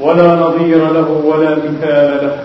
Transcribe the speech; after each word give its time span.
ولا 0.00 0.34
نظير 0.34 0.92
له 0.92 1.10
ولا 1.24 1.50
مثال 1.50 2.18
له. 2.22 2.44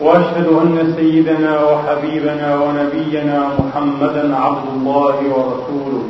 وأشهد 0.00 0.46
أن 0.46 0.94
سيدنا 0.96 1.64
وحبيبنا 1.64 2.58
ونبينا 2.60 3.50
محمدا 3.58 4.36
عبد 4.36 4.66
الله 4.76 5.14
ورسوله. 5.14 6.04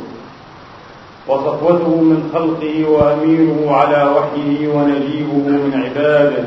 وصفوته 1.27 1.87
من 1.87 2.29
خلقه 2.33 2.89
وأمينه 2.89 3.75
على 3.75 4.03
وحيه 4.15 4.67
ونجيبه 4.67 5.33
من 5.33 5.83
عباده. 5.85 6.45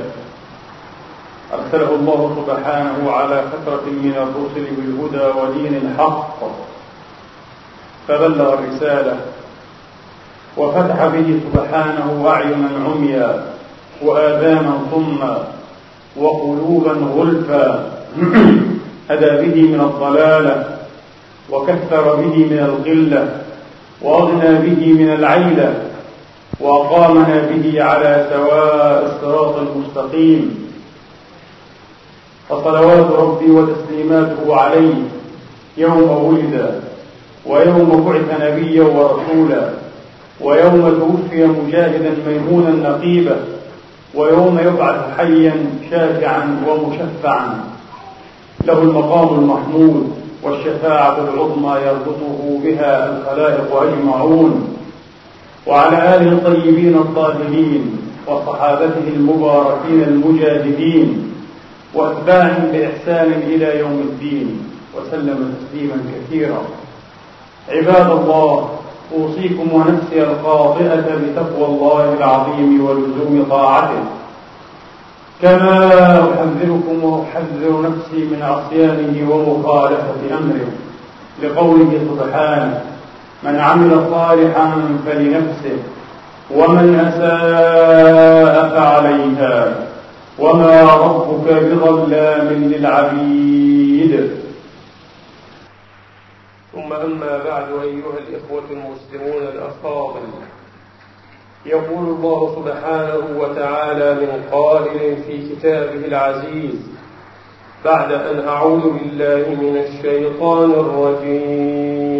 أرسله 1.52 1.94
الله 1.94 2.36
سبحانه 2.36 3.10
على 3.10 3.42
فترة 3.52 3.84
من 3.86 4.14
الرسل 4.16 4.66
بالهدى 4.76 5.38
ودين 5.38 5.74
الحق. 5.82 6.38
فبلغ 8.08 8.54
الرسالة. 8.54 9.16
وفتح 10.56 11.06
به 11.06 11.40
سبحانه 11.52 12.24
أعينا 12.28 12.68
عميا 12.86 13.44
وآذانا 14.02 14.72
صما 14.92 15.44
وقلوبا 16.16 16.92
غلفا 17.16 17.92
هدى 19.10 19.30
به 19.30 19.62
من 19.62 19.80
الضلالة 19.80 20.64
وكثر 21.50 22.14
به 22.16 22.36
من 22.36 22.58
القلة 22.58 23.28
وأغنى 24.02 24.54
به 24.54 24.92
من 24.92 25.12
العيلة 25.12 25.74
وأقامنا 26.60 27.42
به 27.50 27.82
على 27.82 28.26
سواء 28.30 29.06
الصراط 29.06 29.54
المستقيم. 29.56 30.70
فصلوات 32.48 33.10
ربي 33.10 33.50
وتسليماته 33.50 34.56
عليه 34.56 34.94
يوم 35.76 36.10
ولد 36.24 36.80
ويوم 37.46 38.04
بعث 38.08 38.40
نبيا 38.42 38.82
ورسولا. 38.82 39.70
ويوم 40.42 40.90
توفي 41.00 41.46
مجاهدا 41.46 42.14
ميمونا 42.26 42.90
نقيبا 42.90 43.36
ويوم 44.14 44.58
يبعث 44.58 45.16
حيا 45.18 45.54
شافعا 45.90 46.64
ومشفعا. 46.68 47.64
له 48.64 48.82
المقام 48.82 49.38
المحمود 49.38 50.12
والشفاعة 50.42 51.16
العظمى 51.18 51.80
يربطه 51.86 52.60
بها 52.64 53.18
الخلائق 53.18 53.82
أجمعون. 53.82 54.76
وعلى 55.66 56.16
آله 56.16 56.32
الطيبين 56.32 56.94
الطاهرين 56.94 57.96
وصحابته 58.26 59.08
المباركين 59.16 60.02
المجاهدين 60.02 61.32
وأتباعهم 61.94 62.64
بإحسان 62.72 63.32
إلى 63.46 63.78
يوم 63.78 64.00
الدين 64.10 64.62
وسلم 64.96 65.54
تسليما 65.54 65.96
كثيرا. 66.14 66.62
عباد 67.68 68.10
الله 68.10 68.68
أوصيكم 69.18 69.72
ونفسي 69.72 70.22
الخاطئة 70.22 71.04
بتقوى 71.22 71.66
الله 71.66 72.14
العظيم 72.18 72.84
ولزوم 72.84 73.46
طاعته. 73.50 74.02
كما 75.42 75.88
أحذركم 76.18 77.04
وأحذر 77.04 77.82
نفسي 77.82 78.24
من 78.24 78.42
عصيانه 78.42 79.30
ومخالفة 79.30 80.38
أمره 80.38 80.70
لقوله 81.42 81.90
سبحانه 82.10 82.80
من 83.42 83.56
عمل 83.56 84.04
صالحا 84.10 84.72
فلنفسه 85.06 85.78
ومن 86.56 86.86
أساء 87.08 88.68
فعليها 88.68 89.74
وما 90.38 90.82
ربك 90.82 91.46
بظلام 91.62 92.48
للعبيد. 92.48 94.30
ثم 96.72 96.92
أما 96.92 97.44
بعد 97.44 97.68
أيها 97.82 98.18
الإخوة 98.18 98.62
المسلمون 98.70 99.42
الأفاضل 99.42 100.20
يقول 101.66 102.06
الله 102.08 102.54
سبحانه 102.56 103.24
وتعالى 103.40 104.14
من 104.14 104.42
قائل 104.52 105.16
في 105.26 105.34
كتابه 105.48 106.04
العزيز 106.06 106.78
بعد 107.84 108.12
أن 108.12 108.48
أعوذ 108.48 108.90
بالله 108.92 109.44
من 109.60 109.76
الشيطان 109.76 110.70
الرجيم. 110.70 112.10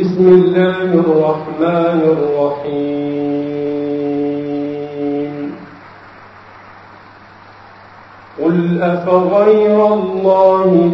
بسم 0.00 0.28
الله 0.28 0.82
الرحمن 0.84 2.00
الرحيم. 2.16 3.55
قل 8.44 8.82
أفغير 8.82 9.86
الله 9.94 10.90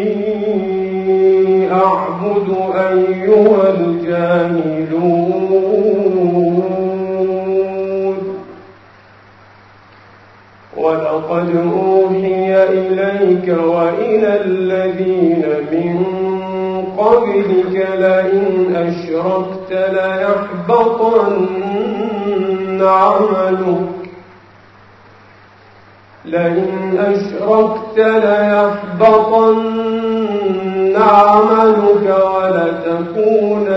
تأمروني 0.00 1.72
أعبد 1.72 2.48
أيها 2.74 3.70
الجاهلون 3.70 5.20
ولقد 10.76 11.56
أوحي 11.56 12.64
إليك 12.64 13.48
وإلى 13.66 14.40
الذين 14.44 15.44
من 15.72 16.04
قبلك 16.98 17.88
لئن 17.98 18.76
أشركت 18.76 19.70
ليحبطن 19.92 21.46
عملك 22.82 24.00
لئن 26.24 26.98
أشركت 26.98 27.98
ليحبطن 27.98 29.60
عملك 30.96 32.06
ولتكونن 32.34 33.70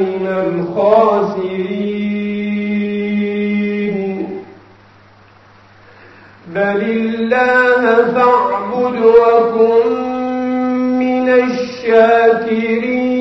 من 0.00 0.24
الخاسرين. 0.26 1.18
بل 6.54 6.80
الله 6.82 7.82
فاعبد 8.14 8.96
وكن 9.04 9.92
من 10.98 11.26
الشاكرين. 11.28 13.17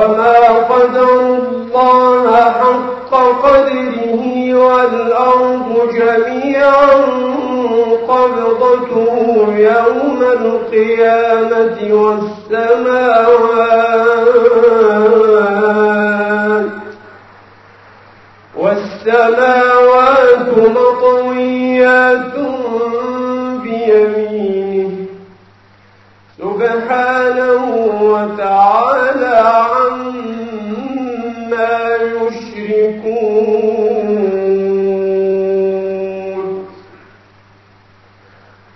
وما 0.00 0.38
قدر 0.70 1.10
الله 1.20 2.34
حق 2.40 3.12
قدره 3.42 4.54
والأرض 4.54 5.88
جميعا 5.94 6.90
قبضته 8.08 9.14
يوم 9.58 10.20
القيامة 10.22 11.78
والسماوات 15.70 16.70
والسماوات 18.56 20.48
مطويات 20.58 22.29
سبحانه 26.60 27.64
وتعالى 28.02 29.36
عما 29.72 30.50
يشركون. 32.20 33.40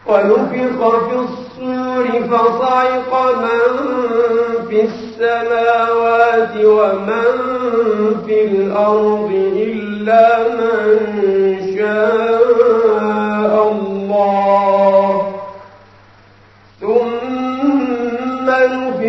ونفخ 0.07 0.79
في 1.09 1.17
الصور 1.17 2.07
فصعق 2.31 3.13
من 3.45 3.71
في 4.69 4.79
السماوات 4.83 6.55
ومن 6.65 7.33
في 8.27 8.39
الأرض 8.45 9.31
إلا 9.57 10.27
من 10.49 10.99
شاء. 11.77 12.84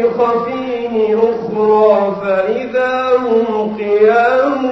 نفخ 0.06 0.44
فيه 0.46 0.94
أخرى 1.18 2.16
فإذا 2.22 2.94
هم 3.18 3.78
قيام 3.78 4.64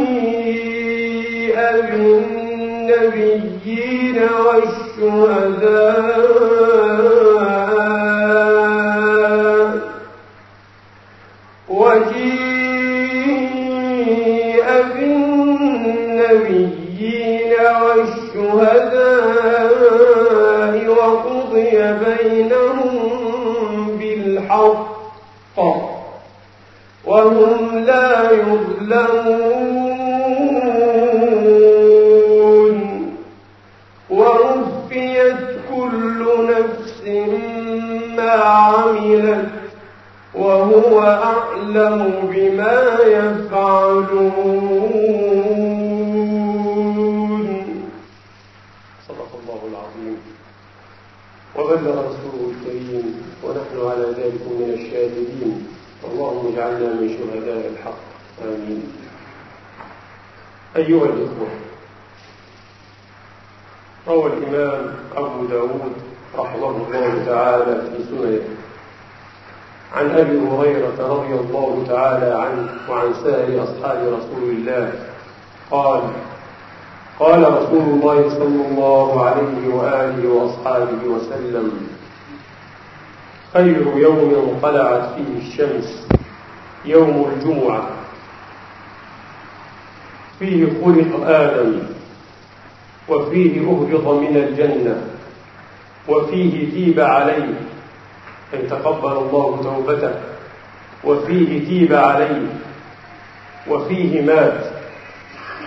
بالنبيين 2.93 4.19
والشهداء. 4.47 5.95
خير 83.55 83.97
يوم 83.97 84.59
طلعت 84.63 85.15
فيه 85.15 85.49
الشمس 85.49 86.09
يوم 86.85 87.33
الجمعة. 87.33 87.89
فيه 90.39 90.67
خلق 90.85 91.27
آدم 91.27 91.79
وفيه 93.09 93.61
أهبط 93.61 94.07
من 94.07 94.37
الجنة 94.37 95.03
وفيه 96.09 96.71
تيب 96.71 97.01
عليه. 97.01 97.55
أي 98.55 98.63
تقبل 98.63 99.13
الله 99.13 99.61
توبته. 99.63 100.15
وفيه 101.05 101.69
تيب 101.69 101.93
عليه. 101.93 102.47
وفيه 103.69 104.23
مات. 104.23 104.65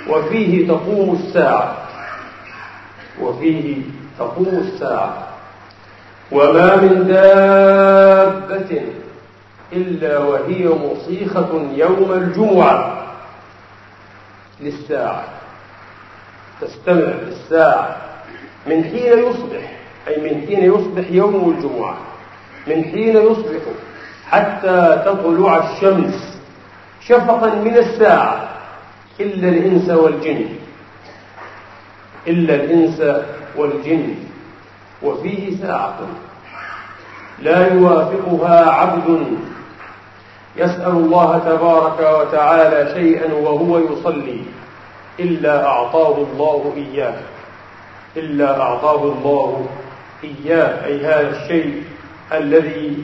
وفيه 0.09 0.67
تقوم 0.67 1.15
الساعة. 1.15 1.77
وفيه 3.21 3.81
تقوم 4.19 4.67
الساعة. 4.73 5.26
وما 6.31 6.75
من 6.75 7.07
دابة 7.07 8.81
إلا 9.73 10.17
وهي 10.17 10.67
مصيخة 10.67 11.67
يوم 11.75 12.11
الجمعة 12.13 13.07
للساعة. 14.59 15.23
تستمع 16.61 17.13
للساعة. 17.27 17.97
من 18.67 18.83
حين 18.83 19.19
يصبح 19.19 19.71
أي 20.07 20.21
من 20.21 20.47
حين 20.47 20.73
يصبح 20.73 21.11
يوم 21.11 21.49
الجمعة. 21.57 21.97
من 22.67 22.83
حين 22.83 23.17
يصبح 23.17 23.61
حتى 24.29 25.01
تطلع 25.05 25.71
الشمس 25.71 26.39
شفقا 27.01 27.55
من 27.55 27.77
الساعة. 27.77 28.49
إلا 29.19 29.49
الإنس 29.49 29.89
والجن. 29.89 30.45
إلا 32.27 32.55
الإنس 32.55 33.23
والجن. 33.55 34.26
وفيه 35.03 35.57
ساعة 35.61 35.99
لا 37.39 37.73
يوافقها 37.73 38.71
عبد 38.71 39.37
يسأل 40.55 40.91
الله 40.91 41.37
تبارك 41.37 41.99
وتعالى 41.99 42.93
شيئا 42.93 43.33
وهو 43.33 43.77
يصلي 43.77 44.41
إلا 45.19 45.65
أعطاه 45.67 46.17
الله 46.17 46.73
إياه 46.77 47.15
إلا 48.17 48.61
أعطاه 48.61 49.03
الله 49.03 49.67
إياه 50.23 50.85
أي 50.85 51.05
هذا 51.05 51.29
الشيء 51.29 51.83
الذي 52.33 53.03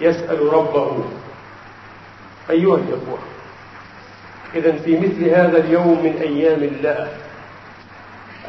يسأل 0.00 0.52
ربه. 0.52 0.92
أيها 2.50 2.76
الإخوة 2.76 3.18
إذا 4.54 4.72
في 4.72 5.00
مثل 5.00 5.28
هذا 5.28 5.58
اليوم 5.58 6.02
من 6.02 6.16
أيام 6.22 6.62
الله 6.62 7.08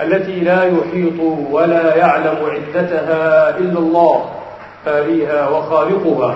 التي 0.02 0.40
لا 0.40 0.64
يحيط 0.64 1.20
ولا 1.52 1.96
يعلم 1.96 2.38
عدتها 2.46 3.58
إلا 3.58 3.80
الله 3.80 4.32
باريها 4.86 5.50
وخالقها 5.50 6.36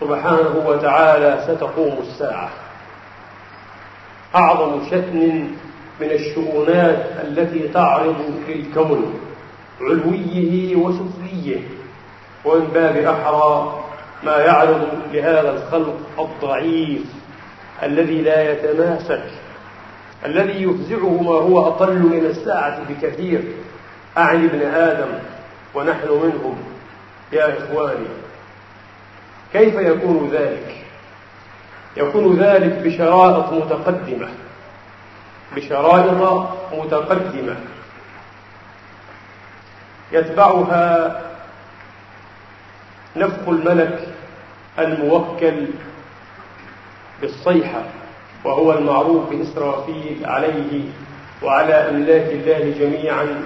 سبحانه 0.00 0.64
وتعالى 0.66 1.44
ستقوم 1.46 1.98
الساعة. 2.00 2.48
أعظم 4.34 4.90
شأن 4.90 5.50
من 6.00 6.10
الشؤونات 6.10 7.06
التي 7.24 7.68
تعرض 7.68 8.16
للكون 8.48 9.14
علويه 9.80 10.76
وسفليه. 10.76 11.60
ومن 12.44 12.66
باب 12.74 12.96
أحرى 12.96 13.80
ما 14.22 14.36
يعرض 14.36 14.88
لهذا 15.12 15.50
الخلق 15.50 15.96
الضعيف 16.18 17.02
الذي 17.82 18.22
لا 18.22 18.52
يتماسك 18.52 19.22
الذي 20.24 20.62
يفزعه 20.62 21.22
ما 21.22 21.30
هو 21.30 21.68
أقل 21.68 21.98
من 21.98 22.26
الساعة 22.26 22.80
بكثير. 22.88 23.42
أعني 24.18 24.46
ابن 24.46 24.62
آدم 24.62 25.08
ونحن 25.74 26.08
منهم 26.08 26.56
يا 27.32 27.58
إخواني 27.58 28.06
كيف 29.52 29.74
يكون 29.74 30.30
ذلك؟ 30.32 30.76
يكون 31.96 32.38
ذلك 32.38 32.72
بشرائط 32.72 33.52
متقدمة. 33.52 34.28
بشرائط 35.56 36.48
متقدمة. 36.72 37.56
يتبعها 40.12 41.20
نفخ 43.16 43.48
الملك 43.48 44.08
الموكل 44.78 45.66
بالصيحة. 47.20 47.82
وهو 48.44 48.72
المعروف 48.72 49.30
بإسرافيل 49.30 50.20
عليه 50.24 50.82
وعلى 51.42 51.74
أملاك 51.74 52.32
الله 52.32 52.74
جميعا. 52.78 53.44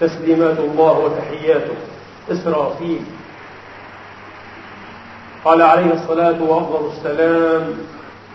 تسليمات 0.00 0.58
الله 0.58 0.98
وتحياته. 0.98 1.74
إسرافيل. 2.30 3.00
قال 5.44 5.62
عليه 5.62 5.92
الصلاة 5.92 6.42
وأفضل 6.42 6.90
السلام 6.92 7.74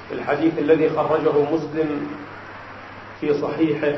في 0.09 0.15
الحديث 0.15 0.59
الذي 0.59 0.89
خرجه 0.89 1.33
مسلم 1.53 2.07
في 3.21 3.33
صحيحه 3.33 3.93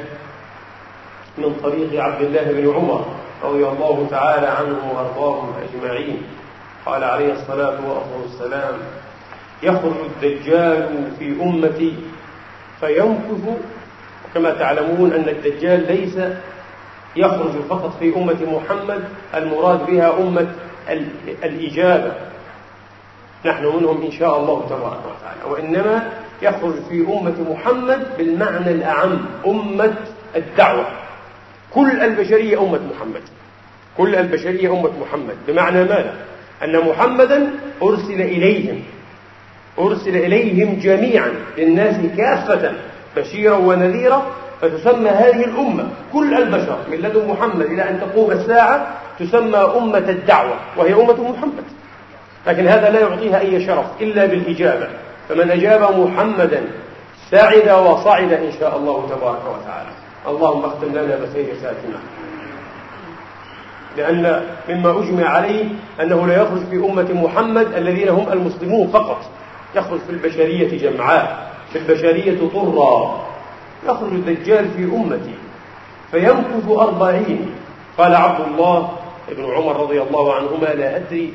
من 1.38 1.56
طريق 1.64 2.04
عبد 2.04 2.22
الله 2.22 2.44
بن 2.44 2.76
عمر 2.76 3.06
رضي 3.44 3.68
الله 3.68 4.08
تعالى 4.12 4.48
عنهم 4.48 4.90
وأرضاهم 4.90 5.54
أجمعين. 5.64 6.22
قال 6.86 7.04
عليه 7.04 7.34
الصلاة 7.34 7.78
وأفضل 7.90 8.24
السلام. 8.34 8.74
يخرج 9.64 9.94
الدجال 10.06 11.12
في 11.20 11.44
أمتي 11.44 11.94
فيمكث 12.80 13.44
كما 14.34 14.54
تعلمون 14.54 15.14
أن 15.14 15.30
الدجال 15.30 15.88
ليس 15.88 16.20
يخرج 17.16 17.52
فقط 17.70 18.00
في 18.00 18.16
أمة 18.16 18.38
محمد 18.60 19.04
المراد 19.36 19.86
بها 19.86 20.20
أمة 20.20 20.48
الإجابة. 21.44 22.12
نحن 23.46 23.66
منهم 23.66 24.02
إن 24.06 24.12
شاء 24.12 24.40
الله 24.40 24.66
تبارك 24.70 25.02
وتعالى. 25.06 25.52
وإنما 25.52 26.10
يخرج 26.42 26.74
في 26.90 27.02
أمة 27.02 27.52
محمد 27.52 28.08
بالمعنى 28.18 28.72
الأعم 28.72 29.26
أمة 29.48 29.94
الدعوة. 30.36 30.86
كل 31.74 32.02
البشرية 32.02 32.62
أمة 32.62 32.80
محمد. 32.96 33.22
كل 33.98 34.16
البشرية 34.16 34.74
أمة 34.74 34.92
محمد. 35.02 35.36
بمعنى 35.48 35.84
ماذا؟ 35.84 36.16
أن 36.64 36.80
محمدا 36.80 37.52
أرسل 37.84 38.22
إليهم. 38.22 38.84
أرسل 39.80 40.16
إليهم 40.16 40.80
جميعا 40.80 41.34
للناس 41.58 41.96
كافة 42.18 42.72
بشيرا 43.18 43.58
ونذيرا 43.58 44.26
فتسمى 44.62 45.10
هذه 45.10 45.46
الأمة 45.46 45.88
كل 46.14 46.34
البشر 46.34 46.78
من 46.92 46.98
لدن 46.98 47.28
محمد 47.28 47.66
إلى 47.66 47.90
أن 47.90 48.00
تقوم 48.00 48.32
الساعة 48.32 48.88
تسمى 49.20 49.58
أمة 49.58 50.10
الدعوة 50.10 50.56
وهي 50.78 50.94
أمة 50.94 51.32
محمد. 51.32 51.64
لكن 52.48 52.68
هذا 52.68 52.90
لا 52.90 53.00
يعطيها 53.00 53.40
أي 53.40 53.66
شرف 53.66 53.86
إلا 54.02 54.26
بالإجابة. 54.26 54.88
فمن 55.30 55.52
أجاب 55.52 56.00
محمدا 56.00 56.62
سعد 57.32 57.70
وصعد 57.70 58.34
إن 58.34 58.52
شاء 58.60 58.78
الله 58.78 59.10
تبارك 59.10 59.42
وتعالى. 59.46 59.90
اللهم 60.28 60.66
اختم 60.66 60.88
لنا 60.88 61.16
بخير 61.16 61.46
خاتمة 61.64 62.00
لأن 63.98 64.44
مما 64.70 65.00
أجمع 65.00 65.30
عليه 65.30 65.66
أنه 66.02 66.28
لا 66.28 66.42
يخرج 66.42 66.60
في 66.70 66.76
أمة 66.76 67.14
محمد 67.14 67.74
الذين 67.74 68.10
هم 68.10 68.32
المسلمون 68.32 68.88
فقط. 68.88 69.22
يخرج 69.76 70.00
في 70.00 70.10
البشرية 70.10 70.78
جمعاء 70.78 71.54
في 71.74 71.80
البشرية 71.80 72.50
طرا. 72.54 73.26
يخرج 73.86 74.12
الدجال 74.14 74.70
في 74.70 74.84
أمتي 74.84 75.36
فيمكث 76.12 76.70
أربعين. 76.70 77.52
قال 77.98 78.16
عبد 78.16 78.48
الله 78.48 78.92
بن 79.32 79.46
عمر 79.46 79.82
رضي 79.82 80.02
الله 80.02 80.34
عنهما 80.34 80.66
لا 80.66 80.96
أدري. 80.96 81.34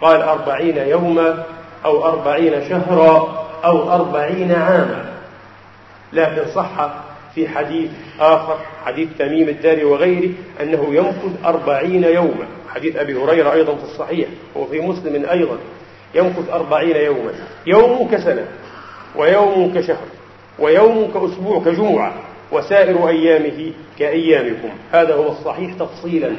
قال 0.00 0.22
أربعين 0.22 0.76
يوما 0.76 1.44
أو 1.84 2.04
أربعين 2.04 2.68
شهرا 2.68 3.46
أو 3.64 3.92
أربعين 3.92 4.52
عاما. 4.52 5.04
لكن 6.12 6.42
صح 6.54 6.90
في 7.34 7.48
حديث 7.48 7.90
آخر 8.20 8.56
حديث 8.84 9.08
تميم 9.18 9.48
الداري 9.48 9.84
وغيره 9.84 10.30
أنه 10.60 10.86
يمكث 10.90 11.44
أربعين 11.44 12.04
يوما. 12.04 12.46
حديث 12.74 12.96
أبي 12.96 13.14
هريرة 13.14 13.52
أيضا 13.52 13.74
في 13.74 13.84
الصحيح 13.84 14.28
وفي 14.56 14.80
مسلم 14.80 15.24
أيضا. 15.30 15.58
يمكث 16.14 16.50
أربعين 16.52 16.96
يوما. 16.96 17.32
يوم 17.66 18.08
كسنة 18.12 18.44
ويوم 19.16 19.72
كشهر 19.74 20.06
ويوم 20.58 21.10
كأسبوع 21.14 21.60
كجمعة 21.64 22.14
وسائر 22.52 23.08
أيامه 23.08 23.72
كأيامكم. 23.98 24.68
هذا 24.92 25.14
هو 25.14 25.28
الصحيح 25.28 25.74
تفصيلا. 25.74 26.32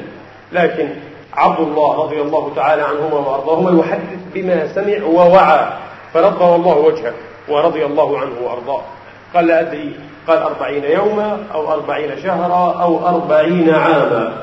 لكن 0.52 0.88
عبد 1.34 1.60
الله 1.60 2.04
رضي 2.04 2.20
الله 2.20 2.52
تعالى 2.56 2.82
عنهما 2.82 3.14
وأرضاهما 3.14 3.80
يحدث 3.80 4.18
بما 4.34 4.74
سمع 4.74 5.04
ووعى 5.04 5.68
فرضى 6.14 6.56
الله 6.56 6.76
وجهه 6.76 7.12
ورضي 7.48 7.84
الله 7.84 8.18
عنه 8.18 8.32
وأرضاه. 8.42 8.82
قال 9.34 9.46
لا 9.46 9.60
أدري 9.60 9.92
قال 10.28 10.38
أربعين 10.38 10.84
يوما 10.84 11.38
أو 11.54 11.72
أربعين 11.72 12.22
شهرا 12.22 12.82
أو 12.82 13.08
أربعين 13.08 13.74
عاما. 13.74 14.42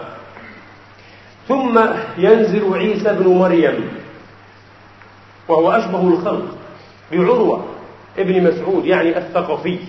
ثم 1.47 1.79
ينزل 2.17 2.73
عيسى 2.73 3.13
بن 3.13 3.27
مريم 3.27 3.89
وهو 5.49 5.71
أشبه 5.71 6.01
الخلق 6.01 6.45
بعروة 7.11 7.65
ابن 8.17 8.43
مسعود 8.43 8.85
يعني 8.85 9.17
الثقفي 9.17 9.79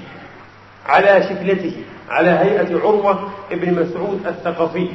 على 0.87 1.23
شكلته 1.23 1.77
على 2.09 2.31
هيئة 2.31 2.79
عروة 2.81 3.29
ابن 3.53 3.83
مسعود 3.83 4.27
الثقفي. 4.27 4.89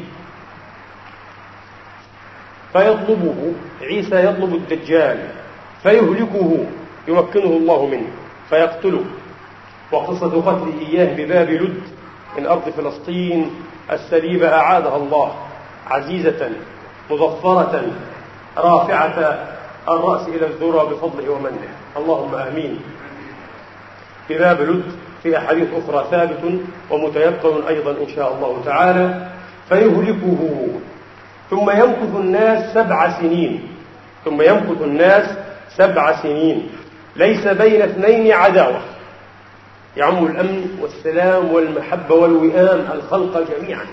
فيطلبه 2.74 3.54
عيسى 3.82 4.26
يطلب 4.26 4.54
الدجال 4.56 5.28
فيهلكه 5.84 6.66
يمكنه 7.08 7.44
الله 7.44 7.86
منه 7.86 8.08
فيقتله. 8.50 9.06
وقصة 9.92 10.42
قتله 10.42 10.80
إياه 10.80 11.16
بباب 11.16 11.50
لد 11.50 11.82
من 12.38 12.46
أرض 12.46 12.70
فلسطين 12.70 13.52
السليبة 13.92 14.54
أعادها 14.54 14.98
الله 14.98 15.36
عزيزة 15.88 16.50
مظفرة 17.12 17.84
رافعة 18.58 19.48
الرأس 19.90 20.28
إلى 20.28 20.46
الذرى 20.48 20.86
بفضله 20.86 21.30
ومنه. 21.30 21.70
اللهم 21.98 22.36
آمين. 22.36 22.80
بباب 24.30 24.62
لد 24.62 24.84
في 25.24 25.38
أحاديث 25.38 25.68
أخرى 25.74 26.06
ثابت 26.12 26.60
ومتيقن 26.90 27.64
أيضا 27.68 27.92
إن 27.92 28.08
شاء 28.16 28.36
الله 28.36 28.62
تعالى 28.66 29.28
فيهلكه. 29.70 30.68
ثم 31.50 31.70
يمكث 31.70 32.16
الناس 32.16 32.74
سبع 32.74 33.20
سنين. 33.22 33.68
ثم 34.26 34.42
يمكث 34.42 34.82
الناس 34.82 35.38
سبع 35.78 36.22
سنين. 36.22 36.70
ليس 37.16 37.48
بين 37.48 37.82
اثنين 37.82 38.32
عداوة. 38.32 38.82
يعم 39.98 40.26
الأمن 40.26 40.80
والسلام 40.82 41.52
والمحبة 41.52 42.16
والوئام 42.16 42.86
الخلق 42.94 43.46
جميعا. 43.52 43.86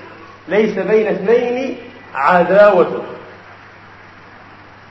ليس 0.49 0.79
بين 0.79 1.07
اثنين 1.07 1.77
عداوة. 2.15 3.03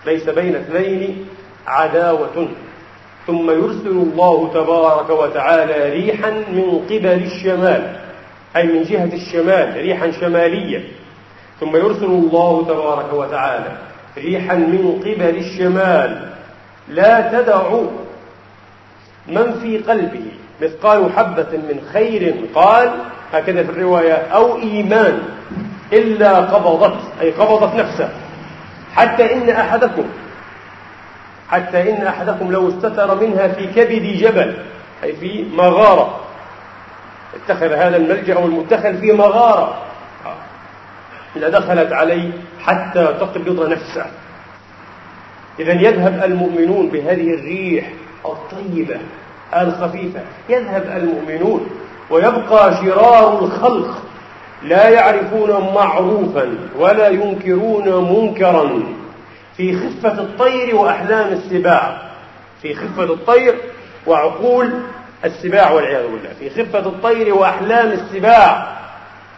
ليس 0.06 0.30
بين 0.30 0.56
اثنين 0.56 1.26
عداوة. 1.68 2.48
ثم 3.28 3.52
يرسل 3.52 3.88
الله 3.88 4.50
تبارك 4.54 5.10
وتعالى 5.10 5.90
ريحا 5.90 6.30
من 6.30 6.86
قبل 6.90 7.08
الشمال 7.08 7.96
أي 8.56 8.68
من 8.68 8.84
جهة 8.84 9.14
الشمال 9.14 9.74
ريحا 9.76 10.12
شمالية. 10.12 10.84
ثم 11.60 11.76
يرسل 11.76 12.06
الله 12.06 12.66
تبارك 12.68 13.14
وتعالى 13.14 13.78
ريحا 14.18 14.56
من 14.56 15.00
قبل 15.06 15.38
الشمال. 15.38 16.30
لا 16.90 17.42
تدع 17.42 17.72
من 19.28 19.60
في 19.62 19.78
قلبه 19.78 20.26
مثقال 20.62 21.14
حبة 21.14 21.52
من 21.52 21.82
خير 21.94 22.36
قال 22.56 22.92
هكذا 23.34 23.64
في 23.64 23.70
الرواية 23.70 24.14
أو 24.14 24.58
إيمان 24.58 25.22
إلا 25.94 26.40
قبضت 26.40 27.00
أي 27.22 27.32
قبضت 27.32 27.76
نفسه. 27.76 28.10
حتى 28.96 29.34
إن 29.34 29.50
أحدكم 29.50 30.06
حتى 31.52 31.92
إن 31.92 32.08
أحدكم 32.08 32.52
لو 32.52 32.70
استتر 32.70 33.16
منها 33.16 33.48
في 33.48 33.68
كبد 33.68 34.18
جبل 34.18 34.58
أي 35.04 35.14
في 35.16 35.46
مغارة. 35.54 36.20
اتخذ 37.36 37.74
هذا 37.74 37.98
الملجأ 37.98 38.36
أو 38.36 38.46
المتخذ 38.46 39.00
في 39.00 39.12
مغارة. 39.12 39.82
لدخلت 41.36 41.94
عليه 41.94 42.32
حتى 42.62 43.06
تقبض 43.06 43.70
نفسه. 43.70 44.06
إذا 45.60 45.74
يذهب 45.74 46.24
المؤمنون 46.24 46.90
بهذه 46.90 47.34
الريح 47.34 47.90
الطيبة 48.26 48.98
الخفيفة 49.56 50.20
يذهب 50.50 50.84
المؤمنون 50.98 51.70
ويبقى 52.10 52.76
شرار 52.76 53.40
الخلق. 53.40 54.04
لا 54.64 54.90
يعرفون 54.90 55.50
معروفا 55.50 56.56
ولا 56.80 57.08
ينكرون 57.08 58.14
منكرا. 58.14 58.84
في 59.58 59.78
خفة 59.78 60.22
الطير 60.22 60.76
وأحلام 60.76 61.34
السباع. 61.34 62.02
في 62.62 62.76
خفة 62.76 63.04
الطير 63.04 63.56
وعقول 64.08 64.74
السباع 65.26 65.72
والعياذ 65.72 66.04
بالله. 66.04 66.34
في 66.40 66.50
خفة 66.50 66.80
الطير 66.80 67.34
وأحلام 67.34 67.92
السباع. 67.92 68.78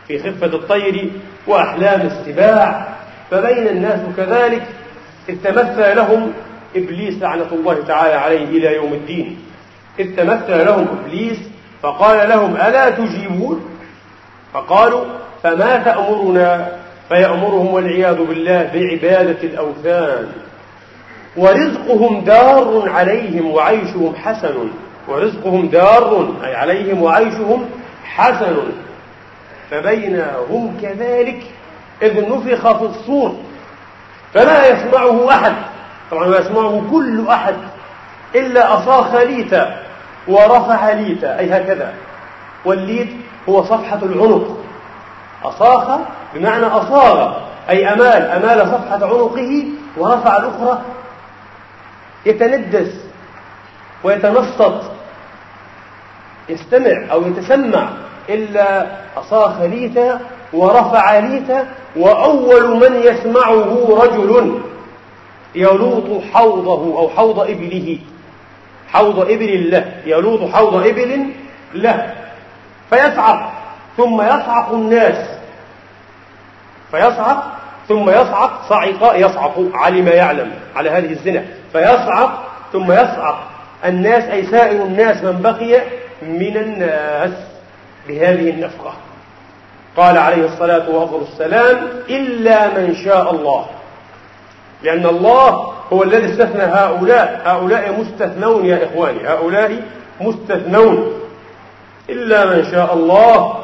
في 0.07 0.19
خفة 0.19 0.45
الطير 0.47 1.11
وأحلام 1.47 2.01
السباع. 2.01 2.87
فبين 3.31 3.67
الناس 3.67 3.99
كذلك 4.17 4.63
إذ 5.29 5.35
تمثل 5.43 5.95
لهم 5.95 6.33
إبليس 6.75 7.21
لعنة 7.21 7.47
الله 7.51 7.83
تعالى 7.87 8.13
عليه 8.13 8.45
إلى 8.45 8.75
يوم 8.75 8.93
الدين. 8.93 9.39
إذ 9.99 10.15
تمثل 10.15 10.65
لهم 10.65 10.87
إبليس 10.99 11.37
فقال 11.81 12.29
لهم 12.29 12.55
ألا 12.55 12.89
تجيبون؟ 12.89 13.72
فقالوا 14.53 15.05
فما 15.43 15.77
تأمرنا 15.77 16.71
فيأمرهم 17.09 17.73
والعياذ 17.73 18.15
بالله 18.25 18.69
بعبادة 18.73 19.43
الأوثان 19.43 20.27
ورزقهم 21.37 22.21
دار 22.21 22.89
عليهم 22.89 23.51
وعيشهم 23.51 24.15
حسن 24.15 24.69
ورزقهم 25.07 25.67
دار 25.67 26.33
أي 26.43 26.55
عليهم 26.55 27.01
وعيشهم 27.03 27.69
حسن 28.03 28.57
فبين 29.71 30.25
هم 30.49 30.77
كذلك 30.81 31.41
إذ 32.01 32.29
نفخ 32.29 32.77
في 32.77 32.85
الصور 32.85 33.35
فلا 34.33 34.67
يسمعه 34.67 35.29
أحد 35.29 35.53
طبعا 36.11 36.27
لا 36.27 36.39
يسمعه 36.39 36.83
كل 36.91 37.27
أحد 37.27 37.55
إلا 38.35 38.73
أصاخ 38.73 39.15
ليتا 39.15 39.83
ورفع 40.27 40.91
ليتا 40.91 41.39
أي 41.39 41.49
هكذا 41.49 41.93
والليت 42.65 43.09
هو 43.49 43.63
صفحة 43.63 43.99
العنق. 44.03 44.57
أصاخ 45.43 45.99
بمعنى 46.33 46.65
أصاغ 46.65 47.33
أي 47.69 47.93
أمال 47.93 48.21
أمال 48.21 48.67
صفحة 48.67 49.05
عنقه 49.05 49.63
ورفع 49.97 50.37
الأخرى. 50.37 50.81
يتندس 52.25 52.91
ويتنصت. 54.03 54.81
يستمع 56.49 57.11
أو 57.11 57.27
يتسمع 57.27 57.89
إلا 58.29 58.87
أصاخ 59.17 59.61
ليتا 59.61 60.19
ورفع 60.53 61.19
ليتا 61.19 61.67
وأول 61.95 62.75
من 62.75 63.01
يسمعه 63.03 63.99
رجل 64.03 64.59
يلوط 65.55 66.23
حوضه 66.33 66.99
أو 66.99 67.09
حوض 67.09 67.39
إبله. 67.39 67.99
حوض 68.87 69.19
إبل 69.19 69.71
له 69.71 69.91
يلوط 70.05 70.51
حوض 70.51 70.75
إبل 70.87 71.25
له. 71.73 72.13
فيصعق 72.93 73.51
ثم 73.97 74.21
يصعق 74.21 74.71
الناس. 74.73 75.29
فيصعق 76.91 77.43
ثم 77.87 78.09
يصعق 78.09 78.69
صعق 78.69 79.15
يصعق 79.15 79.69
علم 79.73 80.07
يعلم 80.07 80.51
على 80.75 80.89
هذه 80.89 81.11
الزنا. 81.11 81.45
فيصعق 81.71 82.43
ثم 82.73 82.91
يصعق 82.91 83.43
الناس 83.85 84.23
أي 84.23 84.45
سائر 84.45 84.81
الناس 84.81 85.23
من 85.23 85.41
بقي 85.41 85.81
من 86.21 86.57
الناس 86.57 87.31
بهذه 88.07 88.49
النفقة. 88.49 88.93
قال 89.97 90.17
عليه 90.17 90.45
الصلاة 90.45 90.89
والسلام 90.89 91.77
إلا 92.09 92.67
من 92.67 92.95
شاء 92.95 93.31
الله. 93.31 93.65
لأن 94.83 95.05
الله 95.05 95.73
هو 95.93 96.03
الذي 96.03 96.31
استثنى 96.31 96.63
هؤلاء. 96.63 97.41
هؤلاء 97.45 97.99
مستثنون 97.99 98.65
يا 98.65 98.85
إخواني. 98.85 99.27
هؤلاء 99.27 99.81
مستثنون. 100.21 101.22
إلا 102.09 102.45
من 102.45 102.71
شاء 102.71 102.93
الله. 102.93 103.63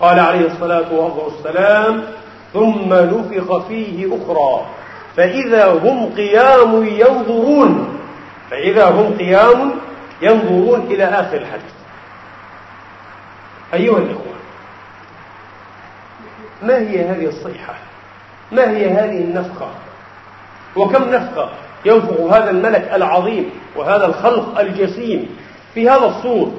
قال 0.00 0.18
عليه 0.18 0.46
الصلاة 0.46 0.92
والسلام 0.92 2.04
ثم 2.52 2.94
نفخ 2.94 3.66
فيه 3.68 4.06
أخرى 4.06 4.66
فإذا 5.16 5.72
هم 5.72 6.14
قيام 6.16 6.84
ينظرون 6.84 7.98
فإذا 8.50 8.88
هم 8.90 9.16
قيام 9.18 9.72
ينظرون 10.22 10.80
إلى 10.80 11.04
آخر 11.04 11.36
الحديث. 11.36 11.74
أيها 13.74 13.98
الإخوة 13.98 14.34
ما 16.62 16.78
هي 16.78 17.04
هذه 17.04 17.26
الصيحة؟ 17.26 17.74
ما 18.52 18.70
هي 18.70 18.90
هذه 18.90 19.18
النفخة؟ 19.20 19.68
وكم 20.76 21.04
نفخة 21.04 21.48
ينفخ 21.84 22.20
هذا 22.20 22.50
الملك 22.50 22.90
العظيم 22.94 23.50
وهذا 23.76 24.06
الخلق 24.06 24.60
الجسيم 24.60 25.36
في 25.74 25.90
هذا 25.90 26.06
الصور؟ 26.06 26.52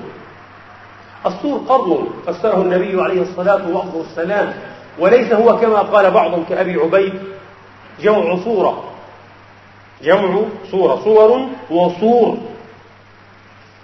الصور 1.25 1.61
قرن 1.69 2.07
فسره 2.27 2.61
النبي 2.61 3.01
عليه 3.01 3.21
الصلاة 3.21 3.61
والسلام 3.93 4.53
وليس 4.99 5.33
هو 5.33 5.57
كما 5.57 5.79
قال 5.79 6.11
بعضهم 6.11 6.43
كأبي 6.49 6.75
عبيد 6.75 7.13
جمع 8.01 8.37
صورة. 8.43 8.83
جمع 10.03 10.41
صورة 10.71 10.95
صور 11.03 11.47
وصور. 11.69 12.37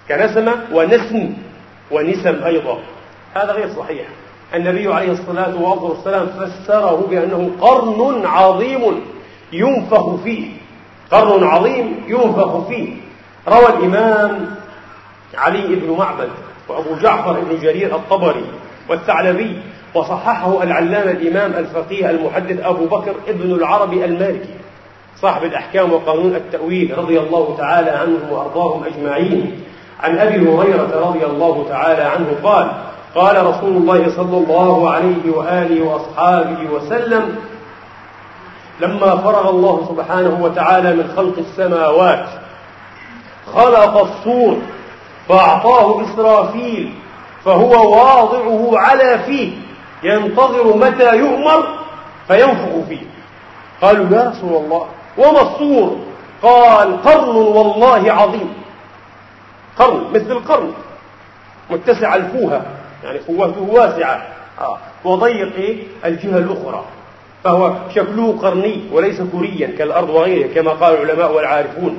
كنسمة 0.07 0.53
ونسم 0.71 1.33
ونسم 1.91 2.43
أيضا. 2.43 2.77
هذا 3.33 3.51
غير 3.51 3.69
صحيح. 3.77 4.07
النبي 4.53 4.93
عليه 4.93 5.11
الصلاة 5.11 5.61
والسلام 5.61 6.27
فسره 6.27 7.07
بأنه 7.09 7.51
قرن 7.61 8.25
عظيم 8.25 9.01
ينفخ 9.53 10.15
فيه. 10.15 10.47
قرن 11.11 11.43
عظيم 11.43 12.03
ينفخ 12.07 12.67
فيه. 12.67 12.93
روى 13.47 13.67
الإمام 13.67 14.55
علي 15.35 15.75
بن 15.75 15.95
معبد. 15.97 16.29
وأبو 16.69 16.95
جعفر 17.01 17.39
بن 17.39 17.59
جرير 17.61 17.95
الطبري 17.95 18.45
والثعلبي 18.89 19.61
وصححه 19.95 20.63
العلامة 20.63 21.11
الإمام 21.11 21.53
الفقيه 21.53 22.09
المحدث 22.09 22.65
أبو 22.65 22.85
بكر 22.85 23.15
ابن 23.27 23.51
العربي 23.51 24.05
المالكي 24.05 24.53
صاحب 25.21 25.43
الأحكام 25.43 25.93
وقانون 25.93 26.35
التأويل 26.35 26.97
رضي 26.97 27.19
الله 27.19 27.55
تعالى 27.57 27.89
عنهم 27.89 28.31
وأرضاهم 28.31 28.83
أجمعين. 28.83 29.63
عن 29.99 30.17
أبي 30.17 30.49
هريرة 30.49 31.07
رضي 31.07 31.25
الله 31.25 31.65
تعالى 31.69 32.03
عنه 32.03 32.27
قال 32.43 32.71
قال 33.15 33.45
رسول 33.45 33.77
الله 33.77 34.09
صلى 34.15 34.37
الله 34.37 34.89
عليه 34.89 35.31
وآله 35.35 35.85
وأصحابه 35.85 36.57
وسلم 36.71 37.35
لما 38.79 39.15
فرغ 39.15 39.49
الله 39.49 39.85
سبحانه 39.89 40.43
وتعالى 40.43 40.93
من 40.93 41.13
خلق 41.15 41.37
السماوات 41.37 42.25
خلق 43.53 43.97
الصور 43.97 44.57
فأعطاه 45.29 46.03
إسرافيل 46.03 46.93
فهو 47.45 47.91
واضعه 47.97 48.79
على 48.79 49.19
فيه 49.19 49.51
ينتظر 50.03 50.77
متى 50.77 51.17
يؤمر 51.17 51.67
فينفخ 52.27 52.87
فيه 52.89 53.05
قالوا 53.81 54.17
يا 54.17 54.29
رسول 54.29 54.63
الله 54.65 54.87
وما 55.17 55.41
الصور 55.41 55.97
قال 56.41 57.01
قرن 57.01 57.35
والله 57.35 58.11
عظيم 58.11 58.53
قرن 59.79 60.03
مثل 60.13 60.31
القرن 60.31 60.73
متسع 61.69 62.15
الفوهة 62.15 62.65
يعني 63.03 63.19
فوهته 63.19 63.61
واسعة 63.61 64.21
آه. 64.61 64.77
وضيق 65.03 65.55
إيه؟ 65.55 65.83
الجهة 66.05 66.37
الأخرى 66.37 66.83
فهو 67.43 67.73
شكله 67.95 68.37
قرني 68.41 68.83
وليس 68.91 69.21
كريا 69.21 69.67
كالأرض 69.77 70.09
وغيرها 70.09 70.53
كما 70.53 70.71
قال 70.71 71.01
العلماء 71.01 71.33
والعارفون 71.33 71.97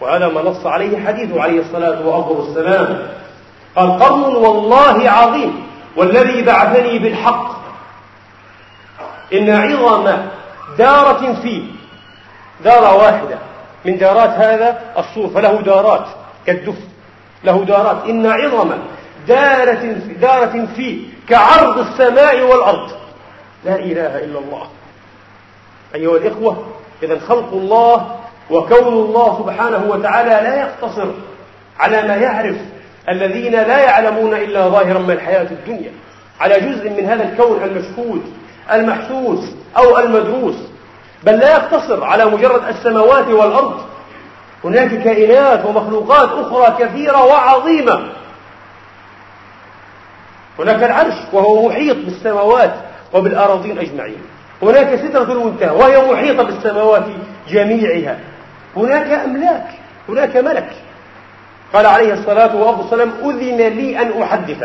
وهذا 0.00 0.28
ما 0.28 0.42
نص 0.42 0.66
عليه 0.66 1.06
حديث 1.06 1.36
عليه 1.36 1.60
الصلاة 1.60 2.06
والسلام. 2.06 3.08
قال 3.76 3.98
قرن 3.98 4.36
والله 4.36 5.10
عظيم 5.10 5.66
والذي 5.96 6.42
بعثني 6.42 6.98
بالحق. 6.98 7.56
إن 9.32 9.50
عظم 9.50 10.16
دارة 10.78 11.32
فيه 11.42 11.62
دارة 12.64 12.96
واحدة 12.96 13.38
من 13.84 13.98
دارات 13.98 14.30
هذا 14.30 14.80
الصور 14.98 15.28
فله 15.28 15.60
دارات 15.60 16.06
كالدف 16.46 16.78
له 17.44 17.64
دارات. 17.64 18.04
إن 18.08 18.26
عظم 18.26 18.70
دارة 19.28 19.96
دارة 20.20 20.68
فيه 20.76 21.08
كعرض 21.28 21.78
السماء 21.78 22.42
والأرض. 22.42 22.90
لا 23.64 23.76
إله 23.76 24.24
إلا 24.24 24.38
الله. 24.38 24.66
أيها 25.94 26.16
الإخوة 26.16 26.66
إذا 27.02 27.18
خلق 27.28 27.52
الله 27.52 28.16
وكون 28.50 28.92
الله 28.92 29.38
سبحانه 29.38 29.86
وتعالى 29.90 30.30
لا 30.30 30.60
يقتصر 30.60 31.08
على 31.78 32.02
ما 32.02 32.16
يعرف 32.16 32.56
الذين 33.08 33.52
لا 33.52 33.78
يعلمون 33.78 34.34
إلا 34.34 34.68
ظاهرا 34.68 34.98
من 34.98 35.10
الحياة 35.10 35.46
الدنيا 35.50 35.90
على 36.40 36.60
جزء 36.60 36.90
من 36.90 37.04
هذا 37.04 37.24
الكون 37.24 37.62
المشهود 37.62 38.22
المحسوس 38.72 39.44
أو 39.76 39.98
المدروس 39.98 40.56
بل 41.24 41.38
لا 41.38 41.52
يقتصر 41.52 42.04
على 42.04 42.24
مجرد 42.24 42.64
السماوات 42.68 43.28
والأرض. 43.28 43.80
هناك 44.64 45.02
كائنات 45.02 45.64
ومخلوقات 45.64 46.28
أخرى 46.28 46.86
كثيرة 46.86 47.24
وعظيمة. 47.24 48.08
هناك 50.58 50.82
العرش 50.82 51.14
وهو 51.32 51.68
محيط 51.68 51.96
بالسماوات 51.96 52.74
وبالأراضين 53.12 53.78
أجمعين. 53.78 54.22
هناك 54.62 54.96
سدرة 54.96 55.32
المنتهى 55.32 55.70
وهي 55.70 56.12
محيطة 56.12 56.42
بالسماوات 56.42 57.02
جميعها. 57.48 58.18
هناك 58.76 59.10
أملاك 59.24 59.66
هناك 60.08 60.36
ملك. 60.36 60.70
قال 61.72 61.86
عليه 61.86 62.12
الصلاة 62.12 62.56
والسلام 62.56 63.12
أذن 63.24 63.56
لي 63.56 64.02
أن 64.02 64.22
أحدث. 64.22 64.64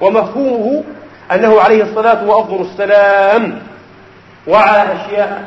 ومفهومه 0.00 0.84
أنه 1.32 1.60
عليه 1.60 1.82
الصلاة 1.82 2.24
والسلام 2.50 3.58
وعى 4.46 4.82
أشياء 4.92 5.44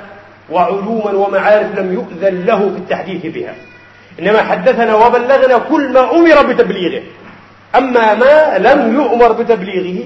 وعلوما 0.51 1.11
ومعارف 1.11 1.79
لم 1.79 1.93
يؤذن 1.93 2.45
له 2.45 2.57
في 2.57 2.77
التحديث 2.77 3.25
بها. 3.25 3.53
إنما 4.19 4.41
حدثنا 4.41 4.95
وبلغنا 4.95 5.57
كل 5.57 5.93
ما 5.93 6.11
أمر 6.11 6.53
بتبليغه. 6.53 7.03
أما 7.75 8.13
ما 8.13 8.57
لم 8.57 8.95
يؤمر 8.95 9.31
بتبليغه 9.31 10.05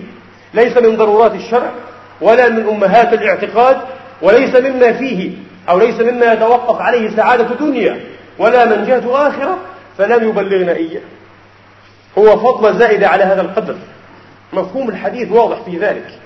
ليس 0.54 0.78
من 0.78 0.98
ضرورات 0.98 1.36
الشرع 1.36 1.72
ولا 2.22 2.50
من 2.50 2.70
أمهات 2.70 3.14
الاعتقاد 3.14 3.78
وليس 4.22 4.56
مما 4.56 4.94
فيه 4.94 5.32
أو 5.70 5.80
ليس 5.80 6.00
مما 6.00 6.34
يتوقف 6.34 6.82
عليه 6.82 7.16
سعادة 7.16 7.56
دنيا 7.56 8.00
ولا 8.38 8.66
منجاة 8.66 9.28
آخرة 9.28 9.58
فلم 9.98 10.30
يبلغنا 10.30 10.72
إياه. 10.72 11.02
هو 12.18 12.38
فضل 12.38 12.80
زائدة 12.80 13.08
على 13.08 13.24
هذا 13.24 13.42
القدر. 13.42 13.76
مفهوم 14.54 14.90
الحديث 14.90 15.32
واضح 15.32 15.62
في 15.62 15.78
ذلك. 15.78 16.20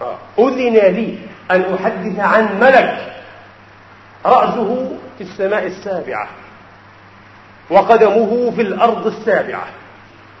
آه. 0.00 0.18
أذن 0.38 0.74
لي 0.74 1.18
أن 1.50 1.74
أحدث 1.74 2.18
عن 2.18 2.60
ملك 2.60 3.12
رأسه 4.26 4.90
في 5.18 5.24
السماء 5.24 5.66
السابعة 5.66 6.28
وقدمه 7.70 8.52
في 8.56 8.62
الأرض 8.62 9.06
السابعة. 9.06 9.66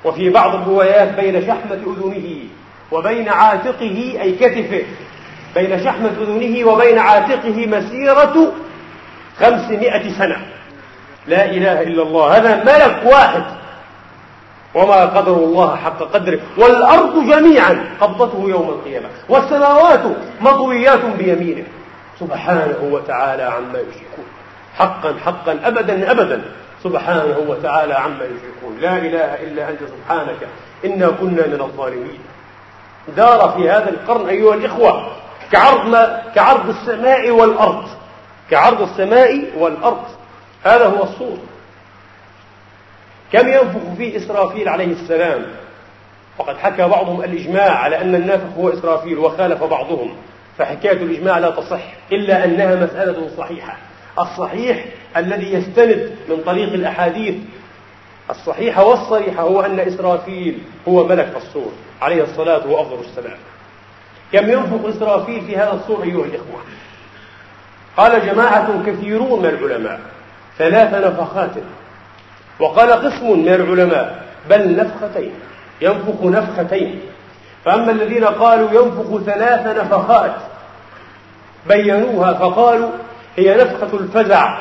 وفي 0.04 0.30
بعض 0.30 0.54
الروايات 0.54 1.14
بين 1.20 1.46
شحمة 1.46 1.74
أذنه 1.74 2.38
وبين 2.92 3.28
عاتقه 3.28 4.18
أي 4.22 4.32
كتفه. 4.32 4.82
بين 5.54 5.84
شحمة 5.84 6.10
أذنه 6.20 6.68
وبين 6.68 6.98
عاتقه 6.98 7.66
مسيرة 7.66 8.52
خمسمائة 9.40 10.12
سنة. 10.18 10.36
لا 11.26 11.44
إله 11.44 11.82
إلا 11.82 12.02
الله. 12.02 12.36
هذا 12.36 12.64
ملك 12.64 13.12
واحد. 13.12 13.42
وما 14.74 15.04
قدر 15.06 15.32
الله 15.32 15.76
حق 15.76 15.98
قدره. 15.98 16.38
والأرض 16.56 17.30
جميعا 17.30 17.84
قبضته 18.00 18.44
يوم 18.48 18.68
القيامة. 18.68 19.08
والسماوات 19.28 20.00
مطويات 20.40 21.04
بيمينه. 21.18 21.64
سبحانه 22.20 22.78
وتعالى 22.82 23.42
عما 23.42 23.78
يشركون. 23.78 24.24
حقا 24.76 25.14
حقا 25.24 25.58
أبدا 25.64 26.10
أبدا. 26.10 26.42
سبحانه 26.84 27.44
وتعالى 27.48 27.94
عما 27.94 28.24
يشركون. 28.24 28.78
لا 28.80 28.96
إله 28.96 29.34
إلا 29.34 29.70
أنت 29.70 29.80
سبحانك. 29.80 30.48
إنا 30.84 31.08
كنا 31.08 31.46
من 31.46 31.60
الظالمين. 31.60 32.18
دار 33.16 33.54
في 33.56 33.70
هذا 33.70 33.90
القرن 33.90 34.28
أيها 34.28 34.54
الإخوة. 34.54 35.12
كعرض, 35.52 35.96
كعرض 36.34 36.68
السماء 36.68 37.30
والأرض. 37.30 37.84
كعرض 38.50 38.82
السماء 38.82 39.44
والأرض. 39.58 40.04
هذا 40.64 40.86
هو 40.86 41.02
الصور. 41.02 41.38
كم 43.32 43.48
ينفخ 43.48 43.94
فيه 43.96 44.16
إسرافيل 44.16 44.68
عليه 44.68 44.92
السلام؟ 44.92 45.46
وقد 46.38 46.56
حكى 46.56 46.88
بعضهم 46.88 47.24
الإجماع 47.24 47.70
على 47.70 48.00
أن 48.00 48.14
النافخ 48.14 48.58
هو 48.58 48.68
إسرافيل 48.68 49.18
وخالف 49.18 49.64
بعضهم. 49.64 50.16
فحكاية 50.58 51.02
الإجماع 51.02 51.38
لا 51.38 51.50
تصح 51.50 51.82
إلا 52.12 52.44
أنها 52.44 52.74
مسألة 52.74 53.30
صحيحة. 53.38 53.76
الصحيح 54.18 54.84
الذي 55.16 55.52
يستند 55.52 56.16
من 56.28 56.42
طريق 56.46 56.72
الأحاديث. 56.72 57.34
الصحيح 58.30 58.78
والصريح 58.78 59.40
هو 59.40 59.60
أن 59.60 59.80
إسرافيل 59.80 60.58
هو 60.88 61.06
ملك 61.06 61.32
الصور 61.36 61.72
عليه 62.02 62.22
الصلاة 62.22 62.66
وأفضل 62.66 63.00
السلام. 63.00 63.38
كم 64.32 64.50
ينفق 64.50 64.88
إسرافيل 64.88 65.40
في 65.40 65.56
هذا 65.56 65.72
الصور 65.72 66.02
أيها 66.02 66.24
الإخوة؟ 66.24 66.60
قال 67.96 68.26
جماعة 68.26 68.82
كثيرون 68.86 69.38
من 69.38 69.46
العلماء 69.46 70.00
ثلاث 70.58 70.94
نفخات. 70.94 71.50
وقال 72.60 72.92
قسم 72.92 73.38
من 73.38 73.48
العلماء 73.48 74.22
بل 74.50 74.76
نفختين 74.76 75.32
ينفخ 75.80 76.22
نفختين. 76.22 77.00
فأما 77.64 77.92
الذين 77.92 78.24
قالوا 78.24 78.70
ينفخ 78.70 79.24
ثلاث 79.24 79.66
نفخات 79.66 80.34
بينوها 81.68 82.32
فقالوا 82.32 82.90
هي 83.36 83.54
نفخة 83.54 83.98
الفزع 83.98 84.58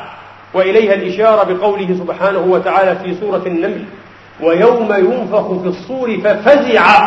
وإليها 0.54 0.94
الإشارة 0.94 1.54
بقوله 1.54 1.96
سبحانه 2.00 2.40
وتعالى 2.40 2.96
في 2.96 3.16
سورة 3.20 3.44
النمل 3.46 3.86
ويوم 4.42 4.94
ينفخ 4.94 5.48
في 5.62 5.68
الصور 5.68 6.18
ففزع 6.24 7.00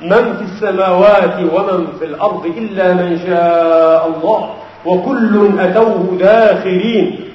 من 0.00 0.36
في 0.36 0.42
السماوات 0.42 1.34
ومن 1.52 1.86
في 1.98 2.04
الأرض 2.04 2.46
إلا 2.46 2.94
من 2.94 3.18
شاء 3.26 4.06
الله 4.06 4.54
وكل 4.84 5.60
أتوه 5.60 6.16
داخلين. 6.18 7.30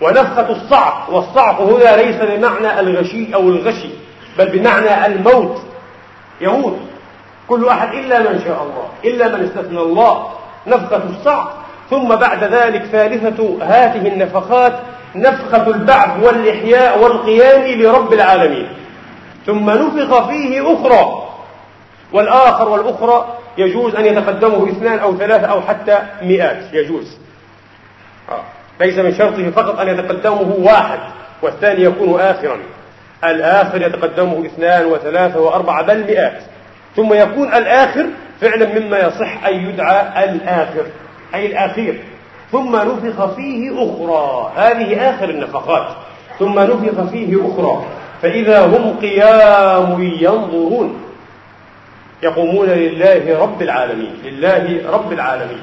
ونفخة 0.00 0.50
الصعق 0.50 1.10
والصعق 1.10 1.60
هنا 1.60 1.96
ليس 1.96 2.16
بمعنى 2.16 2.80
الغشي 2.80 3.34
أو 3.34 3.48
الغشي 3.48 3.90
بل 4.38 4.48
بمعنى 4.48 5.06
الموت. 5.06 5.62
يموت. 6.40 6.78
كل 7.48 7.68
أحد 7.68 7.94
إلا 7.94 8.18
من 8.18 8.40
شاء 8.44 8.62
الله 8.62 8.88
إلا 9.04 9.36
من 9.36 9.44
استثنى 9.44 9.80
الله. 9.80 10.26
نفخة 10.66 11.02
الصعق. 11.10 11.58
ثم 11.90 12.08
بعد 12.08 12.44
ذلك 12.44 12.82
ثالثة 12.82 13.58
هذه 13.62 14.08
النفخات 14.08 14.72
نفخة 15.14 15.66
البعث 15.66 16.24
والإحياء 16.24 17.02
والقيام 17.02 17.80
لرب 17.80 18.12
العالمين. 18.12 18.68
ثم 19.46 19.70
نفخ 19.70 20.28
فيه 20.28 20.74
أخرى. 20.74 21.28
والآخر 22.12 22.68
والأخرى 22.68 23.36
يجوز 23.58 23.94
أن 23.94 24.04
يتقدمه 24.04 24.68
اثنان 24.68 24.98
أو 24.98 25.16
ثلاثة 25.16 25.46
أو 25.46 25.60
حتى 25.60 25.98
مئات. 26.22 26.74
يجوز. 26.74 27.18
آه. 28.28 28.42
ليس 28.80 28.98
من 28.98 29.14
شرطه 29.14 29.50
فقط 29.50 29.78
أن 29.78 29.88
يتقدمه 29.88 30.54
واحد 30.58 30.98
والثاني 31.42 31.84
يكون 31.84 32.20
آخرا. 32.20 32.58
الآخر 33.24 33.82
يتقدمه 33.82 34.46
اثنان 34.46 34.86
وثلاثة 34.86 35.40
وأربعة 35.40 35.82
بل 35.82 36.04
مئات. 36.04 36.42
ثم 36.96 37.12
يكون 37.12 37.54
الآخر 37.54 38.06
فعلا 38.40 38.80
مما 38.80 38.98
يصح 38.98 39.46
أن 39.46 39.68
يدعى 39.68 40.24
الآخر 40.24 40.86
أي 41.34 41.46
الأخير. 41.46 42.00
ثم 42.52 42.76
نفخ 42.76 43.34
فيه 43.34 43.70
أخرى. 43.70 44.52
هذه 44.56 45.10
آخر 45.10 45.30
النفخات. 45.30 45.86
ثم 46.38 46.60
نفخ 46.60 47.10
فيه 47.10 47.36
أخرى. 47.36 47.84
فإذا 48.22 48.66
هم 48.66 48.96
قيام 49.00 50.02
ينظرون. 50.20 51.00
يقومون 52.22 52.66
لله 52.66 53.38
رب 53.38 53.62
العالمين 53.62 54.12
لله 54.24 54.90
رب 54.90 55.12
العالمين. 55.12 55.62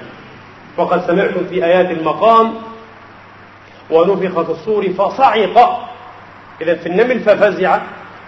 وقد 0.77 1.07
سمعتم 1.07 1.45
في 1.49 1.65
آيات 1.65 1.91
المقام 1.91 2.53
ونفخ 3.91 4.41
في 4.41 4.51
الصور 4.51 4.89
فصعق. 4.89 5.87
إذا 6.61 6.75
في 6.75 6.85
النمل 6.85 7.19
ففزع 7.19 7.79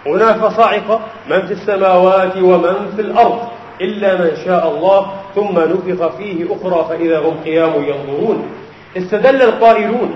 هنا 0.06 0.32
فصعق. 0.32 1.00
من 1.30 1.46
في 1.46 1.52
السماوات 1.52 2.36
ومن 2.36 2.92
في 2.96 3.02
الأرض 3.02 3.48
إلا 3.80 4.14
من 4.14 4.30
شاء 4.44 4.68
الله 4.70 5.12
ثم 5.34 5.58
نفخ 5.58 6.16
فيه 6.16 6.44
أخرى 6.44 6.86
فإذا 6.88 7.18
هم 7.18 7.34
قيام 7.44 7.72
ينظرون. 7.84 8.48
استدل 8.96 9.42
القائلون 9.42 10.14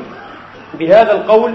بهذا 0.79 1.13
القول 1.13 1.55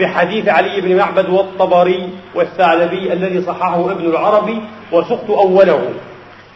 بحديث 0.00 0.48
علي 0.48 0.80
بن 0.80 0.96
معبد 0.96 1.28
والطبري 1.28 2.10
والثعلبي 2.34 3.12
الذي 3.12 3.42
صححه 3.42 3.90
ابن 3.90 4.04
العربي 4.04 4.62
وسقت 4.92 5.30
أوله. 5.30 5.92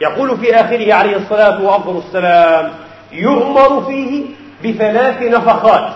يقول 0.00 0.38
في 0.38 0.54
آخره 0.54 0.94
عليه 0.94 1.16
الصلاة 1.16 1.62
وأفضل 1.62 1.98
السلام 1.98 2.72
يؤمر 3.12 3.84
فيه 3.84 4.24
بثلاث 4.64 5.22
نفخات. 5.22 5.92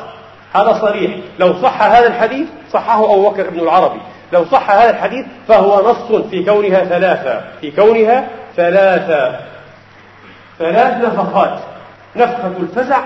هذا 0.53 0.73
صريح. 0.81 1.11
لو 1.39 1.55
صح 1.63 1.83
هذا 1.83 2.07
الحديث 2.07 2.49
صححه 2.73 3.05
أبو 3.05 3.31
بكر 3.31 3.49
ابن 3.49 3.61
العربي. 3.61 4.01
لو 4.33 4.45
صح 4.45 4.71
هذا 4.71 4.91
الحديث 4.91 5.27
فهو 5.49 5.91
نص 5.91 6.23
في 6.31 6.45
كونها 6.45 6.85
ثلاثة. 6.85 7.45
في 7.61 7.71
كونها 7.71 8.29
ثلاثة. 8.57 9.41
ثلاث 10.59 11.05
نفخات 11.05 11.61
نفخة 12.17 12.53
الفزع 12.61 13.01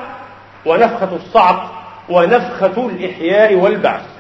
ونفخة 0.67 1.09
الصعق 1.13 1.71
ونفخة 2.09 2.91
الإحياء 2.91 3.55
والبعث. 3.55 4.14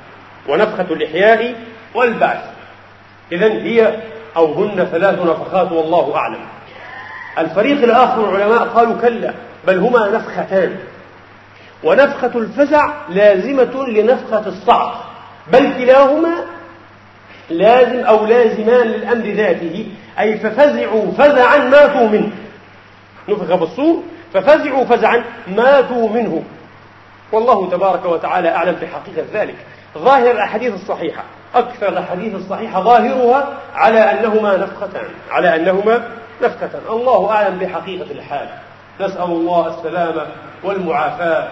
ونفخة 0.48 0.94
الإحياء 0.94 1.54
والبعث. 1.94 2.44
إذا 3.32 3.52
هي 3.52 3.96
أو 4.36 4.52
هن 4.52 4.84
ثلاث 4.84 5.18
نفخات 5.18 5.72
والله 5.72 6.16
أعلم. 6.16 6.40
الفريق 7.38 7.82
الآخر 7.82 8.30
العلماء 8.30 8.64
قالوا 8.64 9.00
كلا 9.00 9.34
بل 9.66 9.78
هما 9.78 10.08
نفختان. 10.08 10.76
ونفخة 11.84 12.30
الفزع 12.34 12.92
لازمة 13.08 13.86
لنفخة 13.88 14.46
الصعق 14.46 15.10
بل 15.52 15.72
كلاهما 15.78 16.34
لازم 17.50 18.04
أو 18.04 18.26
لازمان 18.26 18.86
للأمر 18.86 19.24
ذاته 19.24 19.86
أي 20.18 20.38
ففزعوا 20.38 21.12
فزعا 21.12 21.58
ماتوا 21.58 22.08
منه. 22.08 22.30
نفخ 23.28 23.54
بالصور 23.54 24.02
ففزعوا 24.34 24.84
فزعا 24.84 25.24
ماتوا 25.46 26.08
منه. 26.08 26.42
والله 27.32 27.70
تبارك 27.70 28.04
وتعالى 28.04 28.48
أعلم 28.48 28.76
بحقيقة 28.82 29.26
ذلك. 29.34 29.56
ظاهر 29.98 30.30
الأحاديث 30.30 30.74
الصحيحة. 30.74 31.24
أكثر 31.54 31.88
الأحاديث 31.88 32.34
الصحيحة 32.34 32.82
ظاهرها 32.82 33.58
على 33.74 33.98
أنهما 33.98 34.56
نفختان. 34.56 35.06
على 35.30 35.56
أنهما 35.56 36.08
نفختان. 36.42 36.80
الله 36.90 37.30
أعلم 37.30 37.58
بحقيقة 37.58 38.10
الحال. 38.10 38.48
نسأل 39.00 39.22
الله 39.22 39.78
السلامة 39.78 40.26
والمعافاة 40.62 41.48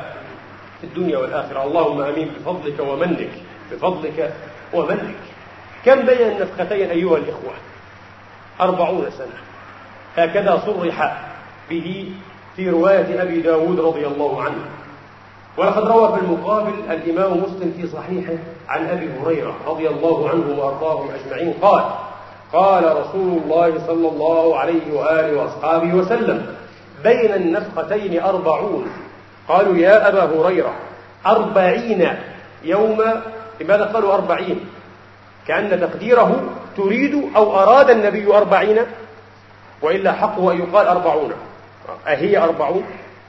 في 0.80 0.86
الدنيا 0.86 1.18
والآخرة. 1.18 1.64
اللهم 1.64 2.00
أمين 2.00 2.30
بفضلك 2.38 2.80
ومنك. 2.80 3.30
بفضلك 3.72 4.32
ومنك. 4.72 5.14
كم 5.84 6.00
بين 6.00 6.28
النفختين 6.28 6.90
أيها 6.90 7.16
الإخوة؟ 7.16 7.52
أربعون 8.60 9.10
سنة. 9.18 9.38
هكذا 10.16 10.62
صرح 10.66 11.16
به 11.70 12.12
في 12.56 12.70
رواية 12.70 13.22
أبي 13.22 13.40
داود 13.40 13.80
رضي 13.80 14.06
الله 14.06 14.42
عنه. 14.42 14.64
ولقد 15.56 15.86
روى 15.86 16.12
في 16.12 16.24
المقابل 16.24 16.72
الإمام 16.90 17.38
مسلم 17.38 17.74
في 17.76 17.88
صحيحه 17.88 18.32
عن 18.68 18.86
أبي 18.86 19.10
هريرة 19.22 19.54
رضي 19.66 19.88
الله 19.88 20.28
عنه 20.28 20.58
وأرضاهم 20.58 21.08
أجمعين 21.10 21.54
قال 21.62 21.84
قال 22.52 22.96
رسول 22.96 23.42
الله 23.42 23.86
صلى 23.86 24.08
الله 24.08 24.58
عليه 24.58 24.92
وآله 24.92 25.36
وأصحابه 25.42 25.94
وسلم 25.94 26.46
بين 27.04 27.34
النفختين 27.34 28.22
أربعون. 28.22 28.86
قالوا 29.48 29.76
يا 29.76 30.08
أبا 30.08 30.24
هريرة 30.24 30.72
أربعين 31.26 32.08
يوم 32.64 33.04
لماذا 33.60 33.84
قالوا 33.84 34.14
أربعين؟ 34.14 34.60
كأن 35.48 35.80
تقديره 35.80 36.42
تريد 36.76 37.30
أو 37.36 37.58
أراد 37.58 37.90
النبي 37.90 38.34
أربعين 38.34 38.78
وإلا 39.82 40.12
حقه 40.12 40.52
أن 40.52 40.58
يقال 40.58 40.86
أربعون. 40.86 41.32
أهي 42.06 42.38
أربعون 42.38 42.84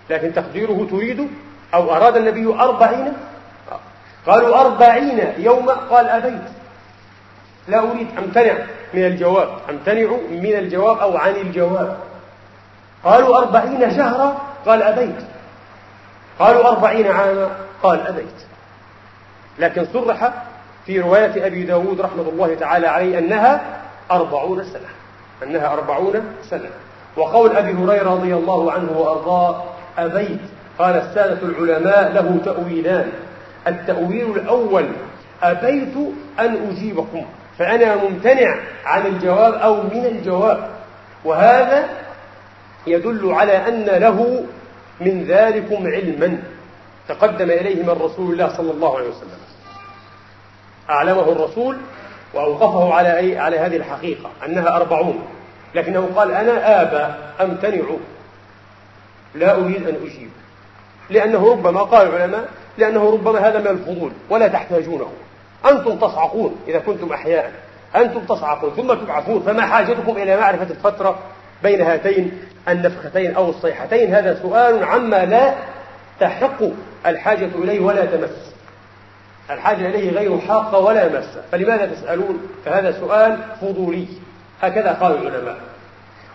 لكن 0.09 0.33
تقديره 0.33 0.87
تريد 0.91 1.27
أو 1.73 1.95
أراد 1.95 2.17
النبي 2.17 2.45
أربعين؟ 2.45 3.13
قالوا 4.27 4.61
أربعين 4.61 5.33
يوما 5.37 5.73
قال 5.73 6.09
أبيت. 6.09 6.41
لا 7.67 7.79
أريد 7.79 8.07
أمتنع 8.17 8.53
من 8.93 9.05
الجواب. 9.05 9.49
أمتنع 9.69 10.09
من 10.29 10.55
الجواب 10.55 10.97
أو 10.97 11.17
عن 11.17 11.35
الجواب. 11.35 11.97
قالوا 13.03 13.37
أربعين 13.37 13.97
شهرا؟ 13.97 14.37
قال 14.65 14.83
أبيت. 14.83 15.25
قالوا 16.39 16.67
أربعين 16.67 17.07
عاما؟ 17.07 17.49
قال 17.83 18.07
أبيت. 18.07 18.45
لكن 19.59 19.85
صرح 19.93 20.31
في 20.85 20.99
رواية 20.99 21.47
أبي 21.47 21.63
داود 21.63 22.01
رحمة 22.01 22.21
الله 22.29 22.55
تعالى 22.55 22.87
عليه 22.87 23.19
أنها 23.19 23.61
أربعون 24.11 24.63
سنة. 24.63 24.89
أنها 25.43 25.73
أربعون 25.73 26.35
سنة. 26.49 26.69
وقول 27.17 27.57
أبي 27.57 27.73
هريرة 27.73 28.09
رضي 28.09 28.33
الله 28.33 28.71
عنه 28.71 28.91
وأرضاه 28.97 29.63
أبيت. 29.97 30.39
قال 30.79 30.95
السادة 30.95 31.47
العلماء 31.47 32.11
له 32.11 32.39
تأويلان. 32.45 33.11
التأويل 33.67 34.31
الأول 34.35 34.85
أبيت 35.43 35.95
أن 36.39 36.69
أجيبكم 36.69 37.25
فأنا 37.59 37.95
ممتنع 37.95 38.55
عن 38.85 39.05
الجواب 39.05 39.53
أو 39.53 39.83
من 39.83 40.05
الجواب. 40.05 40.69
وهذا 41.25 41.89
يدل 42.87 43.31
على 43.31 43.67
أن 43.67 43.85
له 43.85 44.45
من 45.01 45.23
ذلكم 45.23 45.87
علما. 45.87 46.37
تقدم 47.07 47.51
إليه 47.51 47.83
من 47.83 47.89
رسول 47.89 48.33
الله 48.33 48.57
صلى 48.57 48.71
الله 48.71 48.97
عليه 48.97 49.09
وسلم. 49.09 49.29
أعلمه 50.89 51.31
الرسول 51.31 51.77
وأوقفه 52.33 52.93
على 52.93 53.17
أي 53.17 53.37
على 53.37 53.59
هذه 53.59 53.75
الحقيقة 53.75 54.29
أنها 54.45 54.75
أربعون. 54.75 55.23
لكنه 55.75 56.09
قال 56.15 56.31
أنا 56.31 56.81
آبى 56.81 57.13
أمتنع. 57.43 57.83
لا 59.35 59.55
أريد 59.55 59.87
أن 59.87 59.95
أجيب. 59.95 60.29
لأنه 61.13 61.51
ربما 61.51 61.81
قال 61.81 62.07
العلماء 62.07 62.49
لأنه 62.77 63.11
ربما 63.11 63.39
هذا 63.39 63.59
من 63.59 63.67
الفضول 63.67 64.11
ولا 64.29 64.47
تحتاجونه. 64.47 65.07
أنتم 65.65 65.95
تصعقون 65.95 66.55
إذا 66.67 66.79
كنتم 66.79 67.13
أحياء. 67.13 67.51
أنتم 67.95 68.19
تصعقون 68.19 68.71
ثم 68.71 68.93
تبعثون. 68.93 69.43
فما 69.45 69.61
حاجتكم 69.61 70.17
إلى 70.17 70.37
معرفة 70.37 70.67
الفترة 70.69 71.19
بين 71.63 71.81
هاتين 71.81 72.31
النفختين 72.69 73.35
أو 73.35 73.49
الصيحتين؟ 73.49 74.15
هذا 74.15 74.39
سؤال 74.41 74.83
عما 74.83 75.25
لا 75.25 75.53
تحق 76.19 76.63
الحاجة 77.05 77.49
إليه 77.55 77.79
ولا 77.79 78.05
تمس. 78.05 78.53
الحاجة 79.51 79.87
إليه 79.87 80.11
غير 80.11 80.39
حاقة 80.39 80.79
ولا 80.79 81.09
مسة 81.09 81.41
فلماذا 81.51 81.85
تسألون؟ 81.85 82.47
فهذا 82.65 82.91
سؤال 82.91 83.37
فضولي. 83.61 84.07
هكذا 84.61 84.93
قال 84.93 85.27
العلماء. 85.27 85.57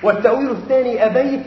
والتأويل 0.03 0.51
الثاني 0.51 1.07
أبيت 1.07 1.41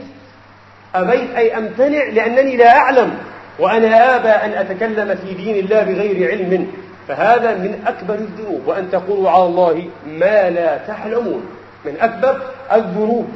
أبيت 0.95 1.35
أي 1.35 1.57
أمتنع 1.57 2.03
لأنني 2.03 2.57
لا 2.57 2.77
أعلم 2.77 3.17
وأنا 3.59 4.15
آبى 4.15 4.29
أن 4.29 4.51
أتكلم 4.51 5.15
في 5.15 5.33
دين 5.33 5.55
الله 5.55 5.83
بغير 5.83 6.31
علم. 6.31 6.71
فهذا 7.07 7.53
من 7.57 7.83
أكبر 7.87 8.13
الذنوب 8.13 8.61
وأن 8.67 8.91
تقولوا 8.91 9.29
على 9.29 9.43
الله 9.45 9.89
ما 10.07 10.49
لا 10.49 10.77
تعلمون 10.77 11.45
من 11.85 11.95
أكبر 12.01 12.41
الذنوب. 12.73 13.29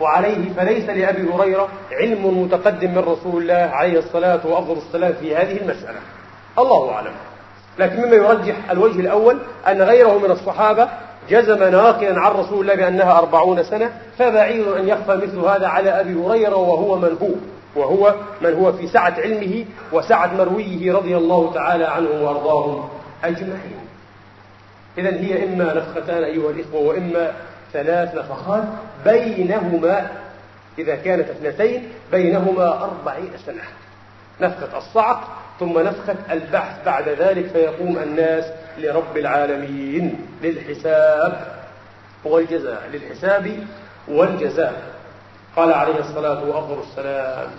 وعليه 0.00 0.52
فليس 0.56 0.90
لأبي 0.90 1.32
هريرة 1.32 1.68
علم 1.92 2.42
متقدم 2.42 2.90
من 2.90 2.98
رسول 2.98 3.42
الله 3.42 3.70
عليه 3.72 3.98
الصلاة 3.98 4.46
وأفضل 4.46 4.76
السلام 4.76 5.12
في 5.20 5.36
هذه 5.36 5.56
المسألة. 5.56 5.98
الله 6.58 6.92
أعلم. 6.92 7.12
لكن 7.78 7.96
مما 7.96 8.16
يرجح 8.16 8.54
الوجه 8.70 9.00
الأول 9.00 9.38
أن 9.68 9.82
غيره 9.82 10.18
من 10.18 10.30
الصحابة 10.30 10.88
جزم 11.30 11.64
ناقلا 11.64 12.20
عن 12.20 12.32
رسول 12.32 12.60
الله 12.60 12.74
بأنها 12.74 13.18
أربعون 13.18 13.62
سنة 13.62 13.90
فبعيد 14.18 14.68
أن 14.68 14.88
يخفى 14.88 15.16
مثل 15.16 15.38
هذا 15.38 15.66
على 15.66 16.00
أبي 16.00 16.14
هريرة 16.14 16.56
وهو 16.56 16.96
من 16.98 17.16
هو 17.22 17.34
وهو 17.76 18.14
من 18.40 18.54
هو 18.54 18.72
في 18.72 18.88
سعة 18.88 19.14
علمه 19.18 19.64
وسعة 19.92 20.34
مرويه 20.34 20.92
رضي 20.92 21.16
الله 21.16 21.52
تعالى 21.54 21.84
عنهم 21.84 22.22
وأرضاهم 22.22 22.88
أجمعين. 23.24 23.78
إذا 24.98 25.10
هي 25.10 25.44
إما 25.44 25.74
نفختان 25.74 26.24
أيها 26.24 26.50
الإخوة 26.50 26.80
وإما 26.80 27.32
ثلاث 27.72 28.14
نفخات 28.14 28.64
بينهما 29.04 30.10
إذا 30.78 30.96
كانت 30.96 31.28
اثنتين 31.30 31.88
بينهما 32.12 32.84
أربعين 32.84 33.30
سنة. 33.46 33.62
نفخة 34.40 34.78
الصعق 34.78 35.20
ثم 35.60 35.78
نفخة 35.78 36.16
البحث 36.30 36.84
بعد 36.86 37.08
ذلك 37.08 37.46
فيقوم 37.46 37.98
الناس 37.98 38.44
لرب 38.78 39.16
العالمين 39.16 40.26
للحساب 40.42 41.58
والجزاء 42.24 42.90
للحساب 42.92 43.66
والجزاء. 44.08 44.82
قال 45.56 45.72
عليه 45.72 45.98
الصلاة 45.98 46.44
وأفضل 46.44 46.80
السلام 46.80 47.50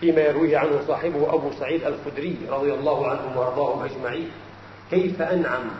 فيما 0.00 0.20
يرويه 0.20 0.58
عنه 0.58 0.80
صاحبه 0.88 1.34
أبو 1.34 1.50
سعيد 1.60 1.80
الخدري 1.84 2.38
رضي 2.50 2.74
الله 2.74 3.08
عنهم 3.08 3.36
وأرضاهم 3.36 3.84
أجمعين. 3.84 4.30
كيف 4.90 5.22
أنعم؟ 5.22 5.70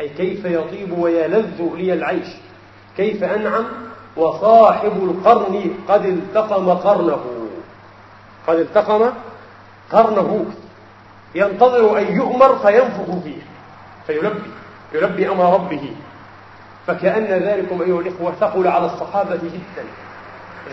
أي 0.00 0.08
كيف 0.08 0.44
يطيب 0.44 0.98
ويلذ 0.98 1.62
لي 1.74 1.92
العيش؟ 1.92 2.28
كيف 2.96 3.24
أنعم؟ 3.24 3.64
وصاحب 4.16 4.92
القرن 4.92 5.74
قد 5.88 6.04
التقم 6.04 6.70
قرنه. 6.70 7.48
قد 8.46 8.58
التقم 8.58 9.10
قرنه. 9.92 10.46
ينتظر 11.34 11.98
أن 11.98 12.16
يؤمر 12.16 12.58
فينفخ 12.58 13.22
فيه 13.24 13.42
فيلبي 14.06 14.50
يلبي 14.92 15.28
أمر 15.28 15.54
ربه. 15.54 15.92
فكأن 16.86 17.24
ذلكم 17.24 17.82
أيها 17.82 18.00
الإخوة 18.00 18.32
ثقل 18.40 18.68
على 18.68 18.86
الصحابة 18.86 19.36
جدا. 19.36 19.84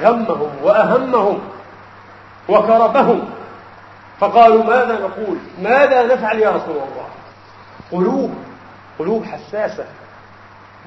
غمهم 0.02 0.50
وأهمهم 0.64 1.40
وكربهم. 2.50 3.30
فقالوا 4.20 4.64
ماذا 4.64 5.00
نقول؟ 5.00 5.38
ماذا 5.62 6.16
نفعل 6.16 6.40
يا 6.40 6.50
رسول 6.50 6.76
الله؟ 6.76 7.08
قلوب 7.92 8.34
قلوب 9.00 9.26
حساسة. 9.26 9.86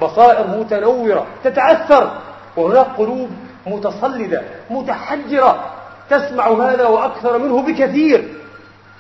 بصائر 0.03 0.47
متنورة 0.47 1.27
تتعثر. 1.45 2.11
وهناك 2.57 2.87
قلوب 2.99 3.31
متصلدة 3.67 4.43
متحجرة. 4.71 5.65
تسمع 6.11 6.49
هذا 6.49 6.87
وأكثر 6.87 7.39
منه 7.39 7.63
بكثير. 7.63 8.44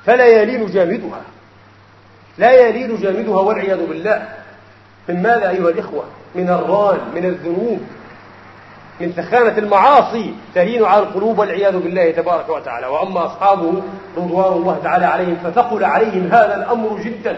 فلا 0.06 0.26
يلين 0.26 0.66
جامدها. 0.66 1.20
لا 2.38 2.52
يلين 2.52 2.96
جامدها 2.96 3.36
والعياذ 3.36 3.86
بالله. 3.86 4.28
من 5.08 5.22
ماذا 5.22 5.50
أيها 5.50 5.68
الإخوة؟ 5.68 6.04
من 6.34 6.48
الران 6.48 6.98
من 7.14 7.24
الذنوب 7.24 7.80
من 9.00 9.12
ثخانة 9.12 9.58
المعاصي 9.58 10.34
تهين 10.54 10.84
على 10.84 11.02
القلوب 11.02 11.38
والعياذ 11.38 11.78
بالله 11.78 12.10
تبارك 12.10 12.48
وتعالى. 12.48 12.86
وأما 12.86 13.26
أصحابه 13.26 13.82
رضوان 14.16 14.52
الله 14.52 14.80
تعالى 14.84 15.06
عليهم 15.06 15.36
فثقل 15.44 15.84
عليهم 15.84 16.26
هذا 16.26 16.56
الأمر 16.56 16.98
جدا. 16.98 17.36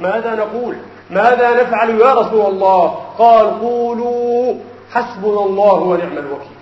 ماذا 0.00 0.34
نقول؟ 0.34 0.76
ماذا 1.10 1.62
نفعل 1.62 1.90
يا 1.90 2.14
رسول 2.14 2.46
الله؟ 2.46 2.86
قال 3.18 3.60
قولوا 3.60 4.54
حسبنا 4.90 5.40
الله 5.40 5.74
ونعم 5.74 6.18
الوكيل. 6.18 6.58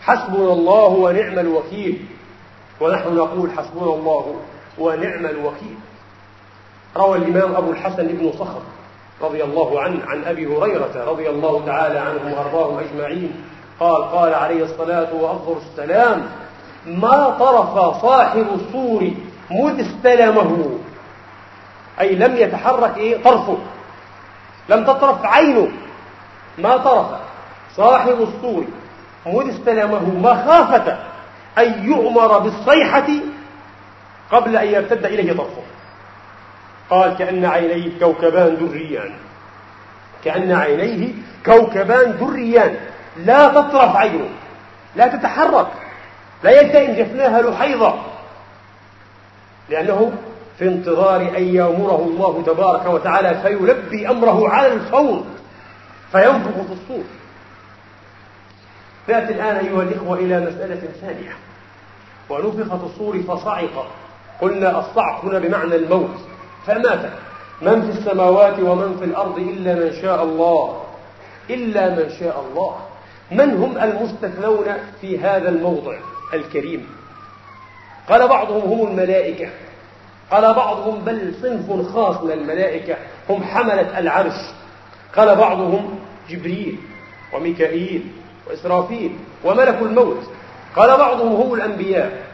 حسبنا 0.00 0.52
الله 0.52 0.88
ونعم 0.88 1.38
الوكيل. 1.38 2.06
ونحن 2.82 3.14
نقول 3.16 3.50
حسبنا 3.50 3.94
الله 3.94 4.34
ونعم 4.78 5.26
الوكيل. 5.26 5.76
روى 6.96 7.18
الإمام 7.18 7.56
أبو 7.56 7.70
الحسن 7.70 8.06
بن 8.06 8.32
صخر 8.38 8.60
رضي 9.22 9.44
الله 9.44 9.80
عنه 9.80 10.04
عن 10.06 10.24
أبي 10.24 10.46
هريرة 10.46 11.04
رضي 11.06 11.30
الله 11.30 11.62
تعالى 11.66 11.98
عنهم 11.98 12.32
وأرضاهم 12.32 12.78
أجمعين 12.78 13.44
قال 13.80 14.02
قال 14.04 14.34
عليه 14.34 14.64
الصلاة 14.64 15.14
وأفضل 15.14 15.56
السلام 15.56 16.22
ما 16.86 17.36
طرف 17.38 18.02
صاحب 18.02 18.46
الصور 18.54 19.10
مذ 19.50 19.80
استلمه 19.80 20.78
أي 22.00 22.14
لم 22.14 22.36
يتحرك 22.36 22.96
إيه 22.96 23.22
طرفه 23.22 23.58
لم 24.68 24.84
تطرف 24.84 25.24
عينه. 25.24 25.68
ما 26.58 26.76
طرف 26.76 27.06
صاحب 27.76 28.16
الصور 28.20 28.64
مذ 29.26 29.48
استلمه 29.48 30.14
مخافة 30.14 31.11
أن 31.58 31.84
يؤمر 31.84 32.38
بالصيحة 32.38 33.08
قبل 34.30 34.56
أن 34.56 34.66
يرتد 34.66 35.04
إليه 35.04 35.32
طرفه. 35.32 35.62
قال 36.90 37.16
كأن 37.16 37.44
عينيه 37.44 37.98
كوكبان 37.98 38.56
دريان. 38.56 39.14
كأن 40.24 40.52
عينيه 40.52 41.12
كوكبان 41.46 42.18
دريان. 42.20 42.76
لا 43.16 43.48
تطرف 43.48 43.96
عينه 43.96 44.28
لا 44.96 45.06
تتحرك 45.06 45.66
لا 46.44 46.50
يلتئم 46.50 46.94
جفناها 46.94 47.42
لحيظة. 47.42 47.94
لأنه 49.68 50.12
في 50.58 50.64
انتظار 50.64 51.20
أن 51.20 51.54
يأمره 51.54 52.08
الله 52.10 52.42
تبارك 52.46 52.86
وتعالى 52.86 53.40
فيلبي 53.42 54.10
أمره 54.10 54.48
على 54.48 54.72
الفور 54.72 55.24
فينفخ 56.12 56.62
في 56.66 56.72
الصور. 56.72 57.04
نأتي 59.08 59.32
الآن 59.32 59.56
أيها 59.56 59.82
الإخوة 59.82 60.18
إلى 60.18 60.40
مسألة 60.40 60.80
ثانية. 61.00 61.36
ونفخ 62.30 62.76
في 62.76 62.84
الصور 62.84 63.22
فصعق 63.22 63.86
قلنا 64.40 64.78
الصعق 64.80 65.24
هنا 65.24 65.38
بمعنى 65.38 65.74
الموت. 65.76 66.16
فمات. 66.66 67.10
من 67.62 67.82
في 67.82 67.98
السماوات 67.98 68.58
ومن 68.58 68.96
في 68.98 69.04
الأرض 69.04 69.38
إلا 69.38 69.74
من 69.74 70.02
شاء 70.02 70.22
الله. 70.22 70.82
إلا 71.50 71.88
من 71.88 72.10
شاء 72.20 72.44
الله. 72.50 72.76
من 73.30 73.56
هم 73.56 73.78
المستثنون 73.78 74.64
في 75.00 75.18
هذا 75.18 75.48
الموضع 75.48 75.96
الكريم؟ 76.34 76.86
قال 78.08 78.28
بعضهم 78.28 78.72
هم 78.72 78.88
الملائكة. 78.88 79.48
قال 80.30 80.54
بعضهم 80.54 81.04
بل 81.04 81.34
صنف 81.42 81.92
خاص 81.94 82.22
من 82.22 82.30
الملائكة. 82.30 82.96
هم 83.28 83.44
حملة 83.44 83.98
العرش. 83.98 84.40
قال 85.16 85.36
بعضهم 85.36 85.98
جبريل 86.30 86.78
وميكائيل 87.32 88.21
وإسرافيل 88.46 89.18
وملك 89.44 89.78
الموت. 89.82 90.22
قال 90.76 90.98
بعضهم 90.98 91.32
هم 91.34 91.54
الأنبياء 91.54 92.26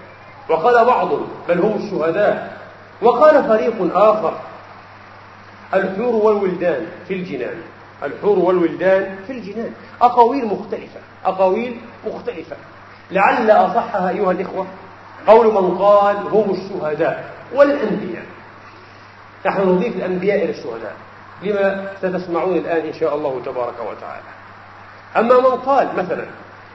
وقال 0.49 0.85
بعضهم 0.85 1.29
بل 1.49 1.61
هم 1.61 1.77
الشهداء. 1.77 2.59
وقال 3.03 3.45
فريق 3.45 3.97
آخر 3.97 4.35
الحور 5.75 6.15
والولدان 6.15 6.87
في 7.09 7.15
الجنان. 7.15 7.63
الحور 8.03 8.39
والولدان 8.39 9.17
في 9.27 9.33
الجنان. 9.33 9.73
أقاويل 10.03 10.47
مختلفة 10.47 11.01
أقاويل 11.25 11.81
مختلفة. 12.07 12.57
لعل 13.11 13.51
أصحها 13.51 14.09
أيها 14.09 14.31
الإخوة 14.31 14.67
قول 15.27 15.47
من 15.47 15.79
قال 15.79 16.17
هم 16.17 16.51
الشهداء 16.51 17.31
والأنبياء. 17.55 18.27
نحن 19.47 19.69
نضيف 19.69 19.97
الأنبياء 19.97 20.45
إلى 20.45 20.51
الشهداء 20.51 20.97
لما 21.43 21.93
ستسمعون 21.99 22.57
الآن 22.57 22.87
إن 22.87 22.93
شاء 22.93 23.15
الله 23.15 23.41
تبارك 23.47 23.81
وتعالى. 23.91 24.38
أما 25.17 25.41
من 25.41 25.57
قال 25.57 25.89
مثلا 25.97 26.25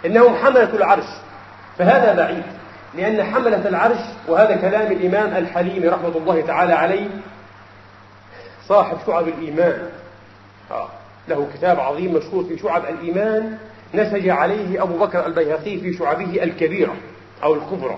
إنهم 0.06 0.36
حملة 0.36 0.76
العرش 0.76 1.06
فهذا 1.78 2.14
بعيد 2.14 2.44
لأن 2.96 3.24
حملة 3.24 3.68
العرش 3.68 4.00
وهذا 4.28 4.56
كلام 4.56 4.92
الإمام 4.92 5.38
الحليم 5.44 5.90
رحمة 5.90 6.18
الله 6.18 6.42
تعالى 6.42 6.74
عليه 6.74 7.10
صاحب 8.68 8.98
شعب 9.08 9.28
الإيمان 9.28 9.90
آه. 10.72 10.88
له 11.28 11.48
كتاب 11.54 11.80
عظيم 11.80 12.14
مشهور 12.14 12.44
في 12.44 12.58
شعب 12.58 12.86
الإيمان 12.86 13.58
نسج 13.94 14.30
عليه 14.30 14.84
أبو 14.84 14.98
بكر 14.98 15.26
البيهقي 15.26 15.78
في 15.78 15.94
شعبه 15.94 16.44
الكبيرة 16.44 16.96
أو 17.44 17.54
الكبرى 17.54 17.98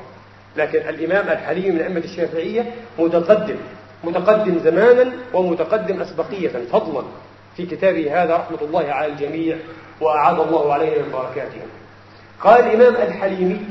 لكن 0.57 0.79
الإمام 0.89 1.29
الحليم 1.29 1.75
من 1.75 1.81
أئمة 1.81 1.99
الشافعية 1.99 2.71
متقدم 2.99 3.55
متقدم 4.03 4.59
زمانا 4.63 5.11
ومتقدم 5.33 6.01
أسبقية 6.01 6.49
فضلا 6.71 7.03
في 7.57 7.65
كتابه 7.65 8.23
هذا 8.23 8.35
رحمة 8.35 8.57
الله 8.61 8.91
على 8.91 9.07
الجميع 9.11 9.57
وأعاد 10.01 10.39
الله 10.39 10.73
علينا 10.73 10.97
من 10.97 11.11
بركاته. 11.11 11.61
قال 12.41 12.59
الإمام 12.59 12.95
الحليمي 12.95 13.61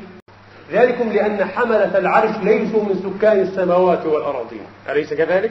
ذلكم 0.72 1.12
لأن 1.12 1.44
حملة 1.44 1.98
العرش 1.98 2.36
ليسوا 2.42 2.82
من 2.82 3.14
سكان 3.18 3.40
السماوات 3.40 4.06
والأراضين. 4.06 4.66
أليس 4.88 5.14
كذلك؟ 5.14 5.50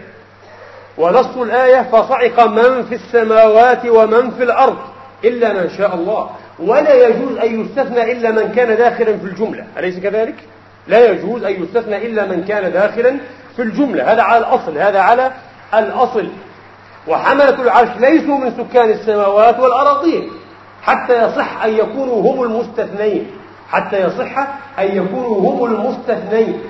ونص 0.98 1.38
الآية 1.38 1.82
فصعق 1.82 2.48
من 2.48 2.86
في 2.86 2.96
السماوات 2.96 3.86
ومن 3.86 4.32
في 4.32 4.44
الأرض 4.44 4.78
إلا 5.24 5.54
من 5.54 5.70
شاء 5.78 5.96
الله. 5.96 6.30
ولا 6.60 7.08
يجوز 7.08 7.38
أن 7.38 7.62
يستثنى 7.62 8.12
إلا 8.12 8.32
من 8.32 8.52
كان 8.56 8.78
داخلا 8.78 9.18
في 9.18 9.26
الجملة. 9.26 9.66
أليس 9.78 10.00
كذلك؟ 10.00 10.36
لا 10.88 11.12
يجوز 11.12 11.44
أن 11.44 11.64
يستثنى 11.64 11.98
إلا 11.98 12.26
من 12.26 12.44
كان 12.44 12.72
داخلا 12.72 13.18
في 13.56 13.62
الجملة. 13.62 14.14
هذا 14.14 14.22
على 14.22 14.38
الأصل 14.38 14.78
هذا 14.78 15.00
على 15.00 15.32
الأصل. 15.74 16.28
وحملة 17.08 17.62
العرش 17.62 17.90
ليسوا 18.00 18.38
من 18.38 18.52
سكان 18.58 18.90
السماوات 18.90 19.60
والأراضين 19.60 20.32
حتى 20.82 21.24
يصح 21.24 21.64
أن 21.64 21.74
يكونوا 21.74 22.22
هم 22.22 22.44
المستثنين 22.44 23.32
حتى 23.70 24.02
يصح 24.02 24.38
أن 24.80 24.98
يكونوا 24.98 25.52
هم 25.52 25.66
المستثنين 25.66 26.62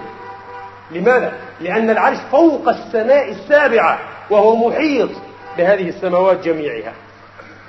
لماذا؟ 0.91 1.33
لأن 1.61 1.89
العرش 1.89 2.17
فوق 2.31 2.69
السماء 2.69 3.31
السابعة 3.31 3.99
وهو 4.29 4.69
محيط 4.69 5.09
بهذه 5.57 5.89
السماوات 5.89 6.43
جميعها. 6.43 6.93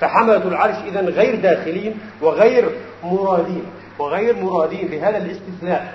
فحملة 0.00 0.48
العرش 0.48 0.77
إذا 0.87 1.00
غير 1.00 1.37
داخلين 1.37 1.98
وغير 2.22 2.70
مرادين 3.05 3.64
وغير 3.98 4.37
مرادين 4.42 4.88
بهذا 4.88 5.16
الاستثناء. 5.18 5.94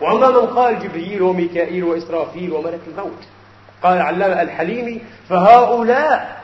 وأما 0.00 0.30
من 0.30 0.46
قال 0.46 0.78
جبريل 0.78 1.22
وميكائيل 1.22 1.84
وإسرافيل 1.84 2.52
وملك 2.52 2.80
الموت 2.86 3.22
قال 3.82 3.96
العلامة 3.96 4.42
الحليمي 4.42 5.00
فهؤلاء 5.28 6.36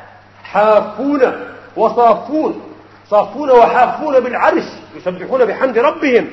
حافون 0.45 1.21
وصافون 1.77 2.61
صافون 3.11 3.51
وحافون 3.51 4.21
بالعرش 4.21 4.65
يسبحون 4.97 5.45
بحمد 5.45 5.79
ربهم 5.79 6.27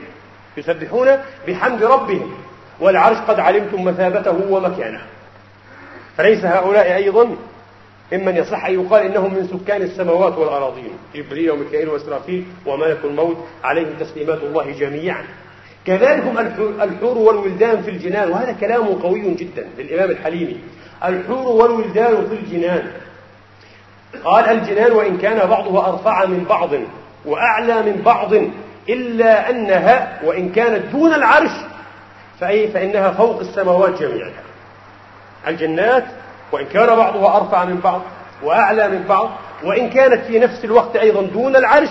يسبحون 0.58 1.08
بحمد 1.48 1.84
ربهم 1.84 2.34
والعرش 2.80 3.18
قد 3.18 3.40
علمتم 3.40 3.84
مثابته 3.84 4.42
ومكانه. 4.50 5.02
فليس 6.18 6.46
هؤلاء 6.46 6.96
أيضا 6.96 7.36
ممن 8.14 8.36
يصح 8.36 8.66
أن 8.66 8.74
يقال 8.74 9.06
إنهم 9.06 9.34
من 9.34 9.48
سكان 9.48 9.82
السماوات 9.82 10.38
والأراضين 10.38 10.92
جبريل 11.16 11.52
وميكائيل 11.52 11.90
وإسرافيل 11.90 12.46
وملك 12.66 13.00
الموت 13.04 13.38
عليهم 13.64 13.94
تسليمات 14.00 14.44
الله 14.44 14.72
جميعا. 14.72 15.24
كذلك 15.86 16.24
الحور 16.82 17.18
والولدان 17.18 17.82
في 17.82 17.92
الجنان 17.92 18.32
وهذا 18.32 18.52
كلام 18.52 18.86
قوي 18.88 19.34
جدا 19.34 19.68
للإمام 19.78 20.12
الحليمي. 20.12 20.58
الحور 21.04 21.48
والولدان 21.48 22.28
في 22.30 22.36
الجنان 22.36 22.92
قال 24.24 24.46
الجنان 24.50 24.92
وإن 24.92 25.18
كان 25.18 25.50
بعضها 25.50 25.88
أرفع 25.88 26.26
من 26.26 26.44
بعض 26.50 26.70
وأعلى 27.26 27.82
من 27.82 28.02
بعض 28.06 28.34
إلا 28.90 29.50
أنها 29.50 30.20
وإن 30.24 30.52
كانت 30.52 30.86
دون 30.86 31.14
العرش 31.14 31.52
فأي 32.40 32.68
فإنها 32.68 33.12
فوق 33.12 33.40
السماوات 33.40 34.02
جميعها 34.02 34.44
الجنات 35.48 36.06
وإن 36.52 36.66
كان 36.66 36.96
بعضها 36.96 37.38
أرفع 37.38 37.66
من 37.66 37.80
بعض 37.80 38.02
وأعلى 38.44 38.90
من 38.90 39.04
بعض 39.10 39.30
وإن 39.64 39.90
كانت 39.90 40.26
في 40.26 40.40
نفس 40.40 40.66
الوقت 40.66 40.96
أيضا 40.96 41.22
دون 41.22 41.56
العرش 41.56 41.90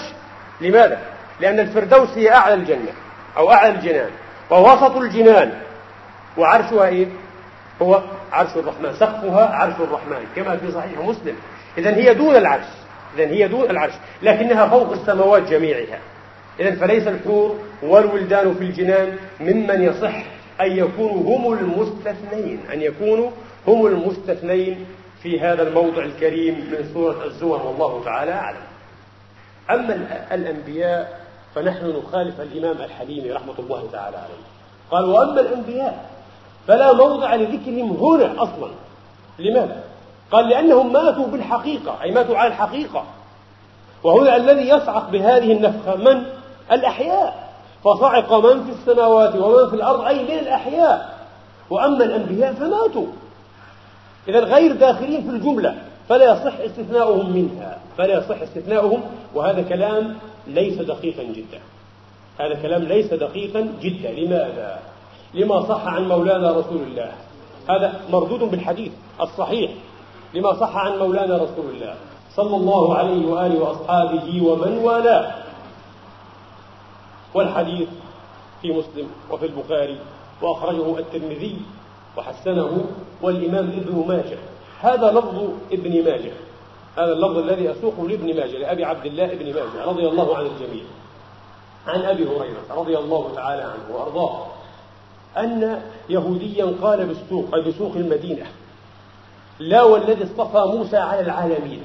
لماذا؟ 0.61 0.99
لأن 1.41 1.61
الفردوس 1.61 2.09
هي 2.19 2.35
أعلى 2.35 2.55
الجنة 2.55 2.93
أو 3.37 3.53
أعلى 3.53 3.69
الجنان 3.69 4.11
ووسط 4.51 4.97
الجنان 4.97 5.53
وعرشها 6.37 6.85
إيه؟ 6.87 7.07
هو 7.83 8.03
عرش 8.35 8.57
الرحمن 8.57 8.93
سقفها 8.93 9.47
عرش 9.47 9.75
الرحمن 9.81 10.27
كما 10.37 10.57
في 10.57 10.73
صحيح 10.73 10.99
مسلم. 10.99 11.35
إذا 11.79 11.97
هي 11.97 12.15
دون 12.15 12.37
العرش 12.37 12.67
إذا 13.17 13.25
هي 13.25 13.49
دون 13.49 13.71
العرش 13.71 13.93
لكنها 14.23 14.67
فوق 14.69 14.93
السماوات 14.93 15.43
جميعها. 15.43 15.99
إذا 16.61 16.75
فليس 16.75 17.09
الحور 17.09 17.59
والولدان 17.83 18.55
في 18.55 18.65
الجنان 18.65 19.17
ممن 19.41 19.83
يصح 19.83 20.15
أن 20.61 20.73
يكونوا 20.73 21.37
هم 21.37 21.53
المستثنين 21.53 22.61
أن 22.73 22.83
يكونوا 22.83 23.31
هم 23.67 23.87
المستثنين 23.87 24.87
في 25.23 25.41
هذا 25.41 25.69
الموضع 25.69 26.03
الكريم 26.03 26.55
من 26.55 26.91
سورة 26.95 27.25
الزمر 27.25 27.67
والله 27.67 28.05
تعالى 28.05 28.33
أعلم. 28.33 28.65
أما 29.71 30.27
الأنبياء 30.35 31.21
فنحن 31.55 31.87
نخالف 31.87 32.41
الإمام 32.41 32.83
الحليمي 32.83 33.31
رحمة 33.31 33.59
الله 33.59 33.89
تعالى 33.93 34.17
عليه. 34.17 34.45
قال 34.91 35.05
وأما 35.05 35.41
الأنبياء 35.41 36.14
فلا 36.67 36.93
موضع 36.93 37.35
لذكرهم 37.35 37.91
هنا 37.91 38.43
أصلا. 38.43 38.71
لماذا؟ 39.39 39.83
قال 40.33 40.49
لأنهم 40.49 40.93
ماتوا 40.93 41.27
بالحقيقة 41.27 42.03
أي 42.03 42.11
ماتوا 42.11 42.37
على 42.37 42.49
الحقيقة. 42.49 43.05
وهنا 44.03 44.37
الذي 44.37 44.69
يصعق 44.69 45.11
بهذه 45.11 45.53
النفخة 45.53 45.97
من؟ 45.97 46.25
الأحياء. 46.73 47.55
فصعق 47.85 48.33
من 48.33 48.65
في 48.65 48.71
السماوات 48.71 49.37
ومن 49.37 49.71
في 49.71 49.77
الأرض 49.77 50.01
أي 50.01 50.23
من 50.23 50.39
الأحياء. 50.39 51.19
وأما 51.71 52.05
الأنبياء 52.05 52.53
فماتوا. 52.53 53.07
إذا 54.29 54.41
غير 54.41 54.73
داخلين 54.73 55.23
في 55.23 55.31
الجملة. 55.31 55.77
فلا 56.09 56.33
يصح 56.33 56.59
استثناؤهم 56.59 57.31
منها. 57.31 57.79
فلا 57.99 58.19
يصح 58.19 58.41
استثناؤهم. 58.41 59.01
وهذا 59.35 59.63
كلام 59.63 60.17
ليس 60.47 60.79
دقيقا 60.79 61.23
جدا. 61.23 61.61
هذا 62.39 62.55
كلام 62.63 62.83
ليس 62.83 63.15
دقيقا 63.15 63.69
جدا. 63.81 64.11
لماذا؟ 64.11 64.79
لما 65.35 65.69
صح 65.69 65.87
عن 65.87 66.09
مولانا 66.09 66.51
رسول 66.51 66.83
الله. 66.83 67.13
هذا 67.69 68.01
مردود 68.11 68.41
بالحديث 68.41 68.93
الصحيح. 69.21 69.71
لما 70.35 70.61
صح 70.61 70.77
عن 70.77 70.99
مولانا 70.99 71.37
رسول 71.37 71.67
الله. 71.75 71.97
صلى 72.35 72.57
الله 72.57 72.95
عليه 72.99 73.27
وآله 73.27 73.61
وأصحابه 73.61 74.43
ومن 74.43 74.79
والاه. 74.79 75.35
والحديث 77.35 77.89
في 78.63 78.73
مسلم 78.73 79.11
وفي 79.31 79.47
البخاري 79.47 79.99
وأخرجه 80.43 80.99
الترمذي 80.99 81.57
وحسنه 82.17 82.85
والإمام 83.23 83.65
ابن 83.65 84.05
ماجه. 84.09 84.39
هذا 84.81 85.13
لفظ 85.13 85.51
ابن 85.73 86.05
ماجه. 86.05 86.33
هذا 86.97 87.13
اللفظ 87.13 87.39
الذي 87.39 87.71
أسوقه 87.71 88.09
لابن 88.09 88.27
ماجه 88.27 88.59
لأبي 88.59 88.85
عبد 88.85 89.07
الله 89.07 89.25
ابن 89.25 89.47
ماجه 89.47 89.85
رضي 89.87 90.09
الله 90.09 90.37
عن 90.37 90.47
الجميع. 90.47 90.85
عن 91.87 92.03
أبي 92.03 92.25
هريرة 92.25 92.65
رضي 92.71 92.99
الله 92.99 93.31
تعالى 93.35 93.63
عنه 93.63 93.97
وأرضاه. 93.97 94.47
أن 95.39 95.83
يهوديا 96.09 96.75
قال 96.83 97.07
بالسوق 97.07 97.55
أي 97.55 97.63
بسوق 97.63 97.93
المدينة 97.97 98.47
لا 99.59 99.83
والذي 99.83 100.25
اصطفى 100.25 100.77
موسى 100.77 100.97
على 100.97 101.21
العالمين 101.21 101.85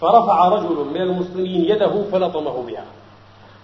فرفع 0.00 0.48
رجل 0.48 0.86
من 0.94 1.00
المسلمين 1.00 1.64
يده 1.64 2.04
فلطمه 2.12 2.62
بها. 2.62 2.84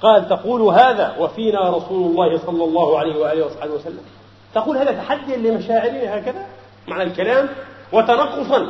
قال 0.03 0.29
تقول 0.29 0.63
هذا 0.63 1.17
وفينا 1.19 1.71
رسول 1.71 2.11
الله 2.11 2.39
صلى 2.39 2.65
الله 2.65 2.99
عليه 2.99 3.21
وآله 3.21 3.47
وصحبه 3.47 3.73
وسلم. 3.75 4.03
تقول 4.55 4.77
هذا 4.77 4.93
تحديا 4.93 5.37
لمشاعرنا 5.37 6.19
هكذا 6.19 6.47
معنى 6.89 7.03
الكلام 7.03 7.49
وتنقصا 7.93 8.69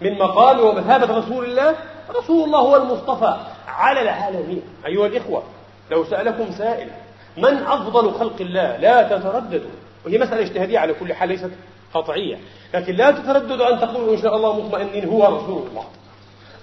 من 0.00 0.18
مقام 0.18 0.60
ومثابة 0.60 1.18
رسول 1.18 1.44
الله. 1.44 1.76
رسول 2.16 2.44
الله 2.44 2.58
هو 2.58 2.76
المصطفى 2.76 3.36
على 3.68 4.02
العالمين. 4.02 4.62
أيها 4.86 5.06
الإخوة 5.06 5.42
لو 5.90 6.04
سألكم 6.04 6.52
سائل 6.52 6.88
من 7.36 7.56
أفضل 7.56 8.12
خلق 8.12 8.36
الله؟ 8.40 8.76
لا 8.76 9.02
تترددوا 9.02 9.70
وهي 10.04 10.18
مسألة 10.18 10.42
اجتهادية 10.42 10.78
على 10.78 10.94
كل 10.94 11.14
حال 11.14 11.28
ليست 11.28 11.50
قطعية 11.94 12.38
لكن 12.74 12.94
لا 12.94 13.10
تترددوا 13.10 13.72
أن 13.72 13.80
تقولوا 13.80 14.16
إن 14.16 14.22
شاء 14.22 14.36
الله 14.36 14.60
مطمئنين 14.60 15.08
هو 15.08 15.24
رسول 15.24 15.66
الله. 15.66 15.84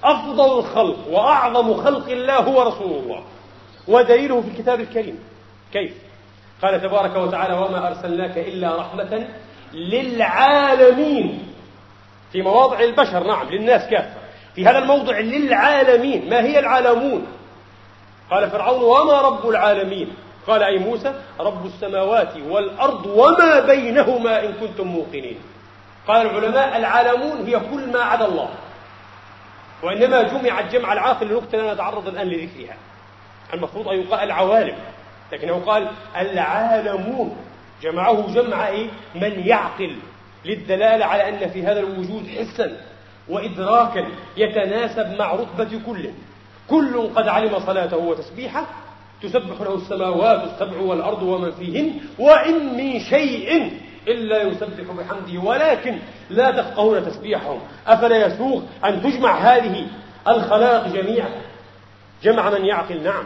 أفضل 0.03 0.59
الخلق 0.59 0.97
وأعظم 1.11 1.73
خلق 1.83 2.09
الله 2.09 2.35
هو 2.35 2.61
رسول 2.61 2.91
الله. 2.91 3.23
ودليله 3.87 4.41
في 4.41 4.47
الكتاب 4.47 4.79
الكريم. 4.79 5.19
كيف؟ 5.73 5.93
قال 6.61 6.81
تبارك 6.81 7.15
وتعالى 7.15 7.53
وما 7.53 7.87
أرسلناك 7.87 8.37
إلا 8.37 8.75
رحمة 8.75 9.27
للعالمين. 9.73 11.53
في 12.31 12.41
مواضع 12.41 12.79
البشر 12.79 13.23
نعم 13.23 13.49
للناس 13.49 13.89
كافة. 13.89 14.17
في 14.55 14.65
هذا 14.65 14.77
الموضع 14.79 15.19
للعالمين. 15.19 16.29
ما 16.29 16.41
هي 16.41 16.59
العالمون؟ 16.59 17.27
قال 18.31 18.49
فرعون 18.49 18.83
وما 18.83 19.21
رب 19.21 19.49
العالمين؟ 19.49 20.13
قال 20.49 20.63
أي 20.63 20.77
موسى 20.77 21.13
رب 21.39 21.65
السماوات 21.65 22.37
والأرض 22.37 23.05
وما 23.05 23.59
بينهما 23.59 24.45
إن 24.45 24.53
كنتم 24.53 24.87
موقنين. 24.87 25.37
قال 26.07 26.27
العلماء 26.27 26.77
العالمون 26.77 27.45
هي 27.45 27.59
كل 27.59 27.91
ما 27.91 27.99
عدا 27.99 28.25
الله. 28.25 28.49
وإنما 29.83 30.21
جمع 30.21 30.59
الجمع 30.59 30.93
العاقل 30.93 31.27
لنقطة 31.27 31.57
لا 31.57 31.73
نتعرض 31.73 32.07
الآن 32.07 32.27
لذكرها. 32.27 32.75
المفروض 33.53 33.87
أن 33.87 33.99
يقال 33.99 34.19
العوالم 34.23 34.75
لكنه 35.31 35.63
قال 35.65 35.87
العالمون. 36.17 37.37
جمعه 37.81 38.33
جمع 38.33 38.67
إيه؟ 38.67 38.87
من 39.15 39.47
يعقل. 39.47 39.95
للدلالة 40.45 41.05
على 41.05 41.29
أن 41.29 41.49
في 41.49 41.63
هذا 41.63 41.79
الوجود 41.79 42.27
حسا 42.27 42.77
وإدراكا 43.29 44.05
يتناسب 44.37 45.15
مع 45.19 45.33
رتبة 45.33 45.81
كل. 45.85 46.09
كل 46.69 47.09
قد 47.15 47.27
علم 47.27 47.59
صلاته 47.59 47.97
وتسبيحه 47.97 48.65
تسبح 49.21 49.61
له 49.61 49.75
السماوات 49.75 50.43
السبع 50.43 50.79
والأرض 50.81 51.23
ومن 51.23 51.51
فيهن 51.51 51.99
وإن 52.19 52.77
من 52.77 52.99
شيء 52.99 53.71
إلا 54.07 54.41
يسبح 54.41 54.91
بحمده 54.97 55.39
ولكن 55.39 55.99
لا 56.29 56.51
تفقهون 56.51 57.05
تسبيحهم. 57.05 57.59
أفلا 57.87 58.25
يسوغ 58.25 58.61
أن 58.85 59.01
تجمع 59.01 59.37
هذه 59.37 59.87
الخلائق 60.27 60.87
جميعا؟ 60.87 61.29
جمع 62.23 62.49
من 62.49 62.65
يعقل 62.65 63.03
نعم 63.03 63.23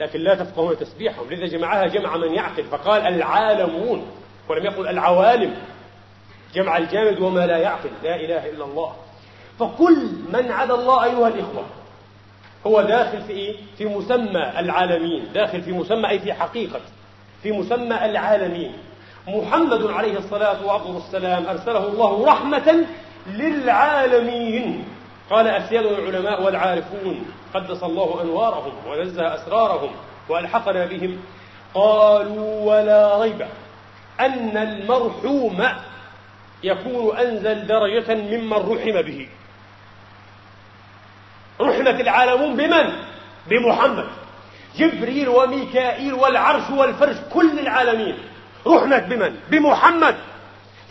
لكن 0.00 0.20
لا 0.20 0.34
تفقهون 0.34 0.78
تسبيحهم. 0.78 1.30
لذا 1.30 1.46
جمعها 1.46 1.86
جمع 1.86 2.16
من 2.16 2.34
يعقل. 2.34 2.64
فقال 2.64 3.02
العالمون 3.02 4.06
ولم 4.48 4.64
يقل 4.64 4.88
العوالم 4.88 5.54
جمع 6.54 6.76
الجامد 6.76 7.20
وما 7.20 7.46
لا 7.46 7.56
يعقل 7.56 7.90
لا 8.02 8.16
إله 8.16 8.50
إلا 8.50 8.64
الله. 8.64 8.92
فكل 9.58 10.08
من 10.32 10.50
عدا 10.50 10.74
الله 10.74 11.04
أيها 11.04 11.28
الإخوة 11.28 11.64
هو 12.66 12.82
داخل 12.82 13.20
في 13.22 13.32
إيه؟ 13.32 13.56
في 13.78 13.84
مسمى 13.84 14.52
العالمين. 14.58 15.24
داخل 15.34 15.62
في 15.62 15.72
مسمى 15.72 16.08
أي 16.08 16.18
في 16.18 16.32
حقيقة. 16.32 16.80
في 17.42 17.52
مسمى 17.52 18.04
العالمين. 18.04 18.72
محمد 19.28 19.86
عليه 19.86 20.18
الصلاة 20.18 20.66
والسلام 20.94 21.46
أرسله 21.46 21.88
الله 21.88 22.26
رحمة 22.26 22.84
للعالمين. 23.26 24.84
قال 25.30 25.46
أسياد 25.46 25.86
العلماء 25.86 26.42
والعارفون 26.42 27.26
قدس 27.54 27.82
الله 27.82 28.22
أنوارهم 28.22 28.72
ونزه 28.88 29.34
أسرارهم 29.34 29.90
وألحقنا 30.28 30.86
بهم. 30.86 31.18
قالوا 31.74 32.60
ولا 32.64 33.22
ريب 33.22 33.46
أن 34.20 34.56
المرحوم 34.56 35.64
يكون 36.62 37.16
أنزل 37.16 37.66
درجة 37.66 38.14
ممن 38.14 38.52
رحم 38.52 39.02
به. 39.02 39.28
رحمت 41.60 42.00
العالمون 42.00 42.56
بمن؟ 42.56 42.92
بمحمد. 43.46 44.06
جبريل 44.76 45.28
وميكائيل 45.28 46.14
والعرش 46.14 46.70
والفرش 46.70 47.16
كل 47.32 47.58
العالمين. 47.58 48.18
رحمت 48.66 49.02
بمن؟ 49.02 49.40
بمحمد. 49.50 50.16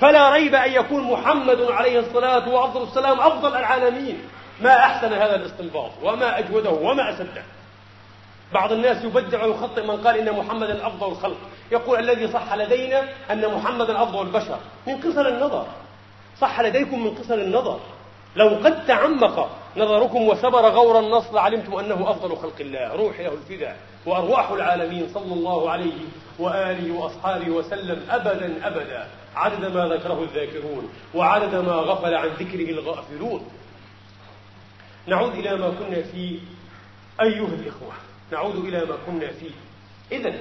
فلا 0.01 0.29
ريب 0.33 0.55
أن 0.55 0.71
يكون 0.71 1.03
محمد 1.03 1.61
عليه 1.61 1.99
الصلاة 1.99 2.49
والسلام 2.49 3.19
أفضل 3.19 3.55
العالمين. 3.55 4.19
ما 4.61 4.77
أحسن 4.77 5.13
هذا 5.13 5.35
الاستنباط 5.35 5.91
وما 6.03 6.39
أجوده 6.39 6.69
وما 6.69 7.09
أسده 7.09 7.43
بعض 8.53 8.71
الناس 8.71 9.03
يبدع 9.03 9.43
ويخطئ 9.43 9.87
من 9.87 9.97
قال 9.97 10.17
إن 10.17 10.39
محمدا 10.39 10.87
أفضل 10.87 11.11
الخلق. 11.11 11.37
يقول 11.71 11.99
الذي 11.99 12.27
صح 12.27 12.53
لدينا 12.53 13.03
أن 13.31 13.53
محمدا 13.55 14.03
أفضل 14.03 14.21
البشر. 14.21 14.59
من 14.87 14.97
قصر 14.97 15.27
النظر. 15.27 15.65
صح 16.41 16.61
لديكم 16.61 17.03
من 17.03 17.15
قصر 17.15 17.33
النظر. 17.33 17.79
لو 18.35 18.47
قد 18.47 18.85
تعمق 18.85 19.49
نظركم 19.77 20.27
وسبر 20.27 20.69
غور 20.69 20.99
النص 20.99 21.33
لعلمتم 21.33 21.75
أنه 21.75 22.11
أفضل 22.11 22.37
خلق 22.37 22.55
الله 22.59 22.95
روح 22.95 23.19
له 23.19 23.33
الفداء 23.33 23.77
وأرواح 24.05 24.51
العالمين 24.51 25.09
صلى 25.13 25.33
الله 25.33 25.69
عليه 25.69 25.99
وآله 26.39 26.93
وأصحابه 26.93 27.49
وسلم 27.49 28.05
أبدا 28.09 28.67
أبدا. 28.67 29.07
عدد 29.35 29.65
ما 29.75 29.87
ذكره 29.87 30.23
الذاكرون 30.23 30.89
وعدد 31.13 31.55
ما 31.55 31.73
غفل 31.73 32.13
عن 32.13 32.27
ذكره 32.27 32.69
الغافلون. 32.69 33.47
نعود 35.07 35.33
إلى 35.33 35.57
ما 35.57 35.69
كنا 35.69 36.01
فيه 36.01 36.39
أيها 37.21 37.47
الإخوة 37.47 37.93
نعود 38.31 38.55
إلى 38.55 38.85
ما 38.85 38.97
كنا 39.05 39.27
فيه. 39.27 39.51
إذا 40.11 40.33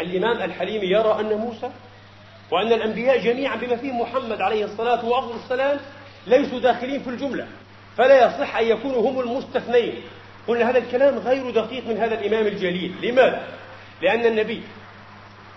الإمام 0.00 0.42
الحليم 0.42 0.82
يرى 0.82 1.20
أن 1.20 1.38
موسى 1.38 1.70
وأن 2.50 2.72
الأنبياء 2.72 3.18
جميعا 3.18 3.56
بما 3.56 3.76
فيهم 3.76 4.00
محمد 4.00 4.40
عليه 4.40 4.64
الصلاة 4.64 5.04
والسلام 5.04 5.80
ليسوا 6.26 6.58
داخلين 6.58 7.02
في 7.02 7.10
الجملة. 7.10 7.46
فلا 7.96 8.26
يصح 8.26 8.56
أن 8.56 8.66
يكونوا 8.66 9.10
هم 9.10 9.20
المستثنين 9.20 10.02
قلنا 10.48 10.70
هذا 10.70 10.78
الكلام 10.78 11.18
غير 11.18 11.50
دقيق 11.50 11.86
من 11.86 11.98
هذا 11.98 12.20
الإمام 12.20 12.46
الجليل. 12.46 12.94
لماذا؟ 13.02 13.48
لأن 14.02 14.26
النبي 14.26 14.62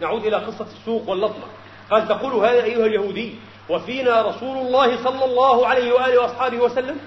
نعود 0.02 0.26
إلى 0.26 0.38
قصة 0.38 0.68
السوق 0.80 1.10
واللطمة. 1.10 1.44
قال 1.92 2.08
تقول 2.08 2.34
هذا 2.34 2.64
أيها 2.64 2.86
اليهودي 2.86 3.36
وفينا 3.70 4.22
رسول 4.22 4.58
الله 4.58 5.04
صلى 5.04 5.26
الله 5.26 5.68
عليه 5.68 5.94
وآله 5.94 6.22
وأصحابه 6.22 6.58
وسلم؟ 6.58 6.98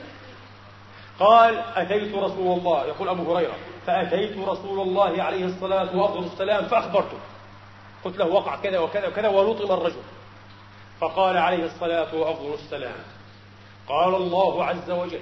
قال 1.19 1.59
أتيت 1.77 2.15
رسول 2.15 2.59
الله. 2.59 2.87
يقول 2.87 3.09
أبو 3.09 3.35
هريرة 3.35 3.55
فأتيت 3.87 4.39
رسول 4.39 4.81
الله 4.81 5.23
عليه 5.23 5.45
الصلاة 5.45 5.97
والسلام 5.97 6.65
فأخبرته. 6.65 7.19
قلت 8.05 8.17
له 8.17 8.27
وقع 8.27 8.57
كذا 8.57 8.79
وكذا 8.79 9.09
وكذا 9.09 9.29
ولطم 9.29 9.73
الرجل. 9.73 10.03
فقال 11.01 11.37
عليه 11.37 11.65
الصلاة 11.65 12.15
والسلام 12.15 13.18
قال 13.89 14.15
الله 14.15 14.65
عز 14.65 14.91
وجل 14.91 15.21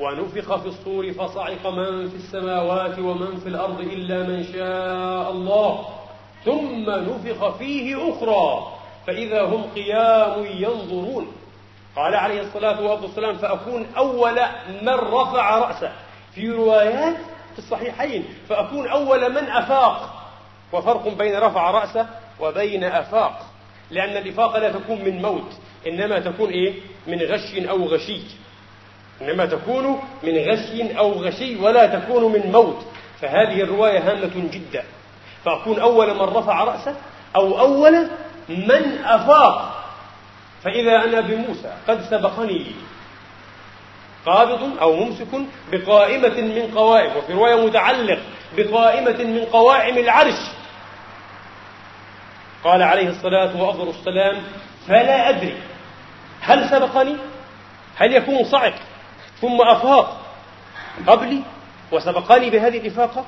ونفخ 0.00 0.56
في 0.56 0.66
الصور 0.66 1.12
فصعق 1.12 1.66
من 1.66 2.08
في 2.08 2.16
السماوات 2.16 2.98
ومن 2.98 3.36
في 3.36 3.48
الأرض 3.48 3.80
إلا 3.80 4.22
من 4.22 4.44
شاء 4.44 5.30
الله 5.30 5.84
ثم 6.44 6.90
نفخ 6.90 7.56
فيه 7.56 8.12
أخرى 8.12 8.72
فإذا 9.06 9.42
هم 9.44 9.64
قيام 9.74 10.44
ينظرون. 10.46 11.32
قال 11.96 12.14
عليه 12.14 12.40
الصلاة 12.40 12.82
والسلام 12.82 13.36
فأكون 13.36 13.86
أول 13.96 14.40
من 14.82 14.94
رفع 14.94 15.58
رأسه. 15.58 15.92
في 16.34 16.50
روايات 16.50 17.16
في 17.52 17.58
الصحيحين 17.58 18.24
فأكون 18.48 18.88
أول 18.88 19.32
من 19.32 19.48
أفاق. 19.50 20.22
وفرق 20.72 21.08
بين 21.08 21.38
رفع 21.38 21.70
رأسه 21.70 22.06
وبين 22.40 22.84
أفاق 22.84 23.46
لأن 23.90 24.16
الإفاقة 24.16 24.58
لا 24.58 24.72
تكون 24.72 25.04
من 25.04 25.22
موت. 25.22 25.52
إنما 25.86 26.18
تكون 26.18 26.50
إيه؟ 26.50 26.74
من 27.06 27.18
غش 27.22 27.54
أو 27.68 27.84
غشي. 27.84 28.20
إنما 29.22 29.46
تكون 29.46 30.00
من 30.22 30.38
غش 30.38 30.96
أو 30.98 31.12
غشي 31.12 31.56
ولا 31.56 31.86
تكون 31.86 32.32
من 32.32 32.52
موت. 32.52 32.84
فهذه 33.20 33.62
الرواية 33.62 33.98
هامة 34.10 34.48
جدا. 34.52 34.84
فأكون 35.44 35.80
أول 35.80 36.14
من 36.14 36.20
رفع 36.20 36.64
رأسه 36.64 36.96
أو 37.36 37.60
أول 37.60 38.08
من 38.48 38.98
أفاق. 39.04 39.84
فإذا 40.64 41.04
أنا 41.04 41.20
بموسى 41.20 41.72
قد 41.88 42.02
سبقني 42.10 42.66
قابض 44.26 44.78
أو 44.80 44.96
ممسك 44.96 45.28
بقائمة 45.72 46.40
من 46.40 46.72
قوائم. 46.74 47.16
وفي 47.16 47.32
رواية 47.32 47.66
متعلق 47.66 48.18
بقائمة 48.56 49.24
من 49.24 49.44
قوائم 49.44 49.98
العرش. 49.98 50.38
قال 52.64 52.82
عليه 52.82 53.08
الصلاة 53.08 53.62
وأفضل 53.62 53.88
السلام 53.88 54.42
فلا 54.88 55.28
أدري. 55.28 55.56
هل 56.42 56.70
سبقني؟ 56.70 57.16
هل 57.96 58.12
يكون 58.12 58.44
صعق 58.44 58.74
ثم 59.40 59.60
أفاق. 59.60 60.20
قبلي 61.06 61.42
وسبقني 61.92 62.50
بهذه 62.50 62.78
الإفاقة؟ 62.78 63.24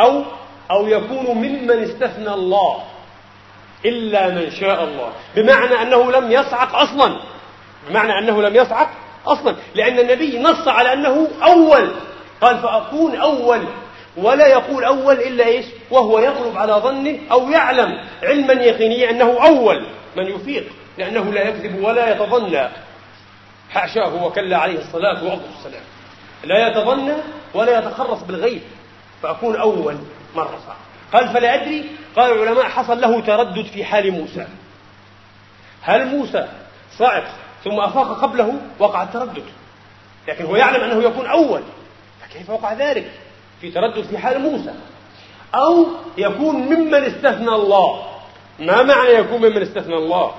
أو 0.00 0.24
أو 0.70 0.86
يكون 0.88 1.26
ممن 1.26 1.70
استثنى 1.70 2.34
الله 2.34 2.82
إلا 3.84 4.28
من 4.28 4.50
شاء 4.50 4.84
الله. 4.84 5.12
بمعنى 5.36 5.82
أنه 5.82 6.12
لم 6.12 6.32
يصعق 6.32 6.76
أصلا. 6.76 7.16
بمعنى 7.88 8.18
أنه 8.18 8.42
لم 8.42 8.56
يصعق 8.56 8.90
أصلا. 9.26 9.56
لأن 9.74 9.98
النبي 9.98 10.38
نص 10.38 10.68
على 10.68 10.92
أنه 10.92 11.28
أول. 11.42 11.92
قال 12.40 12.58
فأكون 12.58 13.16
أول. 13.16 13.64
ولا 14.16 14.46
يقول 14.46 14.84
أول 14.84 15.14
إلا 15.14 15.46
إيش؟ 15.46 15.66
وهو 15.90 16.18
يغلب 16.18 16.56
على 16.56 16.72
ظنه 16.72 17.18
أو 17.30 17.50
يعلم 17.50 18.04
علما 18.22 18.52
يقينيا 18.52 19.10
أنه 19.10 19.46
أول. 19.46 19.86
من 20.16 20.26
يفيق. 20.26 20.64
لأنه 20.98 21.32
لا 21.32 21.48
يكذب 21.48 21.84
ولا 21.84 22.12
يتظنى. 22.12 22.68
حاشاه 23.70 24.24
وكلا 24.24 24.58
عليه 24.58 24.78
الصلاة 24.78 25.24
والسلام 25.24 25.82
لا 26.44 26.68
يتظنى 26.68 27.14
ولا 27.54 27.78
يتخرص 27.78 28.22
بالغيب. 28.22 28.62
فأكون 29.22 29.56
أول 29.56 29.96
مرة 30.34 30.58
صعب 30.66 30.76
قال 31.12 31.28
فلا 31.34 31.54
أدري. 31.54 31.84
قال 32.16 32.32
العلماء 32.32 32.64
حصل 32.64 33.00
له 33.00 33.20
تردد 33.20 33.66
في 33.66 33.84
حال 33.84 34.10
موسى. 34.10 34.46
هل 35.82 36.06
موسى 36.06 36.48
صعق 36.98 37.24
ثم 37.64 37.80
أفاق 37.80 38.20
قبله؟ 38.20 38.54
وقع 38.78 39.02
التردد. 39.02 39.44
لكن 40.28 40.44
هو 40.44 40.56
يعلم 40.56 40.84
أنه 40.84 41.02
يكون 41.02 41.26
أول. 41.26 41.62
فكيف 42.20 42.50
وقع 42.50 42.72
ذلك؟ 42.72 43.10
في 43.60 43.70
تردد 43.70 44.04
في 44.04 44.18
حال 44.18 44.40
موسى. 44.40 44.74
أو 45.54 45.86
يكون 46.18 46.56
ممن 46.56 46.94
استثنى 46.94 47.48
الله. 47.48 48.06
ما 48.58 48.82
معنى 48.82 49.10
يكون 49.10 49.40
ممن 49.40 49.62
استثنى 49.62 49.94
الله؟ 49.94 50.34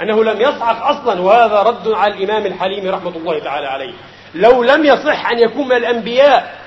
أنه 0.00 0.24
لم 0.24 0.40
يصعق 0.40 0.86
أصلا 0.86 1.20
وهذا 1.20 1.62
رد 1.62 1.88
على 1.88 2.14
الإمام 2.14 2.46
الحليم 2.46 2.90
رحمة 2.90 3.16
الله 3.16 3.38
تعالى 3.38 3.66
عليه. 3.66 3.92
لو 4.34 4.62
لم 4.62 4.84
يصح 4.84 5.30
أن 5.30 5.38
يكون 5.38 5.68
من 5.68 5.76
الأنبياء 5.76 6.62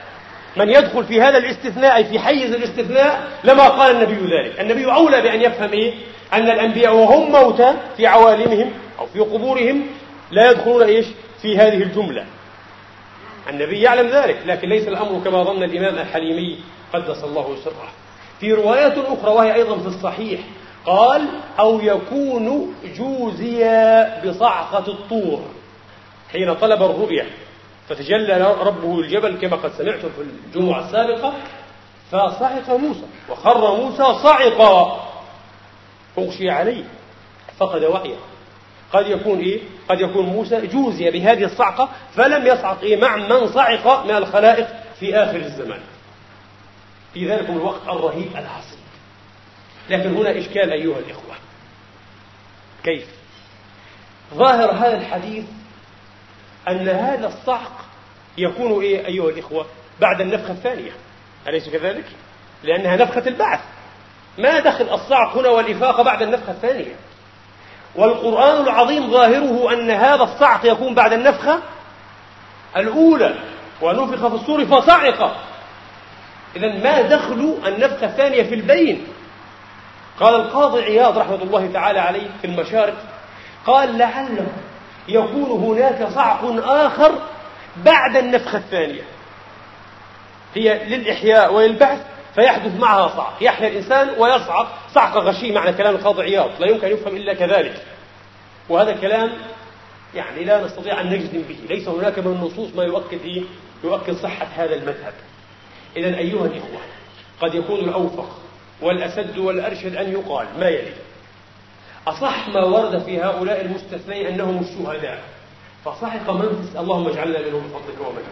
من 0.58 0.70
يدخل 0.70 1.04
في 1.04 1.22
هذا 1.22 1.38
الاستثناء 1.38 2.04
في 2.04 2.20
حيز 2.20 2.54
الاستثناء 2.54 3.28
لما 3.44 3.68
قال 3.68 3.96
النبي 3.96 4.36
ذلك. 4.36 4.60
النبي 4.60 4.86
أولى 4.86 5.22
بأن 5.22 5.42
يفهم 5.42 5.72
إيه؟ 5.72 5.94
أن 6.34 6.50
الأنبياء 6.50 6.96
وهم 6.96 7.32
موتى 7.32 7.74
في 7.98 8.08
عوالمهم 8.08 8.72
أو 9.00 9.06
في 9.06 9.20
قبورهم 9.20 9.88
لا 10.32 10.52
يدخلون 10.52 10.84
إيش؟ 10.84 11.06
في 11.42 11.58
هذه 11.58 11.84
الجملة. 11.84 12.26
النبي 13.50 13.82
يعلم 13.82 14.08
ذلك 14.08 14.38
لكن 14.46 14.70
ليس 14.70 14.88
الأمر 14.88 15.22
كما 15.24 15.44
ظن 15.44 15.64
الإمام 15.64 15.96
الحليمي 15.96 16.60
قدس 16.94 17.24
الله 17.24 17.56
سره. 17.64 17.90
في 18.40 18.54
رواية 18.54 18.94
أخرى 19.08 19.32
وهي 19.32 19.54
أيضا 19.54 19.78
في 19.78 19.88
الصحيح 19.88 20.40
قال 20.86 21.28
أو 21.60 21.80
يكون 21.80 22.76
جوزيا 22.98 24.22
بصعقة 24.26 24.88
الطور 24.88 25.42
حين 26.32 26.54
طلب 26.54 26.84
الرؤية 26.84 27.30
فتجلى 27.90 28.56
ربه 28.62 29.00
الجبل 29.00 29.38
كما 29.42 29.56
قد 29.56 29.72
سمعتم 29.78 30.10
في 30.10 30.22
الجمعة 30.22 30.86
السابقة 30.86 31.34
فصعق 32.12 32.70
موسى 32.70 33.04
وخر 33.30 33.76
موسى 33.76 34.04
صعقا. 34.24 35.06
أغشي 36.18 36.50
عليه 36.50 36.84
فقد 37.58 37.84
وعيه 37.84 38.16
قد 38.94 39.08
يكون 39.08 39.40
إيه؟ 39.40 39.60
قد 39.90 40.02
يكون 40.02 40.26
موسى 40.26 40.68
جوزي 40.68 41.12
بهذه 41.12 41.44
الصعقة 41.44 41.90
فلم 42.16 42.48
يصعق 42.48 42.82
إيه؟ 42.82 43.02
مع 43.02 43.16
من 43.16 43.48
صعق 43.48 44.06
من 44.06 44.16
الخلائق 44.16 44.68
في 45.00 45.16
آخر 45.16 45.36
الزمان. 45.36 45.80
في 47.14 47.32
ذلك 47.32 47.50
الوقت 47.50 47.82
الرهيب 47.88 48.32
العصيب 48.32 48.75
لكن 49.90 50.16
هنا 50.16 50.40
إشكال 50.40 50.72
أيها 50.72 51.00
الإخوة. 51.00 51.36
كيف؟ 52.84 53.06
ظاهر 54.34 54.72
هذا 54.72 54.98
الحديث 54.98 55.46
أن 56.68 56.90
هذا 56.90 57.28
الصعق 57.28 57.86
يكون 58.38 58.84
إيه 58.84 59.08
أيها 59.08 59.30
الإخوة؟ 59.30 59.66
بعد 60.02 60.22
النفخة 60.22 60.52
الثانية. 60.52 60.92
أليس 61.48 61.70
كذلك؟ 61.70 62.06
لأنها 62.64 62.96
نفخة 62.96 63.28
البعث. 63.28 63.60
ما 64.38 64.60
دخل 64.60 64.90
الصعق 64.94 65.38
هنا 65.38 65.50
والإفاقة 65.50 66.04
بعد 66.04 66.22
النفخة 66.22 66.52
الثانية. 66.52 66.96
والقرآن 67.96 68.64
العظيم 68.64 69.12
ظاهره 69.12 69.74
أن 69.74 69.92
هذا 69.92 70.24
الصعق 70.24 70.66
يكون 70.66 70.96
بعد 70.96 71.14
النفخة 71.14 71.60
الأولى. 72.78 73.36
ونفخ 73.82 74.28
في 74.28 74.36
الصور 74.36 74.66
فصعق. 74.66 75.46
إذا 76.56 76.84
ما 76.84 77.02
دخل 77.02 77.58
النفخة 77.68 78.06
الثانية 78.06 78.44
في 78.44 78.56
البين؟ 78.56 79.08
قال 80.20 80.36
القاضي 80.36 80.82
عياض 80.82 81.18
رحمة 81.18 81.44
الله 81.44 81.70
تعالى 81.74 82.00
عليه 82.00 82.28
في 82.42 82.48
المشارق 82.48 82.96
قال 83.66 83.98
لعله 83.98 84.48
يكون 85.08 85.64
هناك 85.64 86.08
صعق 86.16 86.42
آخر 86.68 87.12
بعد 87.78 88.18
النفخة 88.18 88.58
الثانية. 88.58 89.02
هي 90.56 90.84
للإحياء 90.84 91.54
وللبعث 91.54 92.00
فيحدث 92.36 92.80
معها 92.80 93.08
صعق. 93.08 93.38
يحيا 93.42 93.68
الإنسان 93.68 94.10
ويصعق. 94.18 94.68
صعق 94.94 95.18
غشي 95.18 95.52
معنى 95.52 95.74
كلام 95.74 95.96
القاضي 95.96 96.22
عياض 96.22 96.50
لا 96.60 96.72
يمكن 96.72 96.88
أن 96.88 96.94
يفهم 96.94 97.16
إلا 97.16 97.34
كذلك. 97.34 97.86
وهذا 98.70 98.92
كلام 98.92 99.32
يعني 100.16 100.44
لا 100.44 100.66
نستطيع 100.66 101.02
أن 101.02 101.10
نجزم 101.10 101.42
به. 101.42 101.58
ليس 101.70 101.88
هناك 101.88 102.20
من 102.20 102.32
النصوص 102.32 102.76
ما 102.76 102.84
يؤكد؟ 102.84 103.46
يؤكد 103.84 104.16
صحة 104.16 104.48
هذا 104.56 104.76
المذهب. 104.76 105.14
إذا 105.98 106.08
أيها 106.08 106.46
الإخوة 106.46 106.80
قد 107.42 107.56
يكون 107.56 107.80
الأوفق 107.80 108.45
والأسد 108.82 109.38
والأرشد 109.38 109.96
أن 109.96 110.12
يقال 110.12 110.48
ما 110.60 110.70
يلي. 110.70 110.94
أصح 112.08 112.48
ما 112.48 112.64
ورد 112.64 113.04
في 113.04 113.22
هؤلاء 113.22 113.62
المستثنين 113.62 114.26
أنهم 114.26 114.64
الشهداء. 114.64 115.20
فصعق 115.86 116.30
من 116.30 116.70
في 116.74 116.80
اللهم 116.80 117.08
اجعلنا 117.08 117.40
منهم 117.40 117.64
بفضلك 117.68 118.08
ومنك 118.08 118.24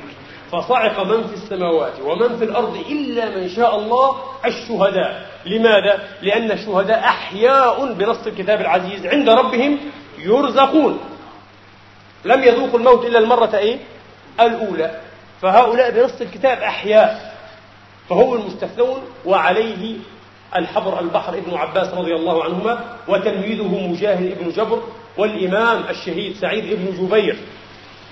فصعق 0.51 0.99
من 1.03 1.27
في 1.27 1.33
السماوات 1.33 1.93
ومن 2.01 2.37
في 2.37 2.43
الأرض 2.43 2.75
إلا 2.89 3.29
من 3.29 3.49
شاء 3.49 3.79
الله 3.79 4.15
الشهداء. 4.45 5.29
لماذا؟ 5.45 6.07
لأن 6.21 6.51
الشهداء 6.51 6.99
أحياء 6.99 7.93
بنص 7.93 8.27
الكتاب 8.27 8.61
العزيز 8.61 9.05
عند 9.05 9.29
ربهم 9.29 9.77
يرزقون. 10.19 10.99
لم 12.25 12.43
يذوقوا 12.43 12.79
الموت 12.79 13.05
إلا 13.05 13.19
المرة 13.19 13.57
إيه؟ 13.57 13.77
الأولى. 14.39 14.99
فهؤلاء 15.41 15.91
بنص 15.91 16.21
الكتاب 16.21 16.57
أحياء. 16.57 17.33
فهم 18.09 18.33
المستثنون 18.33 19.01
وعليه 19.25 19.97
الحبر 20.55 20.99
البحر 20.99 21.33
ابن 21.37 21.53
عباس 21.53 21.93
رضي 21.93 22.13
الله 22.15 22.43
عنهما 22.43 22.97
وتلميذه 23.07 23.87
مجاهد 23.87 24.31
ابن 24.31 24.49
جبر 24.49 24.83
والإمام 25.17 25.83
الشهيد 25.89 26.35
سعيد 26.35 26.71
ابن 26.71 27.05
جبير 27.05 27.37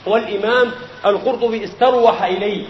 والإمام 0.06 0.72
القرطبي 1.06 1.64
استروح 1.64 2.24
إليه 2.24 2.66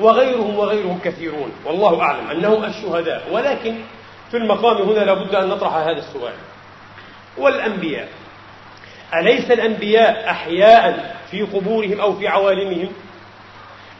وغيرهم 0.00 0.58
وغيرهم 0.58 0.98
كثيرون 1.04 1.52
والله 1.64 2.00
أعلم 2.02 2.30
أنهم 2.30 2.64
الشهداء. 2.64 3.28
ولكن 3.32 3.74
في 4.30 4.36
المقام 4.36 4.76
هنا 4.76 5.04
لابد 5.04 5.34
أن 5.34 5.48
نطرح 5.48 5.74
هذا 5.74 5.98
السؤال. 5.98 6.34
والأنبياء 7.38 8.08
أليس 9.14 9.50
الأنبياء 9.50 10.30
أحياء 10.30 11.16
في 11.30 11.42
قبورهم 11.42 12.00
أو 12.00 12.12
في 12.12 12.28
عوالمهم؟ 12.28 12.88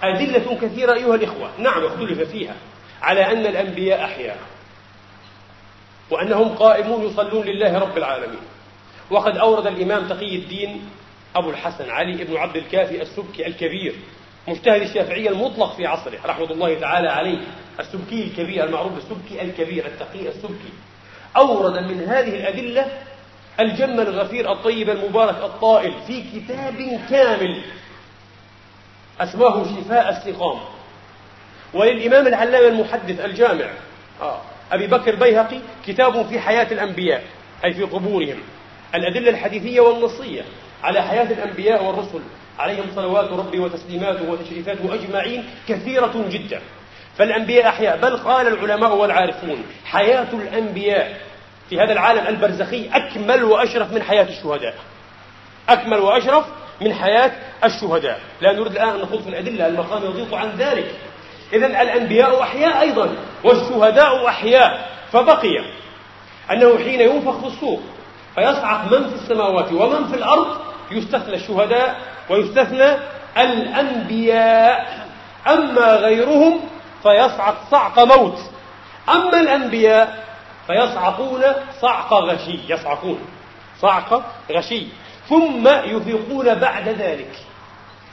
أدلة 0.03 0.59
كثيرة 0.63 0.95
أيها 0.95 1.15
الإخوة. 1.15 1.51
نعم 1.59 1.85
اختلف 1.85 2.31
فيها 2.31 2.55
على 3.03 3.33
أن 3.33 3.47
الأنبياء 3.47 4.05
أحياء. 4.05 4.39
وأنهم 6.11 6.49
قائمون 6.55 7.05
يصلون 7.05 7.47
لله 7.47 7.79
رب 7.79 7.99
العالمين. 7.99 8.41
وقد 9.11 9.37
أورد 9.37 9.67
الإمام 9.67 10.09
تقي 10.09 10.37
الدين 10.37 10.91
أبو 11.37 11.51
الحسن 11.51 11.91
علي 11.91 12.25
بن 12.25 12.37
عبد 12.37 12.57
الكافي 12.57 13.03
السبكي 13.03 13.47
الكبير 13.47 13.95
مجتهد 14.49 14.83
الشافعية 14.83 15.31
المطلق 15.31 15.77
في 15.77 15.87
عصره 15.87 16.19
رحمة 16.27 16.51
الله 16.51 16.81
تعالى 16.81 17.09
عليه 17.09 17.39
السبكي 17.81 18.25
الكبير 18.25 18.65
المعروف 18.65 18.93
بالسبكي 18.93 19.43
الكبير 19.43 19.87
التقي 19.87 20.29
السبكي. 20.29 20.73
أورد 21.37 21.83
من 21.83 22.01
هذه 22.01 22.37
الأدلة 22.41 22.87
الجم 23.61 24.01
الغفير 24.01 24.53
الطيب 24.53 24.91
المبارك 24.91 25.37
الطائل 25.37 25.93
في 26.07 26.23
كتاب 26.23 27.01
كامل 27.11 27.63
أسماه 29.21 29.65
شفاء 29.65 30.09
السقام. 30.09 30.61
وللإمام 31.75 32.27
العلامة 32.27 32.67
المحدث 32.69 33.21
الجامع 33.21 33.71
آه 34.21 34.41
أبي 34.73 34.87
بكر 34.87 35.15
بيهقي 35.15 35.59
كتاب 35.87 36.27
في 36.27 36.41
حياة 36.41 36.73
الأنبياء 36.73 37.23
أي 37.65 37.75
في 37.75 37.83
قبورهم. 37.83 38.39
الأدلة 38.95 39.31
الحديثية 39.31 39.81
والنصية 39.81 40.43
على 40.83 41.03
حياة 41.03 41.33
الأنبياء 41.33 41.85
والرسل 41.85 42.21
عليهم 42.59 42.87
صلوات 42.95 43.31
ربي 43.33 43.59
وتسليماته 43.59 44.31
وتشريفاته 44.31 44.95
أجمعين 44.95 45.45
كثيرة 45.69 46.25
جدا. 46.29 46.61
فالأنبياء 47.19 47.69
أحياء 47.69 47.97
بل 47.97 48.17
قال 48.17 48.47
العلماء 48.47 48.97
والعارفون 48.97 49.65
حياة 49.85 50.29
الأنبياء 50.33 51.21
في 51.71 51.81
هذا 51.81 51.93
العالم 51.93 52.27
البرزخي 52.27 52.89
أكمل 52.93 53.45
وأشرف 53.45 53.93
من 53.93 54.03
حياة 54.03 54.29
الشهداء. 54.29 54.75
أكمل 55.69 55.99
وأشرف 55.99 56.45
من 56.81 56.95
حياة 56.95 57.33
الشهداء. 57.65 58.21
لا 58.41 58.53
نريد 58.53 58.73
الآن 58.73 58.89
أن 58.89 59.01
نخوض 59.01 59.23
في 59.23 59.29
الأدلة 59.29 59.67
المقام 59.67 60.05
يضيق 60.05 60.35
عن 60.35 60.51
ذلك. 60.59 60.95
إذا 61.53 61.67
الأنبياء 61.67 62.43
أحياء 62.43 62.81
أيضا 62.81 63.09
والشهداء 63.45 64.29
أحياء 64.29 64.89
فبقي 65.13 65.65
أنه 66.51 66.79
حين 66.79 67.01
ينفخ 67.01 67.41
في 67.41 67.47
الصور 67.47 67.81
فيصعق 68.35 68.93
من 68.93 69.09
في 69.09 69.15
السماوات 69.15 69.73
ومن 69.73 70.09
في 70.09 70.15
الأرض 70.15 70.47
يستثنى 70.91 71.35
الشهداء 71.35 72.01
ويستثنى 72.31 72.97
الأنبياء. 73.37 75.09
أما 75.47 75.97
غيرهم 75.97 76.61
فيصعق 77.03 77.57
صعق 77.71 77.99
موت. 77.99 78.39
أما 79.09 79.41
الأنبياء 79.41 80.25
فيصعقون 80.67 81.43
صعق 81.81 82.13
غشي 82.15 82.59
يصعقون 82.69 83.19
صعق 83.81 84.23
غشي 84.51 84.87
ثم 85.29 85.69
يفيقون 85.69 86.55
بعد 86.55 86.89
ذلك. 86.89 87.48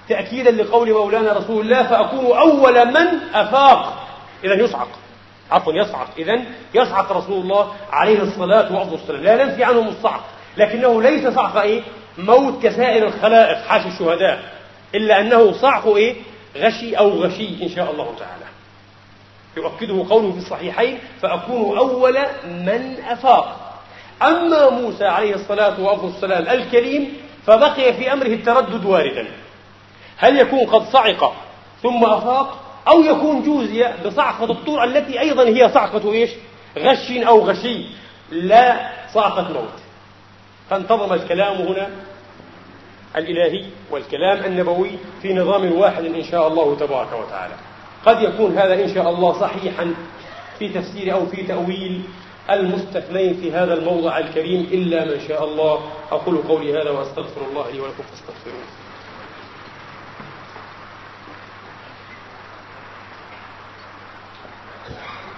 تأكيدا 0.09 0.51
لقول 0.51 0.93
مولانا 0.93 1.33
رسول 1.33 1.61
الله 1.61 1.83
فأكون 1.83 2.37
أول 2.37 2.85
من 2.87 3.19
أفاق. 3.33 4.07
إذا 4.43 4.53
يصعق. 4.53 4.87
عفوا 5.51 5.73
يصعق. 5.73 6.07
إذا 6.17 6.41
يصعق 6.73 7.11
رسول 7.11 7.41
الله 7.41 7.73
عليه 7.91 8.21
الصلاة 8.21 8.91
والسلام 8.91 9.23
لا 9.23 9.45
ننفي 9.45 9.63
عنهم 9.63 9.87
الصعق. 9.87 10.23
لكنه 10.57 11.01
ليس 11.01 11.27
صعق 11.27 11.57
إيه؟ 11.57 11.81
موت 12.17 12.63
كسائر 12.63 13.07
الخلائق 13.07 13.57
حاشا 13.57 13.87
الشهداء. 13.87 14.39
إلا 14.95 15.21
أنه 15.21 15.51
صعق 15.51 15.87
إيه؟ 15.95 16.15
غشي 16.57 16.97
أو 16.97 17.09
غشي 17.09 17.63
إن 17.63 17.69
شاء 17.69 17.91
الله 17.91 18.15
تعالى. 18.19 18.45
يؤكده 19.57 20.05
قوله 20.09 20.31
في 20.31 20.37
الصحيحين 20.37 20.99
فأكون 21.21 21.77
أول 21.77 22.17
من 22.45 22.97
أفاق. 23.07 23.75
أما 24.21 24.69
موسى 24.69 25.05
عليه 25.05 25.35
الصلاة 25.35 25.81
والسلام 25.81 26.47
الكريم 26.59 27.17
فبقي 27.47 27.93
في 27.93 28.13
أمره 28.13 28.27
التردد 28.27 28.85
واردا. 28.85 29.27
هل 30.17 30.39
يكون 30.39 30.59
قد 30.59 30.83
صعق 30.83 31.35
ثم 31.83 32.05
أفاق 32.05 32.57
أو 32.87 33.01
يكون 33.01 33.43
جوزي 33.43 33.85
بصعقة 34.05 34.51
الطور 34.51 34.83
التي 34.83 35.19
أيضا 35.19 35.43
هي 35.43 35.69
صعقة 35.69 36.11
إيش؟ 36.11 36.29
غش 36.77 37.11
أو 37.11 37.39
غشي. 37.39 37.85
لا 38.31 38.89
صعقة 39.13 39.53
موت 39.53 39.79
فانتظم 40.69 41.13
الكلام 41.13 41.55
هنا 41.55 41.89
الإلهي 43.17 43.65
والكلام 43.91 44.45
النبوي 44.45 44.91
في 45.21 45.33
نظام 45.33 45.71
واحد 45.71 46.05
إن 46.05 46.23
شاء 46.23 46.47
الله 46.47 46.75
تبارك 46.75 47.13
وتعالى. 47.13 47.53
قد 48.05 48.21
يكون 48.21 48.57
هذا 48.57 48.83
إن 48.83 48.93
شاء 48.93 49.09
الله 49.09 49.39
صحيحا 49.39 49.93
في 50.59 50.69
تفسير 50.69 51.13
أو 51.13 51.25
في 51.25 51.43
تأويل 51.43 52.01
المستثنين 52.49 53.33
في 53.33 53.51
هذا 53.51 53.73
الموضع 53.73 54.17
الكريم 54.17 54.61
إلا 54.71 55.05
من 55.05 55.27
شاء 55.27 55.43
الله. 55.43 55.79
أقول 56.11 56.37
قولي 56.37 56.81
هذا 56.81 56.89
وأستغفر 56.89 57.41
الله 57.49 57.71
لي 57.71 57.79
ولكم 57.79 58.03
فاستغفروه. 58.11 58.84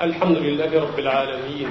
الحمد 0.02 0.38
لله 0.38 0.82
رب 0.82 1.00
العالمين. 1.00 1.68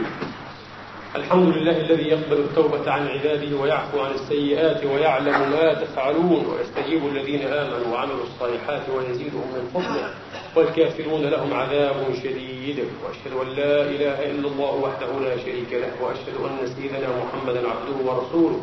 الحمد 1.17 1.57
لله 1.57 1.77
الذي 1.77 2.09
يقبل 2.09 2.39
التوبة 2.39 2.91
عن 2.91 3.09
عباده 3.09 3.57
ويعفو 3.57 4.01
عن 4.01 4.11
السيئات 4.15 4.85
ويعلم 4.85 5.51
ما 5.51 5.75
تفعلون 5.75 6.47
ويستجيب 6.47 7.07
الذين 7.07 7.43
آمنوا 7.43 7.93
وعملوا 7.93 8.25
الصالحات 8.25 8.83
ويزيدهم 8.89 9.47
من 9.55 9.71
فضله 9.75 10.11
والكافرون 10.57 11.23
لهم 11.23 11.55
عذاب 11.55 12.15
شديد. 12.23 12.85
وأشهد 13.05 13.33
أن 13.43 13.49
لا 13.57 13.83
إله 13.83 14.31
إلا 14.31 14.49
الله 14.49 14.75
وحده 14.75 15.21
لا 15.21 15.37
شريك 15.37 15.73
له 15.73 15.93
وأشهد 16.03 16.37
أن 16.45 16.67
سيدنا 16.67 17.09
محمدا 17.23 17.69
عبده 17.69 18.11
ورسوله 18.11 18.61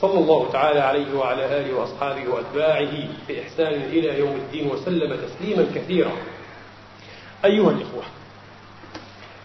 صلى 0.00 0.18
الله 0.18 0.50
تعالى 0.52 0.80
عليه 0.80 1.14
وعلى 1.14 1.60
آله 1.60 1.74
وأصحابه 1.74 2.28
وأتباعه 2.28 2.92
بإحسان 3.28 3.74
إلى 3.92 4.18
يوم 4.18 4.36
الدين 4.36 4.70
وسلم 4.70 5.16
تسليما 5.16 5.66
كثيرا. 5.74 6.12
أيها 7.44 7.70
الإخوة 7.70 8.02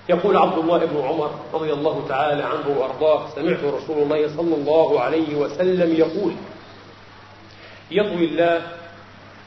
يقول 0.10 0.38
عبد 0.38 0.58
الله 0.58 0.86
بن 0.86 0.98
عمر 0.98 1.32
رضي 1.54 1.74
الله 1.74 2.06
تعالى 2.10 2.44
عنه 2.44 2.80
وأرضاه 2.80 3.30
سمعت 3.36 3.64
رسول 3.64 4.04
الله 4.04 4.28
صلى 4.38 4.56
الله 4.56 5.02
عليه 5.02 5.36
وسلم 5.36 5.96
يقول 5.96 6.34
يطوي 7.92 8.26
الله 8.26 8.62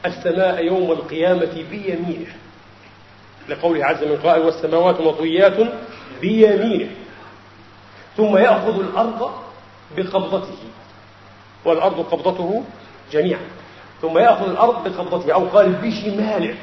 السماء 0.05 0.65
يوم 0.65 0.91
القيامة 0.91 1.63
بيمينه. 1.71 2.35
لقوله 3.49 3.85
عز 3.85 4.03
من 4.03 4.17
قائل 4.23 4.41
والسماوات 4.41 5.01
مطويات 5.01 5.57
بيمينه. 6.21 6.89
ثم 8.17 8.37
يأخذ 8.37 8.79
الأرض 8.79 9.31
بقبضته 9.97 10.57
والأرض 11.65 12.01
قبضته 12.01 12.63
جميعا. 13.11 13.41
ثم 14.01 14.17
يأخذ 14.17 14.49
الأرض 14.49 14.83
بقبضته 14.83 15.33
أو 15.33 15.47
قال 15.47 15.71
بشماله. 15.71 16.55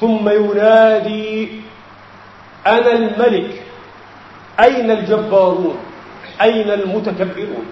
ثم 0.00 0.28
ينادي 0.28 1.60
أنا 2.66 2.92
الملك. 2.92 3.62
أين 4.60 4.90
الجبارون؟ 4.90 5.78
أين 6.42 6.70
المتكبرون؟ 6.70 7.66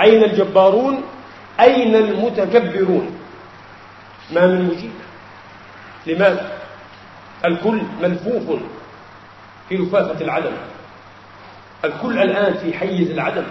أين 0.00 0.24
الجبارون؟ 0.24 1.04
أين 1.60 1.94
المتكبرون؟ 1.96 3.18
ما 4.32 4.46
من 4.46 4.64
مجيب. 4.64 4.92
لماذا؟ 6.06 6.52
الكل 7.44 7.82
ملفوف 8.02 8.60
في 9.68 9.76
لفافة 9.76 10.24
العدم. 10.24 10.52
الكل 11.84 12.18
الآن 12.18 12.54
في 12.54 12.78
حيز 12.78 13.10
العدم. 13.10 13.44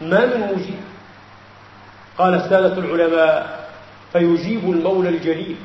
ما 0.00 0.26
من 0.26 0.52
مجيب. 0.54 0.80
قال 2.18 2.34
السادة 2.34 2.78
العلماء 2.78 3.68
فيجيب 4.12 4.70
المولى 4.70 5.08
الجليل 5.08 5.56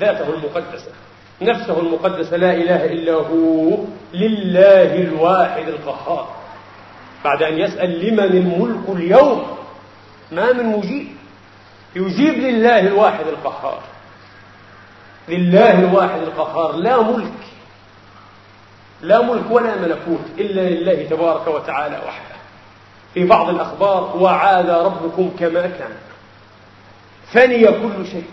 ذاته 0.00 0.34
المقدسة. 0.34 0.92
نفسه 1.42 1.80
المقدسة 1.80 2.36
لا 2.36 2.54
إله 2.54 2.84
إلا 2.84 3.12
هو 3.12 3.78
لله 4.14 4.94
الواحد 4.94 5.68
القهار. 5.68 6.28
بعد 7.24 7.42
أن 7.42 7.58
يسأل 7.58 8.06
لمن 8.06 8.20
الملك 8.20 8.88
اليوم؟ 8.88 9.56
ما 10.32 10.52
من 10.52 10.66
مجيب. 10.66 11.08
يجيب 11.96 12.34
لله 12.34 12.80
الواحد 12.80 13.26
القهار. 13.26 13.80
لله 15.28 15.78
الواحد 15.78 16.20
القهار 16.20 16.72
لا 16.72 17.02
ملك. 17.02 17.32
لا 19.02 19.22
ملك 19.22 19.50
ولا 19.50 19.76
ملكوت 19.76 20.24
إلا 20.38 20.60
لله 20.60 21.08
تبارك 21.08 21.46
وتعالى 21.46 21.96
وحده. 22.06 22.34
في 23.14 23.24
بعض 23.24 23.48
الأخبار 23.48 24.16
وعاد 24.16 24.70
ربكم 24.70 25.30
كما 25.38 25.60
كان. 25.60 25.96
فني 27.32 27.66
كل 27.66 28.06
شيء. 28.12 28.24